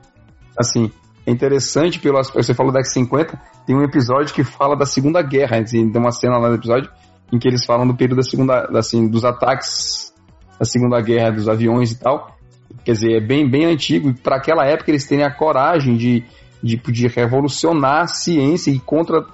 assim, 0.58 0.92
é 1.26 1.32
interessante 1.32 1.99
pelo 1.99 2.21
você 2.21 2.53
falou 2.53 2.71
da 2.71 2.82
X50, 2.82 3.39
tem 3.65 3.76
um 3.76 3.84
episódio 3.84 4.34
que 4.34 4.43
fala 4.43 4.76
da 4.76 4.86
Segunda 4.86 5.21
Guerra, 5.21 5.59
assim, 5.59 5.89
tem 5.89 6.01
uma 6.01 6.11
cena 6.11 6.38
lá 6.38 6.49
no 6.49 6.55
episódio 6.55 6.89
em 7.32 7.39
que 7.39 7.47
eles 7.47 7.65
falam 7.65 7.88
do 7.88 7.95
período 7.95 8.17
da 8.17 8.24
segunda, 8.24 8.69
assim, 8.78 9.07
dos 9.07 9.26
ataques 9.26 10.13
da 10.59 10.65
Segunda 10.65 11.01
Guerra, 11.01 11.32
dos 11.32 11.49
aviões 11.49 11.91
e 11.91 11.99
tal. 11.99 12.38
Quer 12.86 12.91
dizer, 12.91 13.17
é 13.17 13.19
bem, 13.19 13.49
bem 13.49 13.65
antigo 13.65 14.09
e 14.09 14.13
para 14.13 14.36
aquela 14.36 14.65
época 14.65 14.91
eles 14.91 15.07
têm 15.07 15.24
a 15.24 15.32
coragem 15.32 15.95
de, 15.95 16.24
de, 16.61 16.78
de 16.78 17.07
revolucionar 17.07 18.03
a 18.03 18.07
ciência 18.07 18.69
e 18.69 18.80
contra 18.80 19.26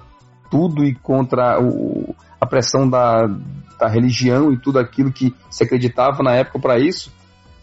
tudo 0.50 0.84
e 0.84 0.94
contra 0.94 1.60
o, 1.60 2.14
a 2.40 2.46
pressão 2.46 2.88
da, 2.88 3.26
da 3.78 3.88
religião 3.88 4.52
e 4.52 4.58
tudo 4.58 4.78
aquilo 4.78 5.12
que 5.12 5.34
se 5.50 5.64
acreditava 5.64 6.22
na 6.22 6.34
época 6.34 6.58
para 6.58 6.78
isso. 6.78 7.12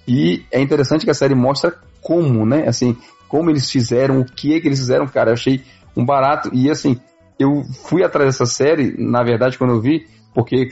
E 0.08 0.46
é 0.52 0.62
interessante 0.62 1.04
que 1.04 1.12
a 1.12 1.16
série 1.16 1.36
mostra 1.36 1.74
como, 2.02 2.46
né? 2.46 2.68
Assim, 2.68 2.96
como 3.28 3.50
eles 3.50 3.70
fizeram, 3.70 4.20
o 4.20 4.26
que 4.26 4.56
é 4.56 4.60
que 4.60 4.68
eles 4.68 4.80
fizeram, 4.80 5.08
cara. 5.08 5.32
Eu 5.32 5.34
achei 5.34 5.64
um 5.96 6.06
barato. 6.06 6.50
E 6.54 6.70
assim, 6.70 7.00
eu 7.40 7.64
fui 7.86 8.04
atrás 8.04 8.28
dessa 8.28 8.46
série, 8.46 8.96
na 8.98 9.24
verdade, 9.24 9.58
quando 9.58 9.74
eu 9.74 9.82
vi, 9.82 10.08
porque 10.34 10.70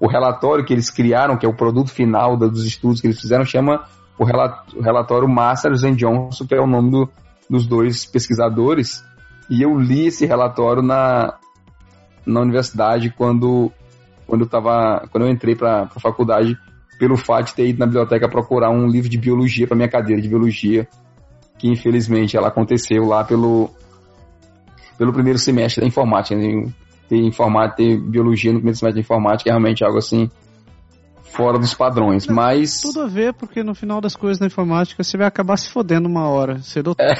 o 0.00 0.06
relatório 0.08 0.64
que 0.64 0.72
eles 0.72 0.90
criaram, 0.90 1.36
que 1.36 1.46
é 1.46 1.48
o 1.48 1.56
produto 1.56 1.90
final 1.90 2.36
dos 2.36 2.66
estudos 2.66 3.00
que 3.00 3.06
eles 3.06 3.20
fizeram, 3.20 3.44
chama 3.44 3.84
o 4.18 4.24
relatório 4.82 5.28
Masters 5.28 5.84
and 5.84 5.94
Johnson, 5.94 6.46
que 6.46 6.54
é 6.54 6.60
o 6.60 6.66
nome 6.66 6.90
do, 6.90 7.08
dos 7.48 7.66
dois 7.66 8.04
pesquisadores. 8.04 9.04
E 9.50 9.62
eu 9.62 9.78
li 9.78 10.06
esse 10.06 10.26
relatório 10.26 10.82
na, 10.82 11.34
na 12.24 12.40
universidade 12.40 13.10
quando, 13.10 13.72
quando, 14.26 14.42
eu, 14.42 14.48
tava, 14.48 15.06
quando 15.10 15.24
eu 15.24 15.30
entrei 15.30 15.54
para 15.54 15.82
a 15.82 16.00
faculdade, 16.00 16.56
pelo 16.98 17.16
fato 17.16 17.48
de 17.48 17.54
ter 17.54 17.66
ido 17.66 17.78
na 17.78 17.86
biblioteca 17.86 18.28
procurar 18.28 18.70
um 18.70 18.86
livro 18.86 19.08
de 19.08 19.18
biologia 19.18 19.66
para 19.66 19.76
minha 19.76 19.88
cadeira 19.88 20.22
de 20.22 20.28
biologia 20.28 20.86
que 21.62 21.68
infelizmente 21.68 22.36
ela 22.36 22.48
aconteceu 22.48 23.04
lá 23.04 23.22
pelo, 23.22 23.70
pelo 24.98 25.12
primeiro 25.12 25.38
semestre 25.38 25.80
da 25.80 25.86
informática. 25.86 26.34
Né? 26.34 26.68
Ter 27.08 27.18
informática, 27.18 27.76
ter 27.76 28.00
biologia 28.00 28.50
no 28.50 28.58
primeiro 28.58 28.76
semestre 28.76 29.00
da 29.00 29.04
informática 29.04 29.48
é 29.48 29.52
realmente 29.52 29.84
algo 29.84 29.96
assim 29.96 30.28
fora 31.22 31.60
dos 31.60 31.72
padrões, 31.72 32.26
mas... 32.26 32.80
Tudo 32.82 33.02
a 33.02 33.06
ver, 33.06 33.32
porque 33.32 33.62
no 33.62 33.76
final 33.76 34.00
das 34.00 34.16
coisas 34.16 34.38
da 34.38 34.46
informática 34.46 35.02
você 35.04 35.16
vai 35.16 35.26
acabar 35.26 35.56
se 35.56 35.70
fodendo 35.70 36.08
uma 36.08 36.28
hora, 36.28 36.58
cedo 36.62 36.94
é. 36.98 37.14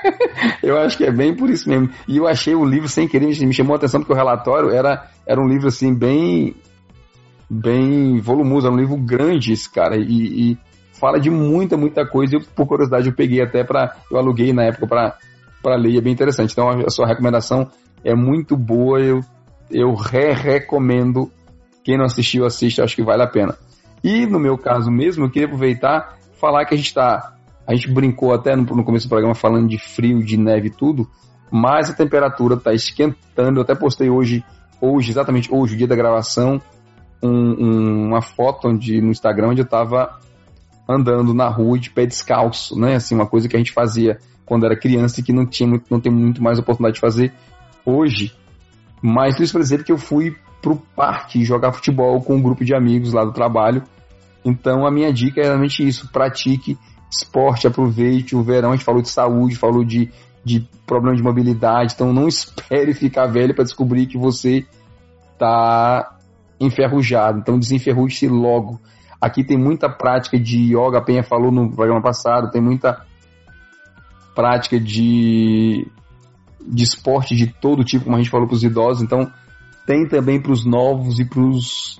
Eu 0.60 0.78
acho 0.78 0.96
que 0.96 1.04
é 1.04 1.12
bem 1.12 1.36
por 1.36 1.50
isso 1.50 1.68
mesmo. 1.68 1.90
E 2.08 2.16
eu 2.16 2.26
achei 2.26 2.54
o 2.54 2.64
livro 2.64 2.88
sem 2.88 3.06
querer, 3.06 3.26
me 3.26 3.52
chamou 3.52 3.74
a 3.74 3.76
atenção 3.76 4.00
porque 4.00 4.14
o 4.14 4.16
relatório 4.16 4.70
era, 4.70 5.08
era 5.26 5.40
um 5.40 5.46
livro 5.46 5.68
assim 5.68 5.94
bem 5.94 6.56
bem 7.48 8.18
volumoso, 8.18 8.66
era 8.66 8.74
um 8.74 8.78
livro 8.78 8.96
grande 8.96 9.52
esse 9.52 9.70
cara, 9.70 9.96
e, 9.96 10.50
e 10.52 10.58
fala 10.98 11.18
de 11.18 11.30
muita, 11.30 11.76
muita 11.76 12.06
coisa. 12.06 12.36
E 12.36 12.44
por 12.44 12.66
curiosidade, 12.66 13.08
eu 13.08 13.14
peguei 13.14 13.42
até 13.42 13.62
para. 13.64 13.96
Eu 14.10 14.18
aluguei 14.18 14.52
na 14.52 14.64
época 14.64 14.86
para 15.62 15.76
ler, 15.76 15.98
é 15.98 16.00
bem 16.00 16.12
interessante. 16.12 16.52
Então, 16.52 16.68
a 16.68 16.90
sua 16.90 17.06
recomendação 17.06 17.68
é 18.04 18.14
muito 18.14 18.56
boa, 18.56 19.00
eu, 19.00 19.20
eu 19.70 19.94
re-recomendo. 19.94 21.30
Quem 21.82 21.98
não 21.98 22.04
assistiu, 22.04 22.46
assiste, 22.46 22.80
acho 22.80 22.96
que 22.96 23.02
vale 23.02 23.22
a 23.22 23.26
pena. 23.26 23.56
E 24.02 24.26
no 24.26 24.38
meu 24.38 24.56
caso 24.56 24.90
mesmo, 24.90 25.24
eu 25.24 25.30
queria 25.30 25.46
aproveitar 25.46 26.16
falar 26.40 26.64
que 26.64 26.74
a 26.74 26.76
gente 26.76 26.86
está. 26.86 27.34
A 27.66 27.74
gente 27.74 27.90
brincou 27.90 28.34
até 28.34 28.54
no, 28.54 28.62
no 28.62 28.84
começo 28.84 29.06
do 29.06 29.10
programa 29.10 29.34
falando 29.34 29.68
de 29.68 29.78
frio, 29.78 30.22
de 30.22 30.36
neve 30.36 30.68
e 30.68 30.70
tudo, 30.70 31.08
mas 31.50 31.90
a 31.90 31.94
temperatura 31.94 32.54
está 32.54 32.72
esquentando. 32.74 33.58
Eu 33.58 33.62
até 33.62 33.74
postei 33.74 34.10
hoje, 34.10 34.44
hoje, 34.80 35.10
exatamente 35.10 35.52
hoje, 35.52 35.74
o 35.74 35.78
dia 35.78 35.86
da 35.86 35.96
gravação, 35.96 36.60
um, 37.22 37.30
um, 37.30 38.08
uma 38.08 38.20
foto 38.20 38.68
onde, 38.68 39.00
no 39.00 39.10
Instagram 39.10 39.48
onde 39.48 39.62
eu 39.62 39.64
estava 39.64 40.20
andando 40.88 41.32
na 41.32 41.48
rua 41.48 41.78
de 41.78 41.90
pé 41.90 42.06
descalço, 42.06 42.78
né? 42.78 42.96
Assim, 42.96 43.14
uma 43.14 43.26
coisa 43.26 43.48
que 43.48 43.56
a 43.56 43.58
gente 43.58 43.72
fazia 43.72 44.18
quando 44.44 44.66
era 44.66 44.78
criança 44.78 45.20
e 45.20 45.22
que 45.22 45.32
não 45.32 45.46
tinha 45.46 45.68
muito, 45.68 45.86
não 45.90 46.00
tem 46.00 46.12
muito 46.12 46.42
mais 46.42 46.58
oportunidade 46.58 46.96
de 46.96 47.00
fazer 47.00 47.32
hoje. 47.84 48.32
Mas 49.02 49.38
isso 49.40 49.52
para 49.52 49.62
dizer 49.62 49.84
que 49.84 49.92
eu 49.92 49.98
fui 49.98 50.36
pro 50.60 50.76
parque 50.96 51.44
jogar 51.44 51.72
futebol 51.72 52.20
com 52.22 52.36
um 52.36 52.42
grupo 52.42 52.64
de 52.64 52.74
amigos 52.74 53.12
lá 53.12 53.24
do 53.24 53.32
trabalho. 53.32 53.82
Então 54.44 54.86
a 54.86 54.90
minha 54.90 55.12
dica 55.12 55.40
é 55.40 55.44
realmente 55.44 55.86
isso: 55.86 56.10
pratique 56.10 56.78
esporte, 57.10 57.66
aproveite 57.66 58.34
o 58.34 58.42
verão. 58.42 58.70
A 58.70 58.76
gente 58.76 58.84
falou 58.84 59.02
de 59.02 59.10
saúde, 59.10 59.56
falou 59.56 59.84
de, 59.84 60.10
de 60.44 60.66
problema 60.86 61.16
de 61.16 61.22
mobilidade. 61.22 61.94
Então 61.94 62.12
não 62.12 62.26
espere 62.28 62.94
ficar 62.94 63.26
velho 63.26 63.54
para 63.54 63.64
descobrir 63.64 64.06
que 64.06 64.18
você 64.18 64.66
tá 65.38 66.16
enferrujado. 66.60 67.38
Então 67.38 67.58
desenferruje-se 67.58 68.28
logo. 68.28 68.80
Aqui 69.24 69.42
tem 69.42 69.56
muita 69.56 69.88
prática 69.88 70.38
de 70.38 70.76
yoga, 70.76 70.98
a 70.98 71.00
Penha 71.00 71.22
falou 71.22 71.50
no 71.50 71.74
programa 71.74 72.02
passado, 72.02 72.50
tem 72.50 72.60
muita 72.60 73.06
prática 74.34 74.78
de, 74.78 75.86
de 76.60 76.84
esporte 76.84 77.34
de 77.34 77.46
todo 77.46 77.82
tipo, 77.82 78.04
como 78.04 78.16
a 78.16 78.18
gente 78.18 78.28
falou 78.28 78.46
para 78.46 78.54
os 78.54 78.62
idosos, 78.62 79.02
então 79.02 79.32
tem 79.86 80.06
também 80.06 80.38
para 80.38 80.52
os 80.52 80.66
novos 80.66 81.18
e 81.18 81.24
para 81.24 81.40
os 81.40 81.98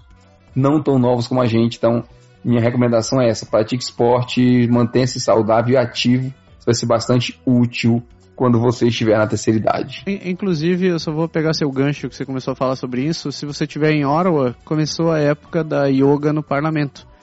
não 0.55 0.83
tão 0.83 0.99
novos 0.99 1.27
como 1.27 1.41
a 1.41 1.47
gente. 1.47 1.79
Então, 1.79 2.05
minha 2.45 2.61
recomendação 2.61 3.19
é 3.23 3.31
essa: 3.31 3.47
pratique 3.47 3.83
esporte, 3.83 4.69
mantenha-se 4.69 5.19
saudável 5.19 5.73
e 5.73 5.77
ativo. 5.79 6.27
Isso 6.27 6.67
vai 6.67 6.75
ser 6.75 6.85
bastante 6.85 7.41
útil 7.47 8.03
quando 8.37 8.61
você 8.61 8.89
estiver 8.89 9.17
na 9.17 9.27
terceira 9.27 9.59
idade. 9.59 10.05
Inclusive, 10.07 10.89
eu 10.89 10.99
só 10.99 11.11
vou 11.11 11.27
pegar 11.27 11.55
seu 11.55 11.71
gancho 11.71 12.07
que 12.07 12.15
você 12.17 12.27
começou 12.27 12.53
a 12.53 12.55
falar 12.55 12.77
sobre 12.77 13.03
isso. 13.03 13.33
Se 13.33 13.47
você 13.47 13.65
estiver 13.65 13.93
em 13.93 14.05
Ottawa, 14.05 14.55
começou 14.63 15.11
a 15.11 15.19
época 15.19 15.65
da 15.65 15.87
yoga 15.87 16.35
no 16.35 16.43
parlamento. 16.43 17.14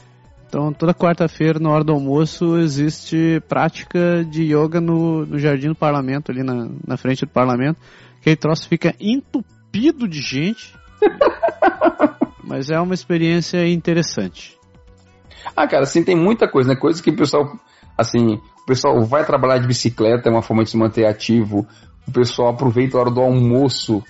Então, 0.51 0.73
toda 0.73 0.93
quarta-feira, 0.93 1.59
na 1.61 1.69
hora 1.69 1.81
do 1.81 1.93
almoço, 1.93 2.57
existe 2.57 3.41
prática 3.47 4.21
de 4.25 4.53
yoga 4.53 4.81
no, 4.81 5.25
no 5.25 5.39
jardim 5.39 5.69
do 5.69 5.75
parlamento, 5.75 6.29
ali 6.29 6.43
na, 6.43 6.67
na 6.85 6.97
frente 6.97 7.25
do 7.25 7.31
parlamento. 7.31 7.79
Que 8.21 8.31
aí 8.31 8.35
troço 8.35 8.67
fica 8.67 8.93
entupido 8.99 10.09
de 10.09 10.19
gente. 10.19 10.75
mas 12.43 12.69
é 12.69 12.77
uma 12.81 12.93
experiência 12.93 13.65
interessante. 13.65 14.59
Ah, 15.55 15.65
cara, 15.65 15.83
assim, 15.83 16.03
tem 16.03 16.17
muita 16.17 16.49
coisa, 16.49 16.67
né? 16.67 16.75
Coisa 16.75 17.01
que 17.01 17.11
o 17.11 17.15
pessoal, 17.15 17.57
assim, 17.97 18.33
o 18.33 18.65
pessoal 18.65 19.01
vai 19.05 19.25
trabalhar 19.25 19.57
de 19.57 19.67
bicicleta, 19.67 20.27
é 20.27 20.31
uma 20.33 20.41
forma 20.41 20.65
de 20.65 20.71
se 20.71 20.77
manter 20.77 21.05
ativo. 21.05 21.65
O 22.05 22.11
pessoal 22.11 22.49
aproveita 22.49 22.97
a 22.97 22.99
hora 22.99 23.09
do 23.09 23.21
almoço 23.21 24.03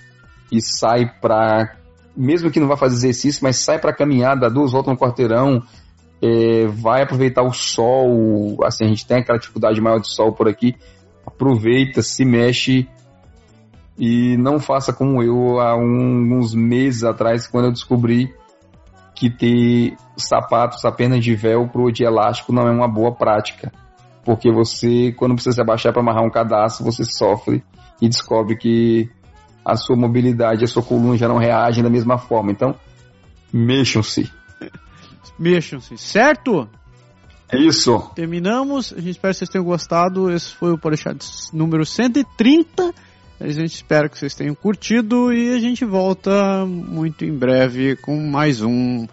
e 0.50 0.60
sai 0.60 1.08
pra. 1.20 1.76
Mesmo 2.16 2.50
que 2.50 2.58
não 2.58 2.66
vá 2.66 2.76
fazer 2.76 2.96
exercício, 2.96 3.44
mas 3.44 3.58
sai 3.58 3.78
pra 3.78 3.94
caminhar, 3.94 4.36
dá 4.36 4.48
duas 4.48 4.72
voltas 4.72 4.92
no 4.92 4.98
quarteirão, 4.98 5.62
é, 6.22 6.66
vai 6.68 7.02
aproveitar 7.02 7.42
o 7.42 7.52
sol, 7.52 8.64
assim, 8.64 8.84
a 8.84 8.88
gente 8.88 9.06
tem 9.06 9.18
aquela 9.18 9.38
dificuldade 9.38 9.80
maior 9.80 9.98
de 9.98 10.08
sol 10.08 10.32
por 10.32 10.48
aqui, 10.48 10.76
aproveita, 11.26 12.00
se 12.00 12.24
mexe 12.24 12.88
e 13.98 14.36
não 14.36 14.60
faça 14.60 14.92
como 14.92 15.22
eu 15.22 15.60
há 15.60 15.76
um, 15.76 16.38
uns 16.38 16.54
meses 16.54 17.02
atrás, 17.02 17.46
quando 17.46 17.66
eu 17.66 17.72
descobri 17.72 18.32
que 19.14 19.28
ter 19.28 19.96
sapatos 20.16 20.84
apenas 20.84 21.22
de 21.22 21.34
velcro 21.34 21.82
ou 21.82 21.90
de 21.90 22.04
elástico 22.04 22.52
não 22.52 22.66
é 22.66 22.70
uma 22.70 22.88
boa 22.88 23.12
prática. 23.12 23.72
Porque 24.24 24.50
você, 24.50 25.12
quando 25.12 25.34
precisa 25.34 25.56
se 25.56 25.60
abaixar 25.60 25.92
para 25.92 26.00
amarrar 26.00 26.24
um 26.24 26.30
cadastro, 26.30 26.84
você 26.84 27.04
sofre 27.04 27.62
e 28.00 28.08
descobre 28.08 28.56
que 28.56 29.10
a 29.64 29.76
sua 29.76 29.96
mobilidade, 29.96 30.64
a 30.64 30.68
sua 30.68 30.82
coluna 30.82 31.16
já 31.16 31.28
não 31.28 31.38
reagem 31.38 31.82
da 31.82 31.90
mesma 31.90 32.18
forma. 32.18 32.50
Então, 32.52 32.74
mexam-se. 33.52 34.30
Mexam-se, 35.38 35.96
certo? 35.98 36.68
É 37.50 37.58
isso. 37.58 38.10
Terminamos. 38.14 38.92
A 38.92 38.96
gente 38.96 39.10
espera 39.10 39.32
que 39.32 39.38
vocês 39.38 39.50
tenham 39.50 39.64
gostado. 39.64 40.30
Esse 40.30 40.54
foi 40.54 40.72
o 40.72 40.78
podcast 40.78 41.54
número 41.54 41.84
130. 41.84 42.94
A 43.38 43.48
gente 43.48 43.74
espera 43.74 44.08
que 44.08 44.18
vocês 44.18 44.34
tenham 44.34 44.54
curtido 44.54 45.32
e 45.32 45.54
a 45.54 45.58
gente 45.58 45.84
volta 45.84 46.64
muito 46.64 47.24
em 47.24 47.36
breve 47.36 47.96
com 47.96 48.16
mais 48.20 48.62
um. 48.62 49.06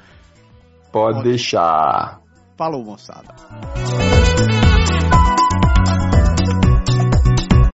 Pode 0.92 1.24
deixar. 1.24 2.22
Falou, 2.56 2.84
moçada. 2.84 3.36